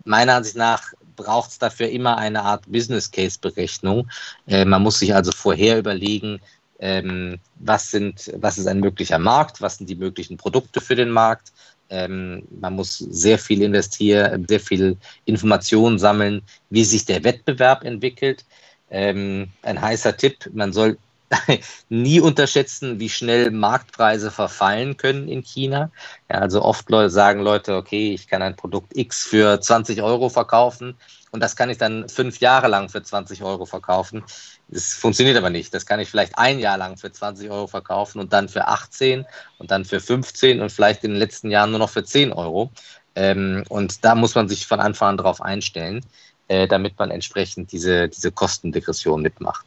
Meiner 0.03 0.35
Ansicht 0.35 0.55
nach 0.55 0.93
braucht 1.15 1.51
es 1.51 1.59
dafür 1.59 1.89
immer 1.89 2.17
eine 2.17 2.41
Art 2.41 2.63
Business 2.71 3.11
Case 3.11 3.37
Berechnung. 3.39 4.09
Äh, 4.47 4.65
man 4.65 4.81
muss 4.81 4.97
sich 4.97 5.13
also 5.13 5.31
vorher 5.31 5.77
überlegen, 5.77 6.41
ähm, 6.79 7.37
was 7.59 7.91
sind, 7.91 8.31
was 8.37 8.57
ist 8.57 8.67
ein 8.67 8.79
möglicher 8.79 9.19
Markt, 9.19 9.61
was 9.61 9.77
sind 9.77 9.89
die 9.89 9.95
möglichen 9.95 10.37
Produkte 10.37 10.81
für 10.81 10.95
den 10.95 11.11
Markt, 11.11 11.53
ähm, 11.91 12.43
man 12.59 12.75
muss 12.75 12.97
sehr 12.97 13.37
viel 13.37 13.61
investieren, 13.61 14.45
sehr 14.47 14.59
viel 14.59 14.97
Informationen 15.25 15.99
sammeln, 15.99 16.41
wie 16.69 16.85
sich 16.85 17.05
der 17.05 17.23
Wettbewerb 17.23 17.83
entwickelt. 17.83 18.45
Ähm, 18.89 19.49
ein 19.61 19.79
heißer 19.79 20.17
Tipp, 20.17 20.49
man 20.53 20.73
soll 20.73 20.97
nie 21.89 22.19
unterschätzen, 22.19 22.99
wie 22.99 23.09
schnell 23.09 23.51
Marktpreise 23.51 24.31
verfallen 24.31 24.97
können 24.97 25.27
in 25.27 25.43
China. 25.43 25.91
Ja, 26.29 26.39
also 26.39 26.63
oft 26.63 26.87
sagen 27.07 27.41
Leute, 27.41 27.75
okay, 27.75 28.13
ich 28.13 28.27
kann 28.27 28.41
ein 28.41 28.55
Produkt 28.55 28.97
X 28.97 29.23
für 29.23 29.59
20 29.61 30.01
Euro 30.01 30.29
verkaufen 30.29 30.95
und 31.31 31.39
das 31.39 31.55
kann 31.55 31.69
ich 31.69 31.77
dann 31.77 32.09
fünf 32.09 32.39
Jahre 32.39 32.67
lang 32.67 32.89
für 32.89 33.01
20 33.01 33.41
Euro 33.43 33.65
verkaufen. 33.65 34.23
Das 34.67 34.93
funktioniert 34.93 35.37
aber 35.37 35.49
nicht. 35.49 35.73
Das 35.73 35.85
kann 35.85 35.99
ich 36.01 36.09
vielleicht 36.09 36.37
ein 36.37 36.59
Jahr 36.59 36.77
lang 36.77 36.97
für 36.97 37.11
20 37.11 37.49
Euro 37.49 37.67
verkaufen 37.67 38.19
und 38.19 38.33
dann 38.33 38.49
für 38.49 38.67
18 38.67 39.25
und 39.57 39.71
dann 39.71 39.85
für 39.85 40.01
15 40.01 40.61
und 40.61 40.71
vielleicht 40.71 41.03
in 41.05 41.11
den 41.11 41.19
letzten 41.19 41.49
Jahren 41.49 41.71
nur 41.71 41.79
noch 41.79 41.89
für 41.89 42.03
10 42.03 42.33
Euro. 42.33 42.71
Ähm, 43.15 43.63
und 43.69 44.03
da 44.03 44.15
muss 44.15 44.35
man 44.35 44.49
sich 44.49 44.67
von 44.67 44.81
Anfang 44.81 45.09
an 45.09 45.17
drauf 45.17 45.41
einstellen, 45.41 46.05
äh, 46.49 46.67
damit 46.67 46.99
man 46.99 47.11
entsprechend 47.11 47.71
diese, 47.71 48.09
diese 48.09 48.31
Kostendegression 48.31 49.21
mitmacht. 49.21 49.65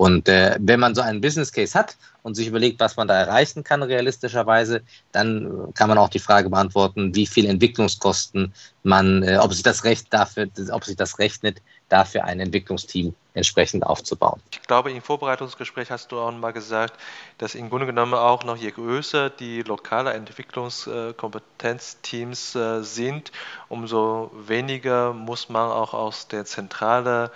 Und 0.00 0.30
äh, 0.30 0.56
wenn 0.58 0.80
man 0.80 0.94
so 0.94 1.02
einen 1.02 1.20
Business 1.20 1.52
Case 1.52 1.78
hat 1.78 1.98
und 2.22 2.34
sich 2.34 2.46
überlegt, 2.46 2.80
was 2.80 2.96
man 2.96 3.06
da 3.06 3.20
erreichen 3.20 3.62
kann 3.62 3.82
realistischerweise, 3.82 4.80
dann 5.12 5.74
kann 5.74 5.90
man 5.90 5.98
auch 5.98 6.08
die 6.08 6.18
Frage 6.18 6.48
beantworten, 6.48 7.14
wie 7.14 7.26
viel 7.26 7.44
Entwicklungskosten 7.44 8.54
man, 8.82 9.22
äh, 9.22 9.36
ob 9.36 9.52
sich 9.52 9.62
das 9.62 9.84
recht 9.84 10.06
dafür, 10.08 10.48
ob 10.72 10.86
sich 10.86 10.96
das 10.96 11.18
rechnet, 11.18 11.60
dafür 11.90 12.24
ein 12.24 12.40
Entwicklungsteam 12.40 13.14
entsprechend 13.34 13.84
aufzubauen. 13.84 14.40
Ich 14.50 14.62
glaube, 14.62 14.90
im 14.90 15.02
Vorbereitungsgespräch 15.02 15.90
hast 15.90 16.12
du 16.12 16.18
auch 16.18 16.32
mal 16.32 16.54
gesagt, 16.54 16.94
dass 17.36 17.54
im 17.54 17.68
Grunde 17.68 17.84
genommen 17.84 18.14
auch 18.14 18.42
noch 18.42 18.56
je 18.56 18.70
größer 18.70 19.28
die 19.28 19.60
lokale 19.60 20.14
Entwicklungskompetenzteams 20.14 22.54
äh, 22.54 22.82
sind, 22.82 23.32
umso 23.68 24.30
weniger 24.34 25.12
muss 25.12 25.50
man 25.50 25.70
auch 25.70 25.92
aus 25.92 26.26
der 26.26 26.46
Zentrale 26.46 27.26
äh, 27.26 27.30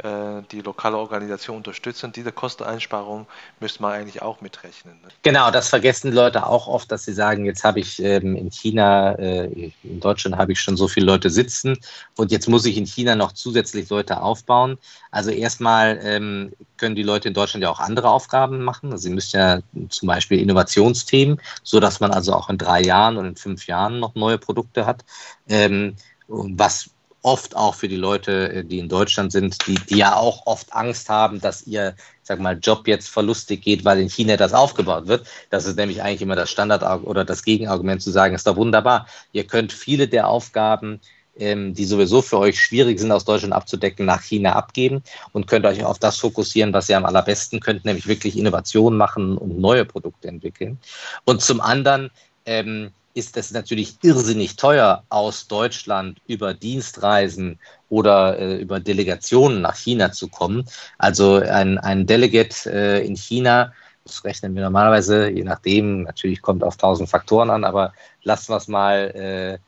die 0.00 0.60
lokale 0.60 0.96
Organisation 0.96 1.56
unterstützen. 1.56 2.12
Diese 2.12 2.30
Kosteneinsparung 2.30 3.26
müsste 3.58 3.82
man 3.82 3.92
eigentlich 3.92 4.22
auch 4.22 4.40
mitrechnen. 4.40 4.94
Ne? 5.02 5.08
Genau, 5.22 5.50
das 5.50 5.68
vergessen 5.68 6.12
Leute 6.12 6.46
auch 6.46 6.68
oft, 6.68 6.92
dass 6.92 7.04
sie 7.04 7.12
sagen, 7.12 7.44
jetzt 7.44 7.64
habe 7.64 7.80
ich 7.80 8.00
ähm, 8.00 8.36
in 8.36 8.50
China, 8.50 9.14
äh, 9.14 9.72
in 9.82 10.00
Deutschland 10.00 10.36
habe 10.36 10.52
ich 10.52 10.60
schon 10.60 10.76
so 10.76 10.86
viele 10.86 11.06
Leute 11.06 11.30
sitzen 11.30 11.76
und 12.16 12.30
jetzt 12.30 12.48
muss 12.48 12.64
ich 12.64 12.76
in 12.76 12.86
China 12.86 13.16
noch 13.16 13.32
zusätzlich 13.32 13.88
Leute 13.90 14.22
aufbauen. 14.22 14.78
Also 15.10 15.30
erstmal 15.30 15.98
ähm, 16.04 16.52
können 16.76 16.94
die 16.94 17.02
Leute 17.02 17.26
in 17.26 17.34
Deutschland 17.34 17.64
ja 17.64 17.70
auch 17.70 17.80
andere 17.80 18.10
Aufgaben 18.10 18.62
machen. 18.62 18.96
Sie 18.98 19.10
müssen 19.10 19.36
ja 19.36 19.60
zum 19.88 20.06
Beispiel 20.06 20.38
Innovationsthemen, 20.38 21.40
sodass 21.64 21.98
man 21.98 22.12
also 22.12 22.34
auch 22.34 22.48
in 22.50 22.58
drei 22.58 22.82
Jahren 22.82 23.16
und 23.16 23.26
in 23.26 23.36
fünf 23.36 23.66
Jahren 23.66 23.98
noch 23.98 24.14
neue 24.14 24.38
Produkte 24.38 24.86
hat. 24.86 25.04
Ähm, 25.48 25.96
was 26.28 26.90
oft 27.22 27.56
auch 27.56 27.74
für 27.74 27.88
die 27.88 27.96
Leute, 27.96 28.52
äh, 28.52 28.64
die 28.64 28.78
in 28.78 28.88
Deutschland 28.88 29.32
sind, 29.32 29.66
die, 29.66 29.74
die 29.74 29.98
ja 29.98 30.16
auch 30.16 30.46
oft 30.46 30.72
Angst 30.72 31.08
haben, 31.08 31.40
dass 31.40 31.66
ihr, 31.66 31.94
sag 32.22 32.40
mal, 32.40 32.58
Job 32.58 32.86
jetzt 32.86 33.08
verlustig 33.08 33.62
geht, 33.62 33.84
weil 33.84 34.00
in 34.00 34.08
China 34.08 34.36
das 34.36 34.54
aufgebaut 34.54 35.08
wird. 35.08 35.26
Das 35.50 35.66
ist 35.66 35.76
nämlich 35.76 36.02
eigentlich 36.02 36.22
immer 36.22 36.36
das 36.36 36.50
Standard 36.50 36.82
oder 37.04 37.24
das 37.24 37.42
Gegenargument 37.42 38.02
zu 38.02 38.10
sagen, 38.10 38.34
ist 38.34 38.46
doch 38.46 38.56
wunderbar. 38.56 39.06
Ihr 39.32 39.44
könnt 39.44 39.72
viele 39.72 40.08
der 40.08 40.28
Aufgaben, 40.28 41.00
ähm, 41.38 41.74
die 41.74 41.84
sowieso 41.84 42.22
für 42.22 42.38
euch 42.38 42.60
schwierig 42.60 42.98
sind, 42.98 43.12
aus 43.12 43.24
Deutschland 43.24 43.54
abzudecken, 43.54 44.06
nach 44.06 44.22
China 44.22 44.54
abgeben 44.54 45.02
und 45.32 45.46
könnt 45.46 45.66
euch 45.66 45.84
auf 45.84 45.98
das 45.98 46.18
fokussieren, 46.18 46.72
was 46.72 46.88
ihr 46.88 46.96
am 46.96 47.04
allerbesten 47.04 47.60
könnt, 47.60 47.84
nämlich 47.84 48.06
wirklich 48.06 48.36
Innovationen 48.36 48.98
machen 48.98 49.38
und 49.38 49.58
neue 49.58 49.84
Produkte 49.84 50.28
entwickeln. 50.28 50.78
Und 51.24 51.40
zum 51.40 51.60
anderen, 51.60 52.10
ähm, 52.46 52.90
ist 53.18 53.36
es 53.36 53.50
natürlich 53.50 53.98
irrsinnig 54.02 54.56
teuer, 54.56 55.02
aus 55.08 55.48
Deutschland 55.48 56.20
über 56.28 56.54
Dienstreisen 56.54 57.58
oder 57.88 58.38
äh, 58.38 58.56
über 58.56 58.78
Delegationen 58.80 59.60
nach 59.60 59.76
China 59.76 60.12
zu 60.12 60.28
kommen. 60.28 60.64
Also 60.98 61.36
ein, 61.36 61.78
ein 61.78 62.06
Delegate 62.06 62.72
äh, 62.72 63.06
in 63.06 63.16
China, 63.16 63.72
das 64.04 64.24
rechnen 64.24 64.54
wir 64.54 64.62
normalerweise, 64.62 65.28
je 65.28 65.42
nachdem, 65.42 66.04
natürlich 66.04 66.40
kommt 66.40 66.62
auf 66.62 66.76
tausend 66.76 67.10
Faktoren 67.10 67.50
an, 67.50 67.64
aber 67.64 67.92
lassen 68.22 68.52
wir 68.52 68.56
es 68.56 68.68
mal 68.68 69.60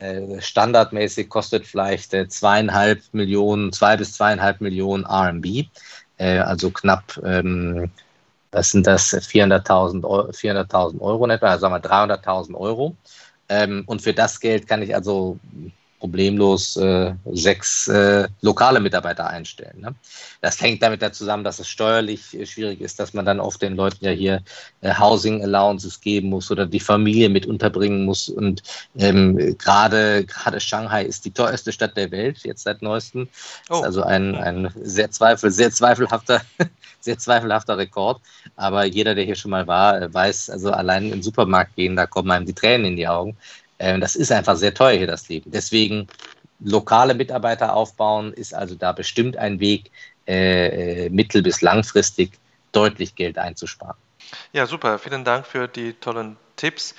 äh, 0.00 0.04
äh 0.04 0.40
standardmäßig, 0.40 1.28
kostet 1.28 1.66
vielleicht 1.66 2.14
äh, 2.14 2.28
zweieinhalb 2.28 3.02
Millionen, 3.12 3.72
zwei 3.72 3.96
bis 3.96 4.12
zweieinhalb 4.12 4.60
Millionen 4.60 5.04
RMB, 5.06 5.46
äh, 6.18 6.38
also 6.38 6.70
knapp 6.70 7.18
ähm, 7.24 7.90
das 8.50 8.70
sind 8.70 8.86
das 8.86 9.12
400.000 9.14 10.04
Euro, 10.04 10.32
400 10.32 10.74
Euro 10.74 11.24
in 11.24 11.30
etwa, 11.30 11.48
also 11.48 11.62
sagen 11.62 11.74
wir 11.74 11.90
300.000 11.90 12.54
Euro. 12.54 12.96
Ähm, 13.48 13.84
und 13.86 14.02
für 14.02 14.12
das 14.14 14.40
Geld 14.40 14.66
kann 14.66 14.82
ich 14.82 14.94
also 14.94 15.38
problemlos 15.98 16.76
äh, 16.76 17.14
sechs 17.32 17.88
äh, 17.88 18.28
lokale 18.40 18.80
Mitarbeiter 18.80 19.28
einstellen. 19.28 19.80
Ne? 19.80 19.94
Das 20.40 20.60
hängt 20.60 20.82
damit 20.82 21.02
da 21.02 21.12
zusammen, 21.12 21.44
dass 21.44 21.58
es 21.58 21.68
steuerlich 21.68 22.38
äh, 22.38 22.46
schwierig 22.46 22.80
ist, 22.80 23.00
dass 23.00 23.14
man 23.14 23.24
dann 23.24 23.40
oft 23.40 23.60
den 23.62 23.74
Leuten 23.76 24.04
ja 24.04 24.12
hier 24.12 24.42
äh, 24.80 24.94
Housing 24.94 25.42
Allowances 25.42 26.00
geben 26.00 26.28
muss 26.28 26.50
oder 26.50 26.66
die 26.66 26.80
Familie 26.80 27.28
mit 27.28 27.46
unterbringen 27.46 28.04
muss. 28.04 28.28
Und 28.28 28.62
ähm, 28.96 29.56
gerade 29.58 30.24
gerade 30.24 30.60
Shanghai 30.60 31.04
ist 31.04 31.24
die 31.24 31.32
teuerste 31.32 31.72
Stadt 31.72 31.96
der 31.96 32.10
Welt 32.10 32.38
jetzt 32.44 32.62
seit 32.62 32.82
neuestem. 32.82 33.28
Oh. 33.68 33.76
Ist 33.76 33.84
also 33.84 34.02
ein, 34.02 34.34
ein 34.36 34.72
sehr 34.82 35.10
zweifel 35.10 35.50
sehr 35.50 35.70
zweifelhafter 35.72 36.42
sehr 37.00 37.18
zweifelhafter 37.18 37.78
Rekord. 37.78 38.20
Aber 38.56 38.84
jeder, 38.84 39.14
der 39.14 39.24
hier 39.24 39.36
schon 39.36 39.50
mal 39.50 39.66
war, 39.66 40.00
äh, 40.00 40.12
weiß, 40.12 40.50
also 40.50 40.70
allein 40.70 41.04
in 41.04 41.10
den 41.10 41.22
Supermarkt 41.22 41.74
gehen, 41.76 41.96
da 41.96 42.06
kommen 42.06 42.30
einem 42.30 42.46
die 42.46 42.54
Tränen 42.54 42.86
in 42.86 42.96
die 42.96 43.08
Augen. 43.08 43.36
Ähm, 43.78 44.00
das 44.00 44.16
ist 44.16 44.32
einfach 44.32 44.56
sehr 44.56 44.74
teuer 44.74 44.96
hier, 44.98 45.06
das 45.06 45.28
Leben. 45.28 45.50
Deswegen 45.50 46.08
lokale 46.60 47.14
Mitarbeiter 47.14 47.74
aufbauen 47.74 48.32
ist 48.32 48.54
also 48.54 48.74
da 48.74 48.92
bestimmt 48.92 49.36
ein 49.36 49.60
Weg, 49.60 49.90
äh, 50.26 51.06
äh, 51.06 51.10
mittel- 51.10 51.42
bis 51.42 51.62
langfristig 51.62 52.38
deutlich 52.72 53.14
Geld 53.14 53.38
einzusparen. 53.38 53.96
Ja, 54.52 54.66
super. 54.66 54.98
Vielen 54.98 55.24
Dank 55.24 55.46
für 55.46 55.68
die 55.68 55.94
tollen 55.94 56.36
Tipps. 56.56 56.94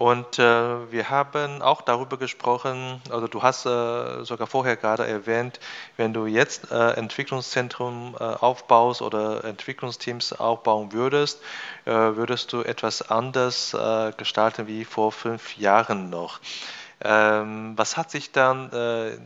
Und 0.00 0.38
äh, 0.38 0.90
wir 0.90 1.10
haben 1.10 1.60
auch 1.60 1.82
darüber 1.82 2.16
gesprochen, 2.16 3.02
also 3.10 3.28
du 3.28 3.42
hast 3.42 3.66
äh, 3.66 4.24
sogar 4.24 4.46
vorher 4.46 4.76
gerade 4.76 5.06
erwähnt, 5.06 5.60
wenn 5.98 6.14
du 6.14 6.24
jetzt 6.24 6.72
äh, 6.72 6.92
Entwicklungszentrum 6.92 8.16
äh, 8.18 8.22
aufbaust 8.22 9.02
oder 9.02 9.44
Entwicklungsteams 9.44 10.32
aufbauen 10.32 10.94
würdest, 10.94 11.42
äh, 11.84 11.90
würdest 11.90 12.54
du 12.54 12.62
etwas 12.62 13.10
anders 13.10 13.74
äh, 13.74 14.12
gestalten 14.16 14.66
wie 14.66 14.86
vor 14.86 15.12
fünf 15.12 15.58
Jahren 15.58 16.08
noch. 16.08 16.40
Ähm, 17.02 17.74
was 17.76 17.98
hat 17.98 18.10
sich 18.10 18.32
dann 18.32 19.18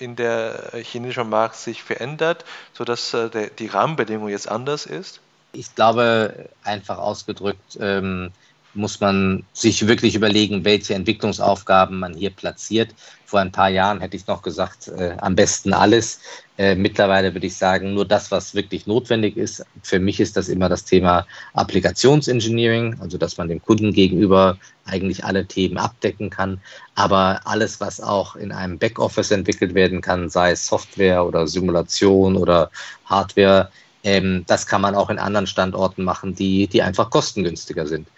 in 0.00 0.16
der 0.16 0.72
chinesischen 0.82 1.30
Markt 1.30 1.54
sich 1.54 1.84
verändert, 1.84 2.44
sodass 2.72 3.12
der, 3.12 3.50
die 3.50 3.68
Rahmenbedingung 3.68 4.28
jetzt 4.28 4.48
anders 4.48 4.86
ist? 4.86 5.20
Ich 5.52 5.72
glaube, 5.76 6.48
einfach 6.64 6.98
ausgedrückt, 6.98 7.78
ähm, 7.80 8.32
muss 8.74 9.00
man 9.00 9.44
sich 9.52 9.86
wirklich 9.86 10.14
überlegen, 10.14 10.64
welche 10.64 10.94
Entwicklungsaufgaben 10.94 11.98
man 11.98 12.14
hier 12.14 12.30
platziert. 12.30 12.94
Vor 13.24 13.40
ein 13.40 13.52
paar 13.52 13.68
Jahren 13.68 14.00
hätte 14.00 14.16
ich 14.16 14.26
noch 14.26 14.42
gesagt, 14.42 14.88
äh, 14.88 15.16
am 15.18 15.34
besten 15.34 15.72
alles. 15.72 16.20
Äh, 16.58 16.74
mittlerweile 16.74 17.32
würde 17.34 17.46
ich 17.46 17.56
sagen, 17.56 17.94
nur 17.94 18.04
das, 18.04 18.30
was 18.30 18.54
wirklich 18.54 18.86
notwendig 18.86 19.36
ist. 19.36 19.64
Für 19.82 19.98
mich 19.98 20.20
ist 20.20 20.36
das 20.36 20.48
immer 20.48 20.68
das 20.68 20.84
Thema 20.84 21.26
Applikationsengineering, 21.54 22.96
also 23.00 23.18
dass 23.18 23.38
man 23.38 23.48
dem 23.48 23.62
Kunden 23.62 23.92
gegenüber 23.92 24.58
eigentlich 24.84 25.24
alle 25.24 25.46
Themen 25.46 25.78
abdecken 25.78 26.30
kann. 26.30 26.60
Aber 26.94 27.40
alles, 27.44 27.80
was 27.80 28.00
auch 28.00 28.36
in 28.36 28.52
einem 28.52 28.78
Backoffice 28.78 29.30
entwickelt 29.30 29.74
werden 29.74 30.00
kann, 30.00 30.28
sei 30.28 30.52
es 30.52 30.66
Software 30.66 31.24
oder 31.24 31.46
Simulation 31.46 32.36
oder 32.36 32.70
Hardware, 33.06 33.70
ähm, 34.02 34.44
das 34.46 34.66
kann 34.66 34.80
man 34.80 34.94
auch 34.94 35.10
in 35.10 35.18
anderen 35.18 35.46
Standorten 35.46 36.04
machen, 36.04 36.34
die, 36.34 36.66
die 36.66 36.82
einfach 36.82 37.10
kostengünstiger 37.10 37.86
sind. 37.86 38.08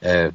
Äh, 0.00 0.30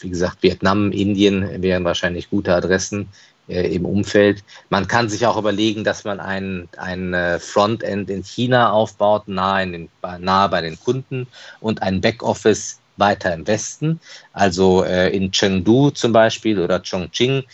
wie 0.00 0.10
gesagt, 0.10 0.42
Vietnam, 0.42 0.92
Indien 0.92 1.62
wären 1.62 1.84
wahrscheinlich 1.84 2.30
gute 2.30 2.54
Adressen 2.54 3.08
äh, 3.48 3.74
im 3.74 3.84
Umfeld. 3.84 4.44
Man 4.70 4.86
kann 4.86 5.08
sich 5.08 5.26
auch 5.26 5.36
überlegen, 5.36 5.82
dass 5.82 6.04
man 6.04 6.20
ein, 6.20 6.68
ein 6.76 7.14
äh, 7.14 7.38
Frontend 7.40 8.10
in 8.10 8.22
China 8.22 8.70
aufbaut, 8.70 9.26
nahe, 9.26 9.64
in 9.64 9.72
den, 9.72 9.88
nahe 10.20 10.48
bei 10.48 10.60
den 10.60 10.78
Kunden 10.78 11.26
und 11.60 11.82
ein 11.82 12.00
Backoffice 12.00 12.78
weiter 12.96 13.32
im 13.32 13.46
Westen. 13.46 14.00
Also 14.32 14.82
in 14.82 15.30
Chengdu 15.30 15.90
zum 15.90 16.10
Beispiel 16.12 16.58
oder 16.58 16.80
Chongqing 16.80 17.44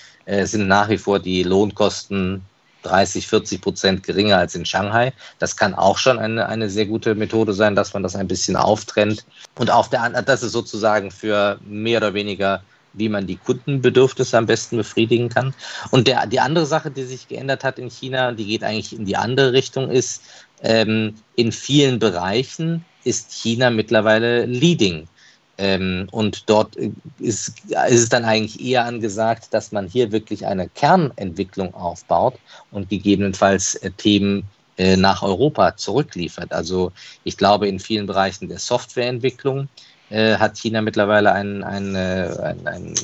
sind 0.45 0.69
nach 0.69 0.89
wie 0.89 0.97
vor 0.97 1.19
die 1.19 1.43
Lohnkosten 1.43 2.41
30, 2.85 3.27
40 3.27 3.61
Prozent 3.61 4.03
geringer 4.03 4.39
als 4.39 4.55
in 4.55 4.65
Shanghai. 4.65 5.13
Das 5.39 5.57
kann 5.57 5.75
auch 5.75 5.99
schon 5.99 6.19
eine, 6.19 6.49
eine 6.49 6.71
sehr 6.71 6.87
gute 6.87 7.15
Methode 7.15 7.53
sein, 7.53 7.75
dass 7.75 7.95
man 7.95 8.03
das 8.03 8.17
ein 8.17 8.29
bisschen 8.29 8.57
auftrennt. 8.57 9.25
Und 9.59 9.71
auf 9.71 9.91
der 9.91 10.03
anderen, 10.03 10.27
das 10.27 10.43
ist 10.43 10.53
sozusagen 10.53 11.11
für 11.11 11.59
mehr 11.65 11.99
oder 11.99 12.15
weniger 12.15 12.63
wie 12.95 13.09
man 13.09 13.27
die 13.27 13.37
Kundenbedürfnisse 13.37 14.39
am 14.39 14.47
besten 14.47 14.77
befriedigen 14.77 15.29
kann. 15.29 15.53
Und 15.91 16.07
der, 16.07 16.27
die 16.27 16.41
andere 16.41 16.65
Sache, 16.67 16.91
die 16.91 17.03
sich 17.03 17.29
geändert 17.29 17.65
hat 17.65 17.79
in 17.79 17.91
China, 17.91 18.33
die 18.33 18.47
geht 18.47 18.63
eigentlich 18.63 18.97
in 18.97 19.05
die 19.05 19.17
andere 19.17 19.53
Richtung, 19.53 19.91
ist, 19.91 20.23
ähm, 20.63 21.15
in 21.35 21.53
vielen 21.53 21.99
Bereichen 21.99 22.85
ist 23.05 23.33
China 23.33 23.71
mittlerweile 23.71 24.47
leading. 24.47 25.09
Ähm, 25.57 26.09
und 26.11 26.49
dort 26.51 26.75
ist, 26.77 26.93
ist, 27.21 27.63
es 27.89 28.09
dann 28.09 28.25
eigentlich 28.25 28.61
eher 28.61 28.85
angesagt, 28.85 29.49
dass 29.53 29.71
man 29.71 29.87
hier 29.87 30.11
wirklich 30.11 30.47
eine 30.47 30.69
Kernentwicklung 30.69 31.73
aufbaut 31.75 32.35
und 32.73 32.89
gegebenenfalls 32.89 33.77
äh, 33.77 33.91
Themen 33.93 34.45
äh, 34.77 34.97
nach 34.97 35.23
Europa 35.23 35.77
zurückliefert. 35.77 36.53
Also 36.53 36.91
ich 37.23 37.37
glaube, 37.37 37.69
in 37.69 37.79
vielen 37.79 38.07
Bereichen 38.07 38.49
der 38.49 38.59
Softwareentwicklung 38.59 39.69
äh, 40.11 40.37
hat 40.37 40.59
China 40.59 40.83
mittlerweile 40.83 41.33
einen, 41.33 41.63
einen, 41.63 41.95
einen, 41.97 42.95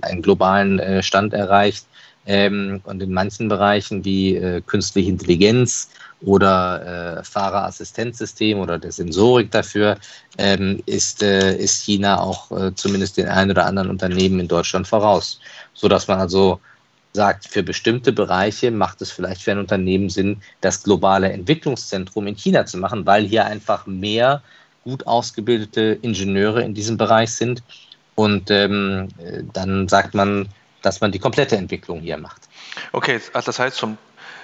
einen 0.00 0.22
globalen 0.22 0.78
äh, 0.78 1.02
Stand 1.02 1.34
erreicht. 1.34 1.86
Ähm, 2.26 2.80
und 2.84 3.02
in 3.02 3.12
manchen 3.12 3.48
Bereichen 3.48 4.04
wie 4.04 4.36
äh, 4.36 4.60
künstliche 4.60 5.08
Intelligenz 5.10 5.88
oder 6.22 7.18
äh, 7.18 7.24
Fahrerassistenzsystem 7.24 8.58
oder 8.58 8.78
der 8.78 8.92
Sensorik 8.92 9.50
dafür 9.50 9.96
ähm, 10.36 10.82
ist, 10.86 11.22
äh, 11.22 11.56
ist 11.56 11.82
China 11.82 12.20
auch 12.20 12.50
äh, 12.50 12.74
zumindest 12.74 13.16
den 13.16 13.28
ein 13.28 13.50
oder 13.50 13.64
anderen 13.64 13.88
Unternehmen 13.88 14.38
in 14.40 14.48
Deutschland 14.48 14.86
voraus, 14.86 15.40
so 15.72 15.88
dass 15.88 16.08
man 16.08 16.18
also 16.18 16.60
sagt, 17.12 17.48
für 17.48 17.62
bestimmte 17.62 18.12
Bereiche 18.12 18.70
macht 18.70 19.00
es 19.02 19.10
vielleicht 19.10 19.42
für 19.42 19.52
ein 19.52 19.58
Unternehmen 19.58 20.10
Sinn, 20.10 20.42
das 20.60 20.82
globale 20.82 21.32
Entwicklungszentrum 21.32 22.26
in 22.26 22.36
China 22.36 22.66
zu 22.66 22.78
machen, 22.78 23.06
weil 23.06 23.24
hier 23.24 23.46
einfach 23.46 23.86
mehr 23.86 24.42
gut 24.84 25.06
ausgebildete 25.06 25.98
Ingenieure 26.02 26.62
in 26.62 26.74
diesem 26.74 26.96
Bereich 26.96 27.32
sind. 27.32 27.62
Und 28.14 28.50
ähm, 28.50 29.08
dann 29.52 29.88
sagt 29.88 30.14
man, 30.14 30.48
dass 30.82 31.00
man 31.00 31.12
die 31.12 31.18
komplette 31.18 31.56
Entwicklung 31.56 32.00
hier 32.00 32.16
macht. 32.16 32.42
Okay, 32.92 33.20
also 33.32 33.46
das 33.46 33.58
heißt 33.58 33.76
zum, 33.76 33.98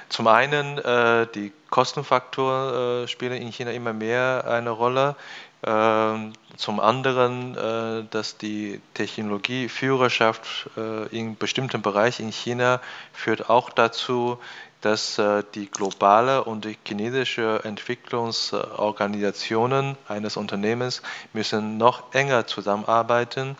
zum 0.09 0.27
einen, 0.27 0.79
äh, 0.79 1.27
die 1.35 1.53
Kostenfaktoren 1.71 3.05
äh, 3.05 3.09
spielen 3.09 3.41
in 3.41 3.53
China 3.53 3.73
immer 3.73 3.93
mehr 3.93 4.45
eine 4.47 4.71
Rolle. 4.71 5.17
Ähm, 5.65 6.35
zum 6.57 6.81
anderen, 6.81 7.57
äh, 7.57 8.05
dass 8.11 8.37
die 8.39 8.81
Technologieführerschaft 8.95 10.71
äh, 10.77 11.07
in 11.09 11.37
bestimmten 11.37 11.83
Bereichen 11.83 12.27
in 12.27 12.33
China 12.33 12.81
führt 13.13 13.51
auch 13.51 13.71
dazu, 13.71 14.39
dass 14.83 15.19
äh, 15.19 15.43
die 15.55 15.69
globale 15.69 16.45
und 16.45 16.65
die 16.65 16.79
chinesische 16.87 17.65
Entwicklungsorganisationen 17.65 19.97
eines 20.07 20.37
Unternehmens 20.37 21.03
müssen 21.33 21.79
noch 21.79 22.15
enger 22.15 22.47
zusammenarbeiten 22.47 23.57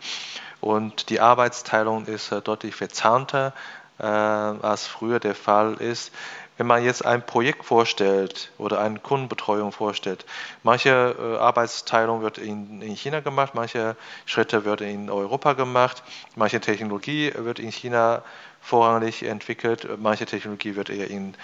und 0.61 1.09
die 1.09 1.19
Arbeitsteilung 1.19 2.05
ist 2.05 2.31
deutlich 2.43 2.75
verzahnter, 2.75 3.53
als 3.97 4.85
früher 4.85 5.19
der 5.19 5.33
Fall 5.35 5.75
ist 5.75 6.11
wenn 6.57 6.67
man 6.67 6.83
jetzt 6.83 7.05
ein 7.05 7.25
Projekt 7.25 7.63
vorstellt 7.63 8.51
oder 8.57 8.79
eine 8.79 8.99
Kundenbetreuung 8.99 9.71
vorstellt, 9.71 10.25
manche 10.63 11.15
äh, 11.17 11.37
Arbeitsteilung 11.37 12.21
wird 12.21 12.39
in, 12.39 12.81
in, 12.81 12.95
China 12.95 13.19
gemacht, 13.19 13.53
manche 13.53 13.95
Schritte 14.25 14.65
werden 14.65 14.87
in 14.87 15.09
Europa 15.09 15.53
gemacht, 15.53 16.03
manche 16.35 16.59
Technologie 16.59 17.31
wird 17.35 17.59
in 17.59 17.71
China 17.71 18.23
vorrangig 18.59 19.23
entwickelt, 19.23 19.87
manche 19.99 20.25
Technologie 20.25 20.75
wird 20.75 20.89
eher 20.89 21.09
in 21.09 21.35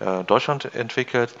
äh, 0.00 0.24
Deutschland 0.24 0.74
entwickelt. 0.74 1.34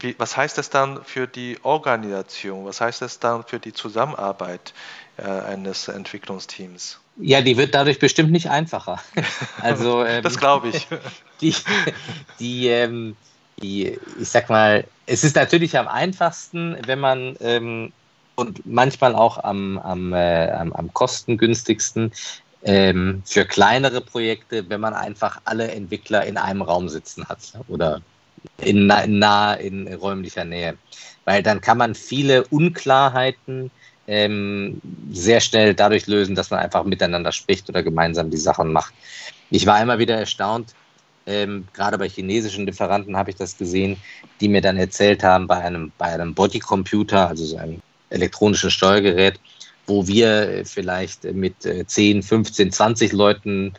Wie, 0.00 0.16
was 0.18 0.36
heißt 0.36 0.58
das 0.58 0.68
dann 0.68 1.04
für 1.04 1.28
die 1.28 1.58
Organisation? 1.62 2.64
Was 2.64 2.80
heißt 2.80 3.02
das 3.02 3.20
dann 3.20 3.44
für 3.44 3.60
die 3.60 3.72
Zusammenarbeit 3.72 4.74
äh, 5.16 5.22
eines 5.22 5.86
Entwicklungsteams? 5.88 6.98
Ja, 7.18 7.40
die 7.40 7.56
wird 7.56 7.74
dadurch 7.74 7.98
bestimmt 7.98 8.32
nicht 8.32 8.50
einfacher. 8.50 9.00
Also, 9.60 10.04
ähm, 10.04 10.22
das 10.22 10.38
glaube 10.38 10.68
ich. 10.68 10.86
Die, 11.42 11.54
die, 12.40 12.68
ähm, 12.68 13.14
die, 13.62 13.98
ich 14.18 14.28
sag 14.30 14.48
mal, 14.48 14.84
es 15.04 15.22
ist 15.22 15.36
natürlich 15.36 15.76
am 15.76 15.86
einfachsten, 15.86 16.78
wenn 16.86 16.98
man 16.98 17.36
ähm, 17.40 17.92
und 18.36 18.64
manchmal 18.64 19.14
auch 19.14 19.42
am, 19.44 19.76
am, 19.78 20.14
äh, 20.14 20.50
am, 20.50 20.72
am 20.72 20.92
kostengünstigsten 20.94 22.12
ähm, 22.62 23.22
für 23.26 23.44
kleinere 23.44 24.00
Projekte, 24.00 24.68
wenn 24.70 24.80
man 24.80 24.94
einfach 24.94 25.40
alle 25.44 25.70
Entwickler 25.70 26.24
in 26.24 26.38
einem 26.38 26.62
Raum 26.62 26.88
sitzen 26.88 27.28
hat 27.28 27.38
oder 27.68 28.00
in, 28.62 28.86
nah 28.86 29.54
in 29.54 29.92
räumlicher 29.92 30.44
Nähe. 30.44 30.76
Weil 31.24 31.42
dann 31.42 31.60
kann 31.60 31.78
man 31.78 31.94
viele 31.94 32.44
Unklarheiten 32.44 33.70
ähm, 34.06 34.80
sehr 35.10 35.40
schnell 35.40 35.74
dadurch 35.74 36.06
lösen, 36.06 36.34
dass 36.34 36.50
man 36.50 36.60
einfach 36.60 36.84
miteinander 36.84 37.32
spricht 37.32 37.68
oder 37.68 37.82
gemeinsam 37.82 38.30
die 38.30 38.36
Sachen 38.36 38.72
macht. 38.72 38.94
Ich 39.50 39.66
war 39.66 39.82
immer 39.82 39.98
wieder 39.98 40.16
erstaunt, 40.16 40.74
ähm, 41.26 41.66
gerade 41.72 41.98
bei 41.98 42.08
chinesischen 42.08 42.66
Lieferanten 42.66 43.16
habe 43.16 43.30
ich 43.30 43.36
das 43.36 43.58
gesehen, 43.58 43.96
die 44.40 44.48
mir 44.48 44.60
dann 44.60 44.76
erzählt 44.76 45.24
haben, 45.24 45.48
bei 45.48 45.56
einem, 45.56 45.90
bei 45.98 46.06
einem 46.06 46.34
Bodycomputer, 46.34 47.28
also 47.28 47.44
so 47.44 47.56
einem 47.56 47.80
elektronischen 48.10 48.70
Steuergerät, 48.70 49.40
wo 49.88 50.06
wir 50.06 50.62
vielleicht 50.64 51.24
mit 51.24 51.54
10, 51.62 52.22
15, 52.22 52.72
20 52.72 53.12
Leuten 53.12 53.74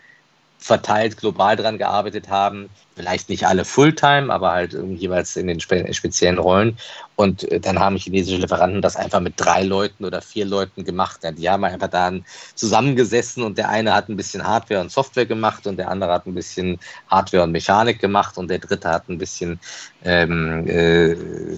verteilt 0.59 1.17
global 1.17 1.55
dran 1.55 1.77
gearbeitet 1.77 2.29
haben. 2.29 2.69
Vielleicht 2.95 3.29
nicht 3.29 3.45
alle 3.45 3.63
Fulltime, 3.63 4.33
aber 4.33 4.51
halt 4.51 4.75
jeweils 4.95 5.35
in 5.35 5.47
den 5.47 5.59
spe 5.59 5.93
speziellen 5.93 6.39
Rollen. 6.39 6.77
Und 7.15 7.49
äh, 7.51 7.59
dann 7.59 7.79
haben 7.79 7.95
chinesische 7.97 8.37
Lieferanten 8.37 8.81
das 8.81 8.95
einfach 8.95 9.19
mit 9.19 9.33
drei 9.37 9.63
Leuten 9.63 10.03
oder 10.03 10.21
vier 10.21 10.45
Leuten 10.45 10.83
gemacht. 10.83 11.21
Die 11.37 11.49
haben 11.49 11.63
einfach 11.63 11.87
dann 11.87 12.25
zusammengesessen 12.55 13.43
und 13.43 13.57
der 13.57 13.69
eine 13.69 13.93
hat 13.93 14.09
ein 14.09 14.17
bisschen 14.17 14.45
Hardware 14.45 14.81
und 14.81 14.91
Software 14.91 15.27
gemacht 15.27 15.67
und 15.67 15.77
der 15.77 15.89
andere 15.89 16.11
hat 16.11 16.25
ein 16.25 16.33
bisschen 16.33 16.79
Hardware 17.07 17.43
und 17.43 17.51
Mechanik 17.51 17.99
gemacht 17.99 18.37
und 18.37 18.49
der 18.49 18.59
dritte 18.59 18.89
hat 18.89 19.09
ein 19.09 19.19
bisschen 19.19 19.59
ähm, 20.03 20.67
äh, 20.67 21.15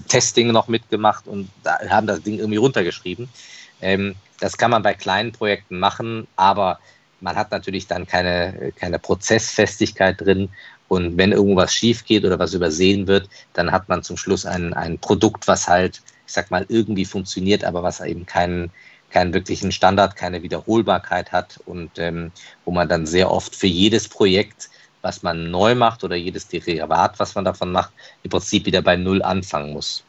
Testing 0.08 0.52
noch 0.52 0.68
mitgemacht 0.68 1.26
und 1.26 1.48
haben 1.88 2.06
das 2.06 2.22
Ding 2.22 2.38
irgendwie 2.38 2.58
runtergeschrieben. 2.58 3.28
Ähm, 3.80 4.14
das 4.40 4.56
kann 4.56 4.70
man 4.70 4.82
bei 4.82 4.94
kleinen 4.94 5.32
Projekten 5.32 5.78
machen, 5.78 6.26
aber 6.36 6.78
man 7.20 7.36
hat 7.36 7.50
natürlich 7.50 7.86
dann 7.86 8.06
keine, 8.06 8.72
keine 8.76 8.98
Prozessfestigkeit 8.98 10.20
drin. 10.20 10.48
Und 10.88 11.16
wenn 11.16 11.32
irgendwas 11.32 11.72
schief 11.72 12.04
geht 12.04 12.24
oder 12.24 12.38
was 12.38 12.54
übersehen 12.54 13.06
wird, 13.06 13.28
dann 13.52 13.70
hat 13.70 13.88
man 13.88 14.02
zum 14.02 14.16
Schluss 14.16 14.44
ein, 14.44 14.74
ein 14.74 14.98
Produkt, 14.98 15.46
was 15.46 15.68
halt, 15.68 16.02
ich 16.26 16.32
sag 16.32 16.50
mal, 16.50 16.66
irgendwie 16.68 17.04
funktioniert, 17.04 17.64
aber 17.64 17.82
was 17.82 18.00
eben 18.00 18.26
keinen, 18.26 18.70
keinen 19.10 19.32
wirklichen 19.32 19.72
Standard, 19.72 20.16
keine 20.16 20.42
Wiederholbarkeit 20.42 21.32
hat 21.32 21.60
und 21.66 21.90
ähm, 21.98 22.32
wo 22.64 22.72
man 22.72 22.88
dann 22.88 23.06
sehr 23.06 23.30
oft 23.30 23.54
für 23.54 23.66
jedes 23.66 24.08
Projekt, 24.08 24.70
was 25.02 25.22
man 25.22 25.50
neu 25.50 25.74
macht 25.74 26.04
oder 26.04 26.16
jedes 26.16 26.48
Derivat, 26.48 27.18
was 27.18 27.34
man 27.34 27.44
davon 27.44 27.72
macht, 27.72 27.92
im 28.22 28.30
Prinzip 28.30 28.66
wieder 28.66 28.82
bei 28.82 28.96
Null 28.96 29.22
anfangen 29.22 29.72
muss. 29.72 30.04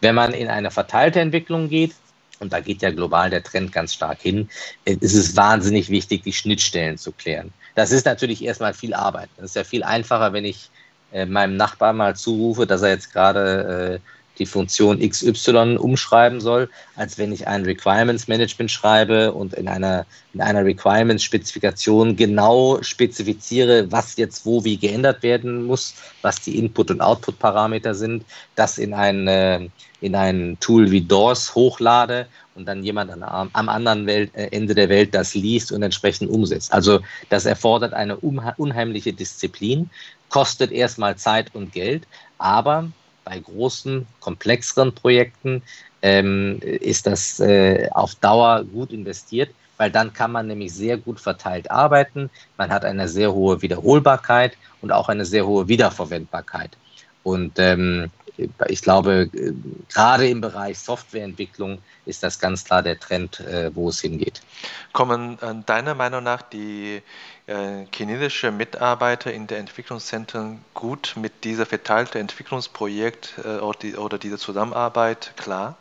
Wenn 0.00 0.14
man 0.14 0.32
in 0.32 0.48
eine 0.48 0.70
verteilte 0.70 1.20
Entwicklung 1.20 1.68
geht, 1.68 1.94
und 2.40 2.52
da 2.52 2.60
geht 2.60 2.82
ja 2.82 2.90
global 2.90 3.30
der 3.30 3.42
Trend 3.42 3.72
ganz 3.72 3.94
stark 3.94 4.20
hin, 4.20 4.48
ist 4.84 5.14
es 5.14 5.36
wahnsinnig 5.36 5.88
wichtig, 5.90 6.22
die 6.22 6.32
Schnittstellen 6.32 6.98
zu 6.98 7.12
klären. 7.12 7.52
Das 7.74 7.90
ist 7.90 8.06
natürlich 8.06 8.44
erstmal 8.44 8.74
viel 8.74 8.94
Arbeit. 8.94 9.28
Das 9.36 9.46
ist 9.46 9.56
ja 9.56 9.64
viel 9.64 9.82
einfacher, 9.82 10.32
wenn 10.32 10.44
ich 10.44 10.70
äh, 11.12 11.26
meinem 11.26 11.56
Nachbar 11.56 11.92
mal 11.92 12.16
zurufe, 12.16 12.66
dass 12.66 12.82
er 12.82 12.90
jetzt 12.90 13.12
gerade 13.12 14.00
äh, 14.00 14.13
die 14.38 14.46
Funktion 14.46 14.98
XY 14.98 15.76
umschreiben 15.76 16.40
soll, 16.40 16.68
als 16.96 17.18
wenn 17.18 17.32
ich 17.32 17.46
ein 17.46 17.64
Requirements 17.64 18.26
Management 18.28 18.70
schreibe 18.70 19.32
und 19.32 19.54
in 19.54 19.68
einer, 19.68 20.06
in 20.32 20.40
einer 20.40 20.64
Requirements 20.64 21.22
Spezifikation 21.22 22.16
genau 22.16 22.82
spezifiziere, 22.82 23.90
was 23.92 24.16
jetzt 24.16 24.44
wo 24.44 24.64
wie 24.64 24.76
geändert 24.76 25.22
werden 25.22 25.64
muss, 25.64 25.94
was 26.22 26.40
die 26.40 26.58
Input- 26.58 26.90
und 26.90 27.00
Output-Parameter 27.00 27.94
sind, 27.94 28.24
das 28.56 28.78
in 28.78 28.94
ein, 28.94 29.28
äh, 29.28 29.68
in 30.00 30.14
ein 30.14 30.56
Tool 30.60 30.90
wie 30.90 31.00
DOS 31.00 31.54
hochlade 31.54 32.26
und 32.54 32.66
dann 32.66 32.82
jemand 32.82 33.10
am, 33.10 33.50
am 33.52 33.68
anderen 33.68 34.06
Welt, 34.06 34.30
äh, 34.34 34.48
Ende 34.50 34.74
der 34.74 34.88
Welt 34.88 35.14
das 35.14 35.34
liest 35.34 35.72
und 35.72 35.82
entsprechend 35.82 36.30
umsetzt. 36.30 36.72
Also 36.72 37.00
das 37.28 37.46
erfordert 37.46 37.94
eine 37.94 38.16
unheimliche 38.16 39.12
Disziplin, 39.12 39.90
kostet 40.28 40.72
erstmal 40.72 41.16
Zeit 41.16 41.54
und 41.54 41.72
Geld, 41.72 42.06
aber 42.38 42.90
bei 43.24 43.38
großen, 43.38 44.06
komplexeren 44.20 44.94
Projekten 44.94 45.62
ähm, 46.02 46.60
ist 46.60 47.06
das 47.06 47.40
äh, 47.40 47.88
auf 47.92 48.14
Dauer 48.16 48.64
gut 48.64 48.90
investiert, 48.92 49.50
weil 49.76 49.90
dann 49.90 50.12
kann 50.12 50.32
man 50.32 50.46
nämlich 50.46 50.72
sehr 50.72 50.96
gut 50.96 51.18
verteilt 51.18 51.70
arbeiten. 51.70 52.30
Man 52.56 52.70
hat 52.70 52.84
eine 52.84 53.08
sehr 53.08 53.32
hohe 53.32 53.62
Wiederholbarkeit 53.62 54.56
und 54.82 54.92
auch 54.92 55.08
eine 55.08 55.24
sehr 55.24 55.46
hohe 55.46 55.66
Wiederverwendbarkeit. 55.66 56.76
Und 57.24 57.58
ähm, 57.58 58.10
ich 58.68 58.82
glaube, 58.82 59.30
gerade 59.92 60.28
im 60.28 60.40
Bereich 60.40 60.78
Softwareentwicklung 60.78 61.78
ist 62.04 62.22
das 62.22 62.38
ganz 62.38 62.64
klar 62.64 62.82
der 62.82 62.98
Trend, 62.98 63.40
äh, 63.40 63.74
wo 63.74 63.88
es 63.88 64.00
hingeht. 64.00 64.40
Kommen 64.92 65.38
äh, 65.40 65.54
deiner 65.66 65.94
Meinung 65.94 66.22
nach 66.22 66.42
die 66.42 67.02
äh, 67.46 67.86
chinesische 67.94 68.50
Mitarbeiter 68.50 69.32
in 69.32 69.46
der 69.46 69.58
Entwicklungszentren 69.58 70.64
gut 70.74 71.14
mit 71.16 71.44
dieser 71.44 71.66
verteilten 71.66 72.18
Entwicklungsprojekt 72.18 73.34
oder 73.38 74.18
dieser 74.18 74.38
Zusammenarbeit 74.38 75.32
klar? 75.36 75.76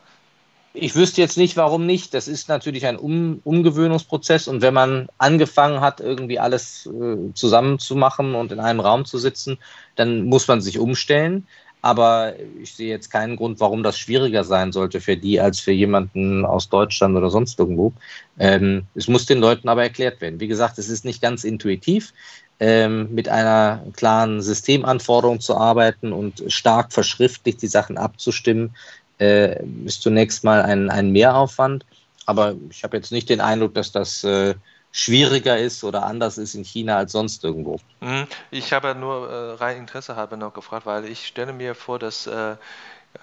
Ich 0.75 0.95
wüsste 0.95 1.21
jetzt 1.21 1.37
nicht, 1.37 1.55
warum 1.55 1.85
nicht. 1.85 2.15
Das 2.15 2.27
ist 2.27 2.49
natürlich 2.49 2.87
ein 2.87 2.97
um 2.97 3.39
Umgewöhnungsprozess 3.43 4.47
und 4.47 4.63
wenn 4.63 4.73
man 4.73 5.07
angefangen 5.19 5.81
hat, 5.81 5.99
irgendwie 5.99 6.39
alles 6.39 6.87
äh, 6.87 7.31
zusammenzumachen 7.35 8.33
und 8.33 8.51
in 8.51 8.59
einem 8.59 8.79
Raum 8.79 9.05
zu 9.05 9.19
sitzen, 9.19 9.59
dann 9.95 10.23
muss 10.23 10.47
man 10.47 10.61
sich 10.61 10.79
umstellen. 10.79 11.47
Aber 11.83 12.33
ich 12.61 12.73
sehe 12.73 12.89
jetzt 12.89 13.11
keinen 13.11 13.35
Grund, 13.35 13.59
warum 13.59 13.83
das 13.83 13.99
schwieriger 13.99 14.45
sein 14.45 14.71
sollte 14.71 15.01
für 15.01 15.17
die 15.17 15.39
als 15.41 15.59
für 15.59 15.73
jemanden 15.73 16.45
aus 16.45 16.69
Deutschland 16.69 17.15
oder 17.17 17.29
sonst 17.29 17.59
irgendwo. 17.59 17.93
Ähm, 18.39 18.87
es 18.95 19.07
muss 19.07 19.25
den 19.25 19.39
Leuten 19.39 19.67
aber 19.67 19.83
erklärt 19.83 20.21
werden. 20.21 20.39
Wie 20.39 20.47
gesagt, 20.47 20.79
es 20.79 20.89
ist 20.89 21.03
nicht 21.03 21.21
ganz 21.21 21.43
intuitiv, 21.43 22.13
ähm, 22.61 23.13
mit 23.13 23.27
einer 23.27 23.83
klaren 23.97 24.41
Systemanforderung 24.41 25.41
zu 25.41 25.57
arbeiten 25.57 26.13
und 26.13 26.43
stark 26.47 26.93
verschriftlich 26.93 27.57
die 27.57 27.67
Sachen 27.67 27.97
abzustimmen, 27.97 28.73
äh, 29.19 29.63
ist 29.85 30.01
zunächst 30.01 30.43
mal 30.43 30.61
ein, 30.61 30.89
ein 30.89 31.11
Mehraufwand. 31.11 31.85
Aber 32.25 32.55
ich 32.69 32.83
habe 32.83 32.97
jetzt 32.97 33.11
nicht 33.11 33.29
den 33.29 33.41
Eindruck, 33.41 33.73
dass 33.73 33.91
das 33.91 34.23
äh, 34.23 34.55
schwieriger 34.91 35.57
ist 35.57 35.83
oder 35.83 36.05
anders 36.05 36.37
ist 36.37 36.53
in 36.53 36.63
China 36.63 36.97
als 36.97 37.11
sonst 37.11 37.43
irgendwo. 37.43 37.79
Mhm. 37.99 38.27
Ich 38.51 38.71
habe 38.71 38.95
nur 38.95 39.29
äh, 39.29 39.53
rein 39.55 39.77
Interesse 39.77 40.15
halber 40.15 40.37
noch 40.37 40.53
gefragt, 40.53 40.85
weil 40.85 41.05
ich 41.05 41.27
stelle 41.27 41.51
mir 41.51 41.75
vor, 41.75 41.99
dass 41.99 42.27
äh, 42.27 42.55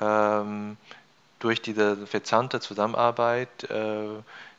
ähm, 0.00 0.76
durch 1.38 1.62
diese 1.62 2.06
verzahnte 2.06 2.60
Zusammenarbeit, 2.60 3.70
äh, 3.70 4.08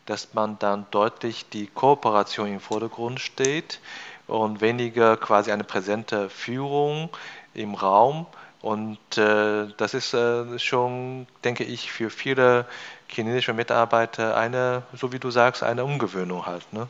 dass 0.06 0.34
man 0.34 0.58
dann 0.60 0.86
deutlich 0.92 1.48
die 1.50 1.68
Kooperation 1.68 2.48
im 2.48 2.60
Vordergrund 2.60 3.20
steht 3.20 3.80
und 4.28 4.62
weniger 4.62 5.18
quasi 5.18 5.52
eine 5.52 5.64
präsente 5.64 6.30
Führung 6.30 7.10
im 7.54 7.76
Raum. 7.76 8.26
Und 8.62 9.00
äh, 9.18 9.68
das 9.78 9.94
ist 9.94 10.14
äh, 10.14 10.60
schon, 10.60 11.26
denke 11.44 11.64
ich, 11.64 11.92
für 11.92 12.10
viele 12.10 12.66
chinesische 13.08 13.54
Mitarbeiter 13.54 14.38
eine, 14.38 14.84
so 14.94 15.12
wie 15.12 15.20
du 15.20 15.32
sagst, 15.32 15.64
eine 15.64 15.84
Umgewöhnung 15.84 16.46
halt. 16.46 16.72
Ne? 16.72 16.88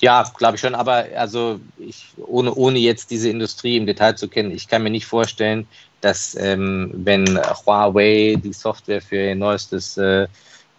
Ja, 0.00 0.30
glaube 0.36 0.56
ich 0.56 0.60
schon, 0.60 0.74
aber 0.74 1.06
also 1.16 1.58
ich, 1.78 2.06
ohne, 2.18 2.54
ohne 2.54 2.78
jetzt 2.78 3.10
diese 3.10 3.30
Industrie 3.30 3.76
im 3.76 3.86
Detail 3.86 4.14
zu 4.14 4.28
kennen, 4.28 4.50
ich 4.50 4.68
kann 4.68 4.82
mir 4.82 4.90
nicht 4.90 5.06
vorstellen, 5.06 5.66
dass 6.00 6.36
ähm, 6.36 6.90
wenn 6.94 7.38
Huawei 7.38 8.36
die 8.36 8.52
Software 8.52 9.00
für 9.00 9.16
ihr 9.16 9.34
neuestes 9.34 9.96
äh, 9.96 10.28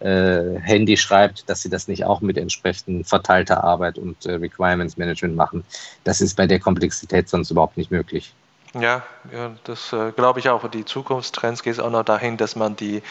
äh, 0.00 0.58
Handy 0.60 0.96
schreibt, 0.96 1.48
dass 1.48 1.62
sie 1.62 1.70
das 1.70 1.88
nicht 1.88 2.04
auch 2.04 2.20
mit 2.20 2.38
entsprechend 2.38 3.08
verteilter 3.08 3.64
Arbeit 3.64 3.98
und 3.98 4.24
äh, 4.26 4.32
Requirements 4.32 4.96
Management 4.96 5.34
machen. 5.34 5.64
Das 6.04 6.20
ist 6.20 6.36
bei 6.36 6.46
der 6.46 6.60
Komplexität 6.60 7.28
sonst 7.28 7.50
überhaupt 7.50 7.76
nicht 7.76 7.90
möglich. 7.90 8.32
Ja, 8.74 9.02
ja 9.32 9.52
das 9.64 9.92
äh, 9.92 10.12
glaube 10.12 10.40
ich 10.40 10.48
auch. 10.48 10.68
Die 10.68 10.84
Zukunftstrends 10.84 11.62
geht 11.62 11.80
auch 11.80 11.90
noch 11.90 12.04
dahin, 12.04 12.36
dass 12.36 12.56
man 12.56 12.76
die, 12.76 13.02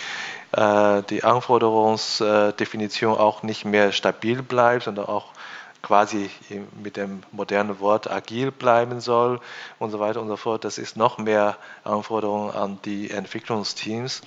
äh, 0.52 1.04
die 1.10 1.24
Anforderungsdefinition 1.24 3.18
auch 3.18 3.44
nicht 3.44 3.66
mehr 3.66 3.92
stabil 3.92 4.44
bleibt, 4.44 4.84
sondern 4.84 5.06
auch 5.06 5.34
quasi 5.86 6.32
mit 6.82 6.98
dem 6.98 7.22
modernen 7.32 7.80
Wort 7.80 8.10
agil 8.10 8.52
bleiben 8.52 9.02
soll 9.02 9.40
und 9.78 9.92
so 9.92 10.00
weiter 10.00 10.20
und 10.20 10.28
so 10.28 10.36
fort. 10.36 10.64
Das 10.64 10.80
ist 10.80 10.98
noch 10.98 11.20
mehr 11.20 11.58
Anforderungen 11.84 12.52
an 12.56 12.80
die 12.86 13.12
Entwicklungsteams. 13.12 14.22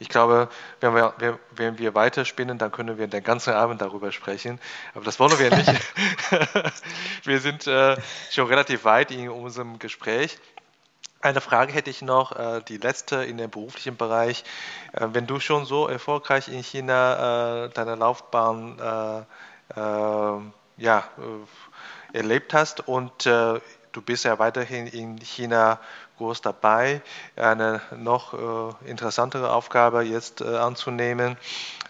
Ich 0.00 0.08
glaube, 0.08 0.48
wenn 0.80 0.94
wir, 0.94 1.38
wenn 1.52 1.78
wir 1.78 1.94
weiterspinnen, 1.94 2.58
dann 2.58 2.72
können 2.72 2.98
wir 2.98 3.06
den 3.06 3.22
ganzen 3.22 3.54
Abend 3.54 3.80
darüber 3.80 4.10
sprechen. 4.10 4.60
Aber 4.94 5.04
das 5.04 5.20
wollen 5.20 5.38
wir 5.38 5.50
nicht. 5.54 5.72
wir 7.24 7.40
sind 7.40 7.66
äh, 7.68 7.96
schon 8.30 8.48
relativ 8.48 8.84
weit 8.84 9.12
in 9.12 9.30
unserem 9.30 9.78
Gespräch. 9.78 10.36
Eine 11.20 11.40
Frage 11.40 11.72
hätte 11.72 11.90
ich 11.90 12.02
noch, 12.02 12.32
äh, 12.32 12.60
die 12.68 12.76
letzte 12.76 13.24
in 13.24 13.38
dem 13.38 13.50
beruflichen 13.50 13.96
Bereich. 13.96 14.44
Äh, 14.92 15.06
wenn 15.12 15.26
du 15.26 15.38
schon 15.38 15.64
so 15.64 15.86
erfolgreich 15.86 16.48
in 16.48 16.62
China 16.62 17.68
deine 17.68 17.94
Laufbahn 17.94 19.26
ja, 20.76 21.04
äh, 21.18 22.16
erlebt 22.16 22.54
hast 22.54 22.86
und 22.86 23.26
äh, 23.26 23.60
du 23.92 24.02
bist 24.02 24.24
ja 24.24 24.38
weiterhin 24.38 24.86
in 24.86 25.18
China 25.18 25.80
groß 26.18 26.42
dabei, 26.42 27.00
eine 27.36 27.80
noch 27.96 28.34
äh, 28.34 28.90
interessantere 28.90 29.52
Aufgabe 29.52 30.02
jetzt 30.02 30.42
anzunehmen 30.42 31.36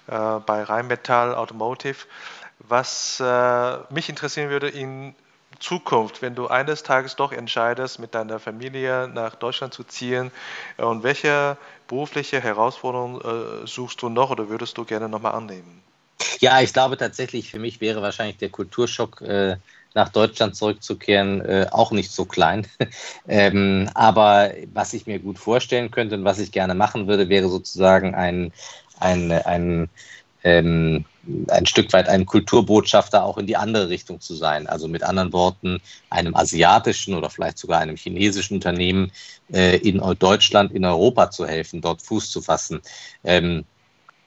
bei 0.06 0.62
Rheinmetall 0.62 1.34
Automotive. 1.34 1.96
Was 2.58 3.22
mich 3.88 4.10
interessieren 4.10 4.50
würde 4.50 4.68
in 4.68 5.14
Zukunft, 5.60 6.20
wenn 6.20 6.34
du 6.34 6.46
eines 6.48 6.82
Tages 6.82 7.16
doch 7.16 7.32
entscheidest, 7.32 7.98
mit 8.00 8.14
deiner 8.14 8.38
Familie 8.38 9.08
nach 9.08 9.34
Deutschland 9.34 9.72
zu 9.72 9.82
ziehen, 9.82 10.30
und 10.76 11.02
welche 11.04 11.56
berufliche 11.88 12.38
Herausforderungen 12.38 13.66
suchst 13.66 14.02
du 14.02 14.10
noch 14.10 14.28
oder 14.28 14.50
würdest 14.50 14.76
du 14.76 14.84
gerne 14.84 15.08
nochmal 15.08 15.32
annehmen? 15.32 15.82
Ja, 16.40 16.60
ich 16.60 16.72
glaube 16.72 16.96
tatsächlich, 16.96 17.50
für 17.50 17.58
mich 17.58 17.80
wäre 17.80 18.02
wahrscheinlich 18.02 18.38
der 18.38 18.50
Kulturschock, 18.50 19.20
äh, 19.22 19.56
nach 19.94 20.08
Deutschland 20.08 20.56
zurückzukehren, 20.56 21.40
äh, 21.40 21.66
auch 21.70 21.92
nicht 21.92 22.10
so 22.10 22.24
klein. 22.24 22.66
ähm, 23.28 23.88
aber 23.94 24.52
was 24.72 24.92
ich 24.92 25.06
mir 25.06 25.20
gut 25.20 25.38
vorstellen 25.38 25.90
könnte 25.90 26.16
und 26.16 26.24
was 26.24 26.40
ich 26.40 26.50
gerne 26.52 26.74
machen 26.74 27.06
würde, 27.06 27.28
wäre 27.28 27.48
sozusagen 27.48 28.14
ein, 28.14 28.52
ein, 28.98 29.30
ein, 29.30 29.88
ähm, 30.42 31.04
ein 31.48 31.66
Stück 31.66 31.92
weit 31.92 32.08
ein 32.08 32.26
Kulturbotschafter 32.26 33.24
auch 33.24 33.38
in 33.38 33.46
die 33.46 33.56
andere 33.56 33.88
Richtung 33.88 34.20
zu 34.20 34.34
sein. 34.34 34.66
Also 34.66 34.88
mit 34.88 35.04
anderen 35.04 35.32
Worten, 35.32 35.80
einem 36.10 36.34
asiatischen 36.34 37.14
oder 37.14 37.30
vielleicht 37.30 37.58
sogar 37.58 37.80
einem 37.80 37.96
chinesischen 37.96 38.54
Unternehmen 38.54 39.12
äh, 39.52 39.76
in 39.78 40.02
Deutschland, 40.18 40.72
in 40.72 40.84
Europa 40.84 41.30
zu 41.30 41.46
helfen, 41.46 41.80
dort 41.80 42.02
Fuß 42.02 42.30
zu 42.30 42.42
fassen. 42.42 42.82
Ähm, 43.22 43.64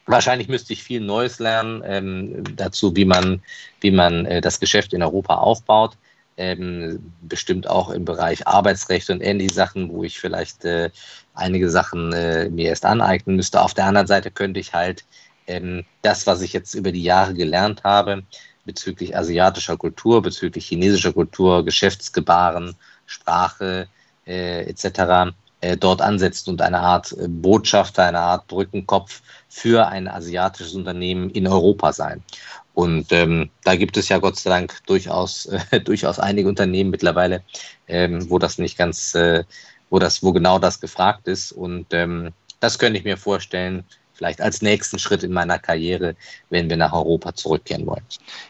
Wahrscheinlich 0.07 0.47
müsste 0.47 0.71
ich 0.71 0.83
viel 0.83 1.01
Neues 1.01 1.39
lernen 1.39 1.83
ähm, 1.85 2.43
dazu, 2.55 2.95
wie 2.95 3.05
man, 3.05 3.43
wie 3.81 3.91
man 3.91 4.25
äh, 4.25 4.39
das 4.41 4.59
Geschäft 4.59 4.93
in 4.93 5.03
Europa 5.03 5.35
aufbaut. 5.35 5.97
Ähm, 6.37 7.13
bestimmt 7.21 7.67
auch 7.67 7.89
im 7.89 8.05
Bereich 8.05 8.47
Arbeitsrecht 8.47 9.09
und 9.09 9.21
ähnliche 9.21 9.53
Sachen, 9.53 9.89
wo 9.89 10.03
ich 10.03 10.19
vielleicht 10.19 10.63
äh, 10.65 10.91
einige 11.33 11.69
Sachen 11.69 12.13
äh, 12.13 12.47
mir 12.49 12.69
erst 12.69 12.85
aneignen 12.85 13.35
müsste. 13.35 13.61
Auf 13.61 13.73
der 13.73 13.85
anderen 13.85 14.07
Seite 14.07 14.31
könnte 14.31 14.59
ich 14.59 14.73
halt 14.73 15.03
ähm, 15.47 15.83
das, 16.03 16.27
was 16.27 16.41
ich 16.41 16.53
jetzt 16.53 16.75
über 16.75 16.91
die 16.91 17.03
Jahre 17.03 17.33
gelernt 17.33 17.83
habe, 17.83 18.23
bezüglich 18.65 19.17
asiatischer 19.17 19.77
Kultur, 19.77 20.21
bezüglich 20.21 20.67
chinesischer 20.67 21.11
Kultur, 21.11 21.65
Geschäftsgebaren, 21.65 22.75
Sprache 23.07 23.87
äh, 24.25 24.69
etc., 24.69 25.33
dort 25.77 26.01
ansetzt 26.01 26.47
und 26.47 26.61
eine 26.61 26.79
Art 26.79 27.13
äh, 27.13 27.27
Botschafter, 27.27 28.05
eine 28.05 28.19
Art 28.19 28.47
Brückenkopf 28.47 29.21
für 29.49 29.87
ein 29.87 30.07
asiatisches 30.07 30.75
Unternehmen 30.75 31.29
in 31.31 31.47
Europa 31.47 31.93
sein. 31.93 32.23
Und 32.73 33.11
ähm, 33.11 33.49
da 33.63 33.75
gibt 33.75 33.97
es 33.97 34.07
ja 34.07 34.19
Gott 34.19 34.37
sei 34.37 34.51
Dank 34.51 34.85
durchaus, 34.85 35.47
äh, 35.47 35.79
durchaus 35.83 36.19
einige 36.19 36.47
Unternehmen 36.47 36.91
mittlerweile, 36.91 37.43
ähm, 37.87 38.29
wo 38.29 38.37
das 38.37 38.59
nicht 38.59 38.77
ganz, 38.77 39.15
äh, 39.15 39.43
wo 39.89 39.97
das, 39.97 40.21
wo 40.21 40.31
genau 40.31 40.59
das 40.59 40.79
gefragt 40.79 41.27
ist. 41.27 41.51
Und 41.51 41.87
ähm, 41.91 42.33
das 42.59 42.77
könnte 42.77 42.99
ich 42.99 43.05
mir 43.05 43.17
vorstellen, 43.17 43.83
vielleicht 44.13 44.41
als 44.41 44.61
nächsten 44.61 44.99
Schritt 44.99 45.23
in 45.23 45.31
meiner 45.31 45.59
Karriere, 45.59 46.15
wenn 46.49 46.69
wir 46.69 46.77
nach 46.77 46.93
Europa 46.93 47.33
zurückkehren 47.33 47.85
wollen. 47.85 48.03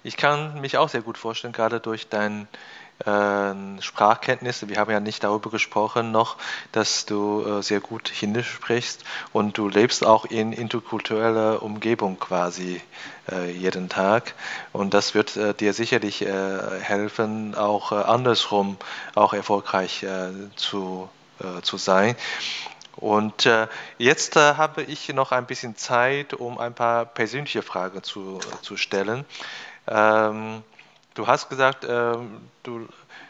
Ich 0.03 0.17
kann 0.17 0.59
mich 0.61 0.77
auch 0.77 0.89
sehr 0.89 1.01
gut 1.01 1.17
vorstellen, 1.17 1.53
gerade 1.53 1.79
durch 1.79 2.07
dein 2.07 2.43
äh, 2.43 2.45
Sprachkenntnisse. 3.03 4.69
Wir 4.69 4.77
haben 4.77 4.91
ja 4.91 4.99
nicht 4.99 5.23
darüber 5.23 5.51
gesprochen 5.51 6.11
noch, 6.11 6.35
dass 6.71 7.05
du 7.05 7.45
äh, 7.45 7.61
sehr 7.61 7.79
gut 7.79 8.09
Chinesisch 8.09 8.51
sprichst 8.51 9.03
und 9.33 9.57
du 9.57 9.69
lebst 9.69 10.03
auch 10.03 10.25
in 10.25 10.51
interkultureller 10.51 11.61
Umgebung 11.61 12.19
quasi 12.19 12.81
äh, 13.31 13.51
jeden 13.51 13.87
Tag. 13.87 14.33
Und 14.73 14.95
das 14.95 15.13
wird 15.13 15.37
äh, 15.37 15.53
dir 15.53 15.73
sicherlich 15.73 16.25
helfen, 16.81 17.53
auch 17.55 17.91
andersrum 17.91 18.77
auch 19.15 19.33
erfolgreich 19.33 20.05
zu, 20.55 21.09
zu 21.61 21.77
sein. 21.77 22.15
Und 22.95 23.49
jetzt 23.97 24.35
habe 24.35 24.83
ich 24.83 25.09
noch 25.09 25.31
ein 25.31 25.45
bisschen 25.45 25.75
Zeit, 25.75 26.33
um 26.33 26.57
ein 26.57 26.73
paar 26.73 27.05
persönliche 27.05 27.61
Fragen 27.61 28.03
zu, 28.03 28.39
zu 28.61 28.77
stellen. 28.77 29.25
Ähm, 29.87 30.63
Du 31.17 31.25
hast 31.25 31.49
gesagt, 31.49 31.83
ähm, 31.89 32.41
du, 32.61 32.87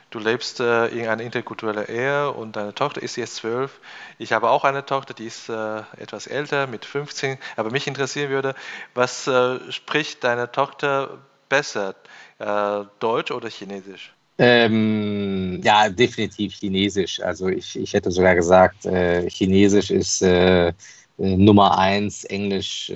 du 0.10 0.20
lebst 0.20 0.60
äh, 0.60 0.88
in 0.88 1.08
einer 1.08 1.24
interkulturellen 1.24 1.88
Ehe 1.88 2.30
und 2.34 2.58
deine 2.58 2.76
Tochter 2.76 3.02
ist 3.02 3.16
jetzt 3.16 3.38
zwölf. 3.38 3.80
Ich 4.20 4.34
habe 4.34 4.50
auch 4.50 4.66
eine 4.66 4.86
Tochter, 4.86 5.14
die 5.14 5.24
ist 5.24 5.48
äh, 5.48 5.78
etwas 5.96 6.28
älter, 6.28 6.68
mit 6.68 6.84
15. 6.84 7.38
Aber 7.56 7.72
mich 7.72 7.88
interessieren 7.88 8.30
würde, 8.30 8.56
was 8.94 9.26
äh, 9.28 9.60
spricht 9.72 10.26
deine 10.26 10.52
Tochter 10.52 11.18
besser, 11.48 11.96
äh, 12.40 12.84
Deutsch 13.00 13.32
oder 13.32 13.48
Chinesisch? 13.48 14.14
Ähm, 14.38 15.62
ja, 15.64 15.88
definitiv 15.88 16.56
Chinesisch. 16.56 17.22
Also 17.22 17.48
ich, 17.48 17.80
ich 17.80 17.94
hätte 17.94 18.12
sogar 18.12 18.36
gesagt, 18.36 18.86
äh, 18.86 19.30
Chinesisch 19.30 19.92
ist 19.92 20.22
äh, 20.24 20.74
Nummer 21.16 21.78
eins, 21.78 22.26
Englisch 22.26 22.92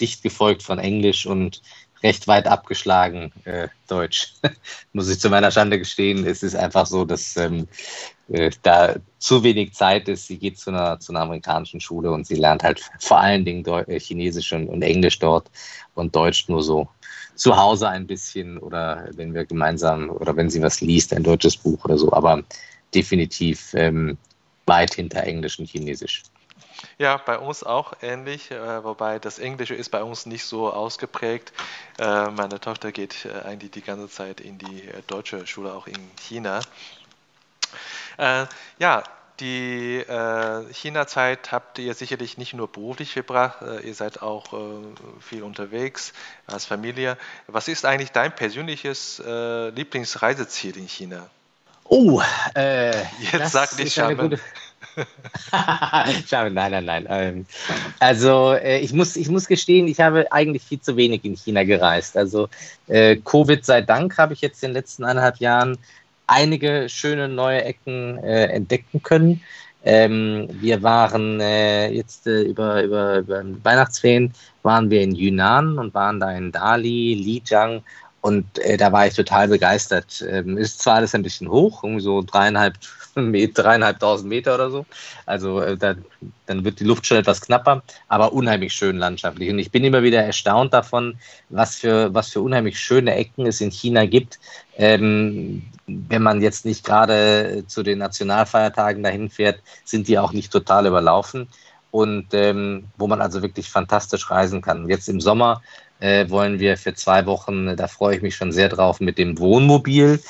dicht 0.00 0.22
gefolgt 0.22 0.62
von 0.62 0.78
Englisch 0.78 1.26
und 1.26 1.60
recht 2.02 2.26
weit 2.26 2.46
abgeschlagen 2.46 3.32
äh, 3.44 3.68
Deutsch. 3.88 4.34
Muss 4.92 5.08
ich 5.08 5.20
zu 5.20 5.30
meiner 5.30 5.50
Schande 5.50 5.78
gestehen. 5.78 6.26
Es 6.26 6.42
ist 6.42 6.56
einfach 6.56 6.86
so, 6.86 7.04
dass 7.04 7.36
ähm, 7.36 7.68
äh, 8.28 8.50
da 8.62 8.96
zu 9.18 9.42
wenig 9.42 9.74
Zeit 9.74 10.08
ist. 10.08 10.26
Sie 10.26 10.38
geht 10.38 10.58
zu 10.58 10.70
einer, 10.70 10.98
zu 11.00 11.12
einer 11.12 11.20
amerikanischen 11.20 11.80
Schule 11.80 12.10
und 12.10 12.26
sie 12.26 12.36
lernt 12.36 12.62
halt 12.62 12.82
vor 12.98 13.20
allen 13.20 13.44
Dingen 13.44 13.62
Deu 13.62 13.82
äh, 13.82 14.00
Chinesisch 14.00 14.52
und, 14.52 14.68
und 14.68 14.82
Englisch 14.82 15.18
dort 15.18 15.50
und 15.94 16.14
Deutsch 16.14 16.48
nur 16.48 16.62
so 16.62 16.88
zu 17.34 17.56
Hause 17.56 17.88
ein 17.88 18.06
bisschen 18.06 18.58
oder 18.58 19.08
wenn 19.14 19.34
wir 19.34 19.44
gemeinsam 19.44 20.10
oder 20.10 20.36
wenn 20.36 20.50
sie 20.50 20.62
was 20.62 20.80
liest, 20.80 21.14
ein 21.14 21.22
deutsches 21.22 21.56
Buch 21.56 21.84
oder 21.84 21.98
so, 21.98 22.12
aber 22.12 22.42
definitiv 22.94 23.72
ähm, 23.74 24.18
weit 24.66 24.94
hinter 24.94 25.24
Englisch 25.24 25.58
und 25.58 25.68
Chinesisch. 25.68 26.22
Ja, 26.98 27.16
bei 27.16 27.38
uns 27.38 27.62
auch 27.64 27.94
ähnlich, 28.02 28.50
äh, 28.50 28.84
wobei 28.84 29.18
das 29.18 29.38
Englische 29.38 29.74
ist 29.74 29.90
bei 29.90 30.02
uns 30.02 30.26
nicht 30.26 30.44
so 30.44 30.72
ausgeprägt. 30.72 31.52
Äh, 31.98 32.30
meine 32.30 32.60
Tochter 32.60 32.92
geht 32.92 33.24
äh, 33.24 33.46
eigentlich 33.46 33.70
die 33.70 33.82
ganze 33.82 34.08
Zeit 34.08 34.40
in 34.40 34.58
die 34.58 34.88
deutsche 35.06 35.46
Schule, 35.46 35.74
auch 35.74 35.86
in 35.86 36.10
China. 36.20 36.60
Ja, 38.78 39.02
die 39.40 39.96
äh, 39.96 40.72
China-Zeit 40.72 41.50
habt 41.52 41.78
ihr 41.78 41.94
sicherlich 41.94 42.36
nicht 42.38 42.52
nur 42.52 42.68
beruflich 42.70 43.12
verbracht, 43.12 43.62
äh, 43.62 43.80
ihr 43.80 43.94
seid 43.94 44.22
auch 44.22 44.52
äh, 44.52 44.56
viel 45.20 45.42
unterwegs 45.42 46.12
als 46.46 46.66
Familie. 46.66 47.16
Was 47.46 47.66
ist 47.66 47.84
eigentlich 47.84 48.12
dein 48.12 48.34
persönliches 48.34 49.18
Lieblingsreiseziel 49.18 50.76
in 50.76 50.86
China? 50.86 51.28
Oh, 51.84 52.22
jetzt 52.54 53.52
sag 53.52 53.76
nicht 53.78 53.92
Xiamen. 53.92 54.38
nein, 56.30 56.52
nein, 56.52 56.84
nein. 56.84 57.06
Ähm, 57.08 57.46
also 57.98 58.52
äh, 58.52 58.78
ich, 58.80 58.92
muss, 58.92 59.16
ich 59.16 59.28
muss 59.28 59.46
gestehen, 59.46 59.88
ich 59.88 60.00
habe 60.00 60.30
eigentlich 60.32 60.62
viel 60.62 60.80
zu 60.80 60.96
wenig 60.96 61.24
in 61.24 61.36
China 61.36 61.64
gereist. 61.64 62.16
Also 62.16 62.48
äh, 62.88 63.16
Covid 63.16 63.64
sei 63.64 63.82
Dank 63.82 64.18
habe 64.18 64.34
ich 64.34 64.40
jetzt 64.40 64.62
in 64.62 64.70
den 64.70 64.74
letzten 64.74 65.04
eineinhalb 65.04 65.38
Jahren 65.38 65.78
einige 66.26 66.88
schöne 66.88 67.28
neue 67.28 67.64
Ecken 67.64 68.18
äh, 68.18 68.46
entdecken 68.46 69.02
können. 69.02 69.42
Ähm, 69.84 70.48
wir 70.60 70.82
waren 70.82 71.40
äh, 71.40 71.90
jetzt 71.90 72.26
äh, 72.26 72.42
über, 72.42 72.82
über, 72.82 73.18
über 73.18 73.44
Weihnachtsferien 73.64 74.32
waren 74.62 74.90
wir 74.90 75.02
in 75.02 75.14
Yunnan 75.14 75.78
und 75.78 75.92
waren 75.92 76.20
da 76.20 76.30
in 76.32 76.52
Dali, 76.52 77.14
Lijiang 77.14 77.82
und 78.20 78.58
äh, 78.60 78.76
da 78.76 78.92
war 78.92 79.08
ich 79.08 79.14
total 79.14 79.48
begeistert. 79.48 80.24
Ähm, 80.28 80.56
ist 80.56 80.80
zwar 80.80 80.96
alles 80.96 81.14
ein 81.14 81.24
bisschen 81.24 81.50
hoch, 81.50 81.82
irgendwie 81.82 82.02
so 82.02 82.22
dreieinhalb, 82.22 82.74
dreieinhalbtausend 83.14 84.28
Meter 84.28 84.54
oder 84.54 84.70
so. 84.70 84.86
Also 85.26 85.60
äh, 85.60 85.76
da, 85.76 85.94
dann 86.46 86.64
wird 86.64 86.80
die 86.80 86.84
Luft 86.84 87.06
schon 87.06 87.18
etwas 87.18 87.40
knapper, 87.40 87.82
aber 88.08 88.32
unheimlich 88.32 88.72
schön 88.72 88.98
landschaftlich. 88.98 89.50
Und 89.50 89.58
ich 89.58 89.70
bin 89.70 89.84
immer 89.84 90.02
wieder 90.02 90.22
erstaunt 90.22 90.72
davon, 90.72 91.18
was 91.48 91.76
für, 91.76 92.12
was 92.14 92.30
für 92.30 92.40
unheimlich 92.40 92.78
schöne 92.78 93.14
Ecken 93.14 93.46
es 93.46 93.60
in 93.60 93.70
China 93.70 94.06
gibt. 94.06 94.38
Ähm, 94.76 95.62
wenn 95.86 96.22
man 96.22 96.40
jetzt 96.40 96.64
nicht 96.64 96.84
gerade 96.84 97.64
zu 97.66 97.82
den 97.82 97.98
Nationalfeiertagen 97.98 99.02
dahin 99.02 99.28
fährt, 99.28 99.60
sind 99.84 100.08
die 100.08 100.18
auch 100.18 100.32
nicht 100.32 100.52
total 100.52 100.86
überlaufen 100.86 101.48
und 101.90 102.32
ähm, 102.32 102.84
wo 102.96 103.06
man 103.06 103.20
also 103.20 103.42
wirklich 103.42 103.68
fantastisch 103.68 104.30
reisen 104.30 104.62
kann. 104.62 104.88
Jetzt 104.88 105.08
im 105.08 105.20
Sommer 105.20 105.62
äh, 106.00 106.28
wollen 106.30 106.58
wir 106.58 106.76
für 106.76 106.94
zwei 106.94 107.26
Wochen, 107.26 107.76
da 107.76 107.86
freue 107.86 108.16
ich 108.16 108.22
mich 108.22 108.34
schon 108.34 108.50
sehr 108.50 108.68
drauf, 108.68 109.00
mit 109.00 109.18
dem 109.18 109.38
Wohnmobil, 109.38 110.20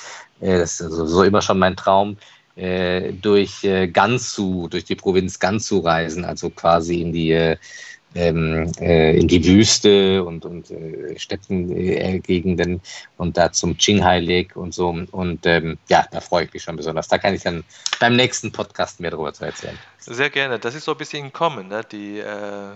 äh, 0.41 0.59
das 0.59 0.81
ist 0.81 0.83
also 0.83 1.07
so 1.07 1.23
immer 1.23 1.41
schon 1.41 1.59
mein 1.59 1.77
Traum, 1.77 2.17
durch 2.55 3.65
äh, 3.65 3.89
Gansu, 3.89 4.69
durch 4.69 4.85
die 4.85 4.95
Provinz 4.95 5.39
Gansu 5.39 5.79
reisen, 5.79 6.25
also 6.25 6.51
quasi 6.51 7.01
in 7.01 7.13
die 7.13 7.33
äh, 7.33 7.57
ähm, 8.15 8.71
äh, 8.79 9.17
in 9.17 9.29
die 9.29 9.45
Wüste 9.45 10.25
und, 10.25 10.45
und 10.45 10.71
äh, 10.71 11.19
Steppengegenden 11.19 12.81
und 13.17 13.37
da 13.37 13.53
zum 13.53 13.77
Qinghai 13.77 14.21
Lake 14.21 14.59
und 14.59 14.75
so. 14.75 14.89
Und 15.11 15.47
ähm, 15.47 15.79
ja, 15.89 16.07
da 16.11 16.21
freue 16.21 16.45
ich 16.45 16.53
mich 16.53 16.63
schon 16.63 16.77
besonders. 16.77 17.09
Da 17.09 17.19
kann 17.19 17.35
ich 17.35 17.43
dann 17.43 17.65
beim 18.01 18.17
nächsten 18.17 18.53
Podcast 18.53 19.01
mehr 19.01 19.11
darüber 19.11 19.33
zu 19.33 19.45
erzählen. 19.45 19.79
Sehr 19.99 20.31
gerne. 20.31 20.59
Das 20.59 20.75
ist 20.75 20.85
so 20.85 20.93
ein 20.93 20.99
bisschen 20.99 21.33
kommen, 21.33 21.69
ne? 21.69 21.83
die, 21.91 22.19
äh, 22.19 22.73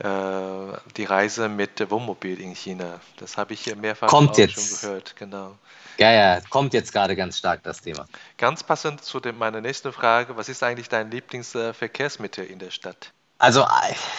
äh, 0.00 0.76
die 0.96 1.04
Reise 1.04 1.48
mit 1.48 1.90
Wohnmobil 1.90 2.40
in 2.40 2.54
China. 2.54 3.00
Das 3.16 3.36
habe 3.36 3.54
ich 3.54 3.74
mehrfach 3.76 4.08
kommt 4.08 4.36
jetzt. 4.36 4.54
schon 4.54 4.80
gehört. 4.80 5.16
Genau. 5.16 5.56
Ja, 6.00 6.12
ja, 6.12 6.40
kommt 6.48 6.72
jetzt 6.72 6.94
gerade 6.94 7.14
ganz 7.14 7.36
stark 7.36 7.62
das 7.62 7.82
Thema. 7.82 8.06
Ganz 8.38 8.62
passend 8.62 9.04
zu 9.04 9.20
dem, 9.20 9.36
meiner 9.36 9.60
nächsten 9.60 9.92
Frage, 9.92 10.34
was 10.34 10.48
ist 10.48 10.62
eigentlich 10.62 10.88
dein 10.88 11.10
Lieblingsverkehrsmittel 11.10 12.46
in 12.46 12.58
der 12.58 12.70
Stadt? 12.70 13.12
Also 13.36 13.66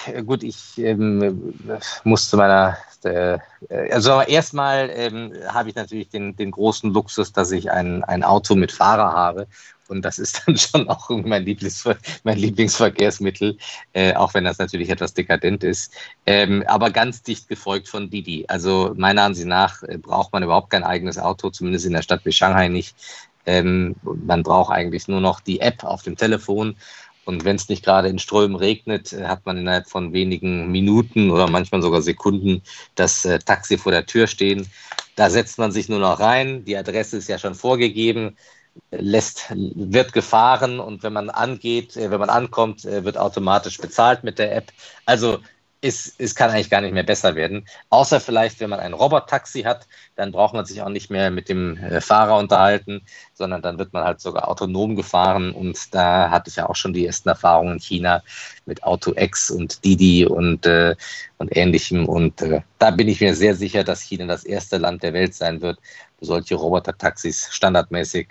äh, 0.06 0.22
gut, 0.22 0.44
ich 0.44 0.78
ähm, 0.78 1.56
muss 2.04 2.30
zu 2.30 2.38
meiner, 2.38 2.78
äh, 3.04 3.40
also 3.92 4.22
erstmal 4.22 4.92
ähm, 4.94 5.34
habe 5.48 5.70
ich 5.70 5.76
natürlich 5.76 6.10
den, 6.10 6.36
den 6.36 6.52
großen 6.52 6.94
Luxus, 6.94 7.34
dass 7.34 7.52
ich 7.52 7.72
ein, 7.72 8.04
ein 8.04 8.24
Auto 8.24 8.54
mit 8.54 8.72
Fahrer 8.72 9.14
habe. 9.14 9.48
Und 9.92 10.04
das 10.04 10.18
ist 10.18 10.44
dann 10.46 10.58
schon 10.58 10.90
auch 10.90 11.10
mein, 11.10 11.46
Lieblings, 11.46 11.88
mein 12.24 12.38
Lieblingsverkehrsmittel, 12.38 13.58
äh, 13.94 14.14
auch 14.16 14.34
wenn 14.34 14.46
das 14.46 14.58
natürlich 14.58 14.90
etwas 14.90 15.14
dekadent 15.14 15.64
ist. 15.64 15.94
Ähm, 16.26 16.64
aber 16.68 16.90
ganz 16.90 17.22
dicht 17.22 17.48
gefolgt 17.48 17.88
von 17.88 18.10
Didi. 18.10 18.46
Also 18.48 18.94
meiner 18.96 19.24
Ansicht 19.24 19.48
nach 19.48 19.84
äh, 19.84 19.98
braucht 19.98 20.34
man 20.34 20.44
überhaupt 20.44 20.72
kein 20.72 20.84
eigenes 20.84 21.18
Auto, 21.20 21.50
zumindest 21.50 21.86
in 21.86 21.94
der 21.94 22.02
Stadt 22.02 22.26
wie 22.26 22.32
Shanghai 22.32 22.70
nicht. 22.70 22.96
Ähm, 23.46 23.96
man 24.04 24.44
braucht 24.44 24.72
eigentlich 24.72 25.08
nur 25.08 25.22
noch 25.22 25.40
die 25.42 25.60
App 25.60 25.84
auf 25.84 26.04
dem 26.04 26.16
Telefon 26.16 26.76
und 27.26 27.46
wenn 27.46 27.56
es 27.56 27.70
nicht 27.70 27.86
gerade 27.86 28.08
in 28.08 28.20
Strömen 28.20 28.56
regnet, 28.56 29.14
äh, 29.14 29.26
hat 29.26 29.46
man 29.46 29.58
innerhalb 29.58 29.88
von 29.88 30.14
wenigen 30.14 30.72
Minuten 30.72 31.30
oder 31.30 31.48
manchmal 31.50 31.82
sogar 31.82 32.02
Sekunden 32.02 32.62
das 32.96 33.26
äh, 33.26 33.40
Taxi 33.40 33.78
vor 33.78 33.92
der 33.92 34.06
Tür 34.06 34.28
stehen. 34.28 34.68
Da 35.16 35.30
setzt 35.30 35.58
man 35.58 35.72
sich 35.72 35.90
nur 35.90 36.00
noch 36.00 36.20
rein. 36.20 36.66
Die 36.66 36.78
Adresse 36.78 37.18
ist 37.18 37.30
ja 37.30 37.38
schon 37.38 37.56
vorgegeben, 37.56 38.38
lässt, 38.92 39.48
wird 39.50 40.14
gefahren 40.14 40.80
und 40.80 41.04
wenn 41.04 41.14
man 41.14 41.30
angeht, 41.30 41.96
äh, 41.98 42.12
wenn 42.12 42.20
man 42.20 42.30
ankommt, 42.30 42.86
äh, 42.86 43.04
wird 43.04 43.18
automatisch 43.18 43.78
bezahlt 43.78 44.24
mit 44.24 44.40
der 44.40 44.56
App. 44.56 44.72
Also 45.06 45.40
es, 45.82 46.14
es 46.20 46.36
kann 46.36 46.52
eigentlich 46.52 46.70
gar 46.70 46.82
nicht 46.82 46.94
mehr 46.94 47.04
besser 47.04 47.36
werden. 47.36 47.66
Außer 47.90 48.20
vielleicht, 48.20 48.60
wenn 48.60 48.70
man 48.70 48.80
ein 48.80 48.94
Robot-Taxi 48.94 49.64
hat, 49.64 49.88
dann 50.16 50.32
braucht 50.32 50.54
man 50.54 50.66
sich 50.66 50.82
auch 50.82 50.90
nicht 50.90 51.10
mehr 51.10 51.32
mit 51.32 51.50
dem 51.50 51.78
äh, 51.78 52.02
Fahrer 52.02 52.38
unterhalten, 52.38 53.02
sondern 53.34 53.62
dann 53.64 53.80
wird 53.80 53.92
man 53.92 54.04
halt 54.04 54.22
sogar 54.22 54.48
autonom 54.48 54.96
gefahren. 54.96 55.52
Und 55.52 55.94
da 55.94 56.30
hatte 56.30 56.50
ich 56.50 56.58
ja 56.58 56.70
auch 56.70 56.76
schon 56.76 56.94
die 56.94 57.06
ersten 57.06 57.30
Erfahrungen 57.30 57.74
in 57.74 57.80
China 57.80 58.24
mit 58.66 58.84
Auto 58.84 59.14
X 59.16 59.50
und 59.50 59.84
Didi 59.84 60.26
und, 60.26 60.66
äh, 60.68 60.96
und 61.40 61.56
ähnlichem. 61.56 62.08
Und 62.08 62.42
äh, 62.44 62.62
da 62.78 62.92
bin 62.92 63.08
ich 63.08 63.20
mir 63.20 63.36
sehr 63.36 63.56
sicher, 63.56 63.84
dass 63.84 64.02
China 64.02 64.28
das 64.28 64.44
erste 64.44 64.78
Land 64.78 65.02
der 65.02 65.14
Welt 65.14 65.34
sein 65.34 65.62
wird, 65.62 65.80
wo 66.20 66.26
solche 66.26 66.56
Roboter-Taxis 66.56 67.50
standardmäßig 67.52 68.28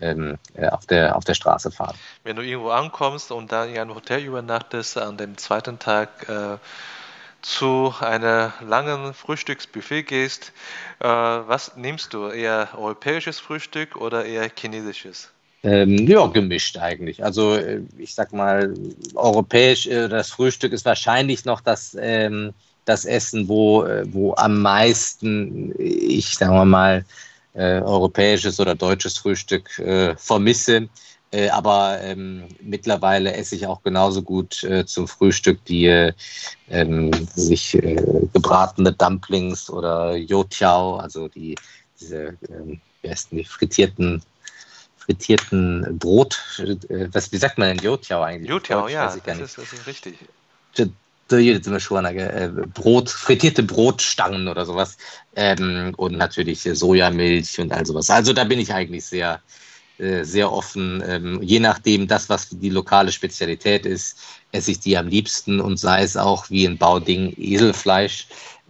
ähm, 0.00 0.38
äh, 0.54 0.68
auf, 0.68 0.86
der, 0.86 1.16
auf 1.16 1.24
der 1.24 1.34
Straße 1.34 1.70
fahren. 1.70 1.96
Wenn 2.24 2.36
du 2.36 2.42
irgendwo 2.42 2.70
ankommst 2.70 3.32
und 3.32 3.52
dann 3.52 3.68
in 3.68 3.78
einem 3.78 3.94
Hotel 3.94 4.24
übernachtest, 4.24 4.98
an 4.98 5.16
dem 5.16 5.36
zweiten 5.36 5.78
Tag 5.78 6.28
äh, 6.28 6.58
zu 7.42 7.94
einem 8.00 8.52
langen 8.66 9.14
Frühstücksbuffet 9.14 10.04
gehst, 10.04 10.52
äh, 11.00 11.06
was 11.06 11.76
nimmst 11.76 12.12
du? 12.12 12.28
Eher 12.28 12.68
europäisches 12.76 13.40
Frühstück 13.40 13.96
oder 13.96 14.24
eher 14.24 14.50
chinesisches? 14.54 15.30
Ähm, 15.62 16.06
ja, 16.06 16.26
gemischt 16.26 16.78
eigentlich. 16.78 17.22
Also 17.22 17.54
äh, 17.54 17.82
ich 17.98 18.14
sag 18.14 18.32
mal, 18.32 18.74
europäisch, 19.14 19.86
äh, 19.86 20.08
das 20.08 20.30
Frühstück 20.30 20.72
ist 20.72 20.84
wahrscheinlich 20.84 21.44
noch 21.44 21.60
das, 21.60 21.96
ähm, 22.00 22.52
das 22.86 23.04
Essen, 23.04 23.46
wo, 23.46 23.84
wo 24.06 24.34
am 24.36 24.62
meisten, 24.62 25.74
ich 25.78 26.34
sag 26.36 26.50
mal, 26.64 27.04
äh, 27.54 27.80
europäisches 27.80 28.60
oder 28.60 28.74
deutsches 28.74 29.18
Frühstück 29.18 29.78
äh, 29.78 30.16
vermisse. 30.16 30.88
Äh, 31.32 31.48
aber 31.50 32.00
ähm, 32.02 32.48
mittlerweile 32.60 33.32
esse 33.32 33.54
ich 33.54 33.66
auch 33.66 33.82
genauso 33.82 34.22
gut 34.22 34.64
äh, 34.64 34.84
zum 34.84 35.06
Frühstück 35.06 35.64
die 35.64 35.86
äh, 35.86 36.12
ähm, 36.68 37.12
sich 37.34 37.78
gebratene 38.32 38.92
Dumplings 38.92 39.70
oder 39.70 40.16
Yotiao, 40.16 40.96
also 40.96 41.28
die 41.28 41.56
diese 42.00 42.36
ähm, 42.48 42.80
besten 43.02 43.36
die 43.36 43.44
frittierten 43.44 44.22
frittierten 44.96 45.98
Brot. 45.98 46.38
Was 47.12 47.32
wie 47.32 47.36
sagt 47.36 47.58
man 47.58 47.68
denn 47.68 47.84
Yotiao 47.84 48.22
eigentlich? 48.22 48.48
Yotiao, 48.48 48.88
ja, 48.88 49.06
das 49.06 49.16
ist, 49.16 49.58
das 49.58 49.72
ist 49.72 49.86
richtig. 49.86 50.18
Brot, 52.74 53.10
frittierte 53.10 53.62
Brotstangen 53.62 54.48
oder 54.48 54.66
sowas. 54.66 54.96
Ähm, 55.36 55.94
und 55.96 56.16
natürlich 56.16 56.62
Sojamilch 56.62 57.58
und 57.60 57.72
all 57.72 57.86
sowas. 57.86 58.10
Also 58.10 58.32
da 58.32 58.44
bin 58.44 58.58
ich 58.58 58.72
eigentlich 58.72 59.04
sehr, 59.04 59.40
äh, 59.98 60.24
sehr 60.24 60.52
offen. 60.52 61.02
Ähm, 61.06 61.42
je 61.42 61.60
nachdem, 61.60 62.06
das, 62.06 62.28
was 62.28 62.48
die 62.50 62.70
lokale 62.70 63.12
Spezialität 63.12 63.86
ist, 63.86 64.18
esse 64.52 64.72
ich 64.72 64.80
die 64.80 64.96
am 64.96 65.08
liebsten 65.08 65.60
und 65.60 65.76
sei 65.76 66.02
es 66.02 66.16
auch 66.16 66.50
wie 66.50 66.66
ein 66.66 66.78
Bauding 66.78 67.34
Eselfleisch. 67.36 68.26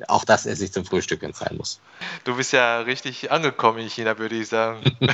Auch 0.08 0.24
das 0.24 0.46
esse 0.46 0.64
ich 0.64 0.72
zum 0.72 0.84
Frühstück, 0.84 1.22
wenn 1.22 1.30
es 1.30 1.38
sein 1.38 1.56
muss. 1.56 1.80
Du 2.24 2.34
bist 2.36 2.52
ja 2.52 2.80
richtig 2.80 3.30
angekommen 3.30 3.78
in 3.78 3.88
China, 3.88 4.18
würde 4.18 4.36
ich 4.36 4.48
sagen. 4.48 4.82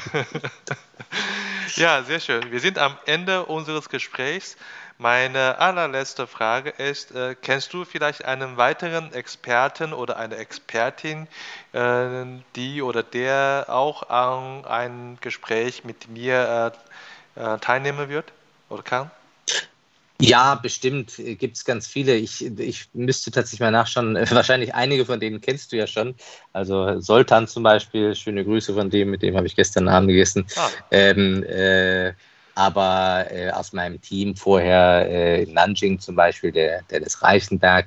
ja, 1.77 2.03
sehr 2.03 2.21
schön. 2.21 2.51
Wir 2.51 2.61
sind 2.61 2.79
am 2.79 2.97
Ende 3.07 3.47
unseres 3.47 3.89
Gesprächs. 3.89 4.57
Meine 4.99 5.59
allerletzte 5.59 6.27
Frage 6.27 6.71
ist, 6.71 7.15
äh, 7.15 7.35
kennst 7.41 7.75
du 7.75 7.85
vielleicht 7.85 8.25
einen 8.25 8.57
weiteren 8.57 9.13
Experten 9.13 9.93
oder 9.93 10.17
eine 10.17 10.37
Expertin, 10.37 11.29
äh, 11.73 12.25
die 12.55 12.81
oder 12.81 13.03
der 13.03 13.67
auch 13.69 14.09
an 14.09 14.65
ein 14.65 15.19
Gespräch 15.21 15.85
mit 15.85 16.09
mir 16.09 16.73
äh, 17.37 17.55
äh 17.55 17.59
teilnehmen 17.59 18.09
wird 18.09 18.33
oder 18.71 18.83
kann? 18.83 19.11
Ja, 20.19 20.55
bestimmt 20.55 21.19
äh, 21.19 21.35
gibt 21.35 21.59
es 21.59 21.67
ganz 21.67 21.87
viele. 21.87 22.15
Ich, 22.15 22.43
ich 22.59 22.89
müsste 22.95 23.31
tatsächlich 23.31 23.61
mal 23.61 23.71
nachschauen. 23.71 24.15
Wahrscheinlich 24.31 24.75
einige 24.75 25.05
von 25.05 25.21
denen 25.21 25.43
kennst 25.43 25.73
du 25.73 25.77
ja 25.77 25.87
schon. 25.87 26.15
Also 26.55 27.01
Soltan 27.01 27.47
zum 27.47 27.63
Beispiel, 27.63 28.15
schöne 28.15 28.45
Grüße 28.45 28.73
von 28.73 28.89
dem, 28.89 29.11
mit 29.11 29.21
dem 29.21 29.37
habe 29.37 29.47
ich 29.47 29.57
gestern 29.57 29.89
Abend 29.89 30.09
gegessen. 30.09 30.47
Ah. 30.57 30.71
Ähm, 30.91 31.43
äh, 31.43 32.15
aber 32.57 33.27
äh, 33.31 33.51
aus 33.51 33.73
meinem 33.73 34.01
Team 34.01 34.35
vorher 34.35 35.07
äh, 35.09 35.43
in 35.45 35.53
Nanjing 35.53 36.01
zum 36.01 36.17
Beispiel, 36.17 36.51
der, 36.51 36.83
des 36.91 37.23
Reichenberg, 37.23 37.87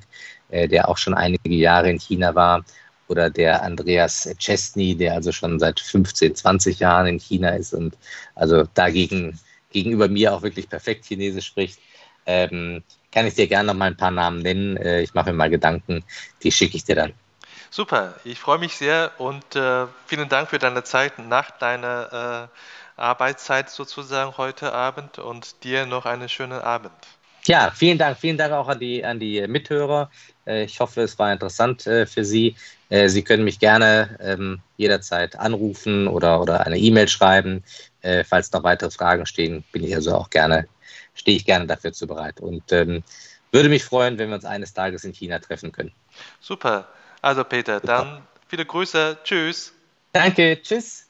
äh, 0.50 0.68
der 0.68 0.88
auch 0.88 0.96
schon 0.96 1.12
einige 1.12 1.50
Jahre 1.50 1.90
in 1.90 1.98
China 1.98 2.34
war, 2.34 2.64
oder 3.08 3.28
der 3.28 3.62
Andreas 3.64 4.32
Chesney, 4.38 4.94
der 4.94 5.14
also 5.14 5.32
schon 5.32 5.58
seit 5.58 5.80
15, 5.80 6.36
20 6.36 6.78
Jahren 6.78 7.08
in 7.08 7.18
China 7.18 7.50
ist 7.50 7.74
und 7.74 7.98
also 8.36 8.62
dagegen 8.74 9.38
gegenüber 9.72 10.06
mir 10.06 10.32
auch 10.32 10.42
wirklich 10.42 10.68
perfekt 10.68 11.04
Chinesisch 11.04 11.46
spricht, 11.46 11.80
ähm, 12.26 12.84
kann 13.10 13.26
ich 13.26 13.34
dir 13.34 13.48
gerne 13.48 13.66
noch 13.66 13.74
mal 13.74 13.86
ein 13.86 13.96
paar 13.96 14.12
Namen 14.12 14.38
nennen. 14.38 14.76
Äh, 14.76 15.02
ich 15.02 15.14
mache 15.14 15.30
mir 15.30 15.36
mal 15.36 15.50
Gedanken, 15.50 16.04
die 16.44 16.52
schicke 16.52 16.76
ich 16.76 16.84
dir 16.84 16.94
dann. 16.94 17.12
Super, 17.70 18.14
ich 18.22 18.38
freue 18.38 18.58
mich 18.58 18.76
sehr 18.76 19.10
und 19.18 19.56
äh, 19.56 19.86
vielen 20.06 20.28
Dank 20.28 20.50
für 20.50 20.58
deine 20.58 20.84
Zeit 20.84 21.18
nach 21.18 21.50
deiner 21.50 22.48
äh, 22.52 22.56
Arbeitszeit 23.00 23.70
sozusagen 23.70 24.36
heute 24.36 24.72
Abend 24.72 25.18
und 25.18 25.64
dir 25.64 25.86
noch 25.86 26.06
einen 26.06 26.28
schönen 26.28 26.60
Abend. 26.60 26.92
Ja, 27.46 27.70
vielen 27.74 27.98
Dank. 27.98 28.18
Vielen 28.18 28.36
Dank 28.36 28.52
auch 28.52 28.68
an 28.68 28.78
die, 28.78 29.04
an 29.04 29.18
die 29.18 29.46
Mithörer. 29.46 30.10
Äh, 30.46 30.64
ich 30.64 30.78
hoffe, 30.80 31.02
es 31.02 31.18
war 31.18 31.32
interessant 31.32 31.86
äh, 31.86 32.06
für 32.06 32.24
Sie. 32.24 32.56
Äh, 32.90 33.08
Sie 33.08 33.22
können 33.22 33.44
mich 33.44 33.58
gerne 33.58 34.18
ähm, 34.20 34.60
jederzeit 34.76 35.38
anrufen 35.38 36.06
oder, 36.06 36.40
oder 36.40 36.66
eine 36.66 36.78
E-Mail 36.78 37.08
schreiben. 37.08 37.64
Falls 38.26 38.50
noch 38.52 38.62
weitere 38.62 38.90
Fragen 38.90 39.26
stehen, 39.26 39.62
bin 39.72 39.84
ich 39.84 39.94
also 39.94 40.14
auch 40.14 40.30
gerne, 40.30 40.66
stehe 41.12 41.36
ich 41.36 41.44
gerne 41.44 41.66
dafür 41.66 41.92
zu 41.92 42.06
bereit. 42.06 42.40
Und 42.40 42.72
ähm, 42.72 43.02
würde 43.52 43.68
mich 43.68 43.84
freuen, 43.84 44.16
wenn 44.16 44.30
wir 44.30 44.36
uns 44.36 44.46
eines 44.46 44.72
Tages 44.72 45.04
in 45.04 45.12
China 45.12 45.38
treffen 45.38 45.70
können. 45.70 45.92
Super. 46.40 46.88
Also 47.20 47.44
Peter, 47.44 47.74
Super. 47.74 47.86
dann 47.86 48.22
viele 48.48 48.64
Grüße. 48.64 49.18
Tschüss. 49.22 49.74
Danke. 50.14 50.62
Tschüss. 50.62 51.09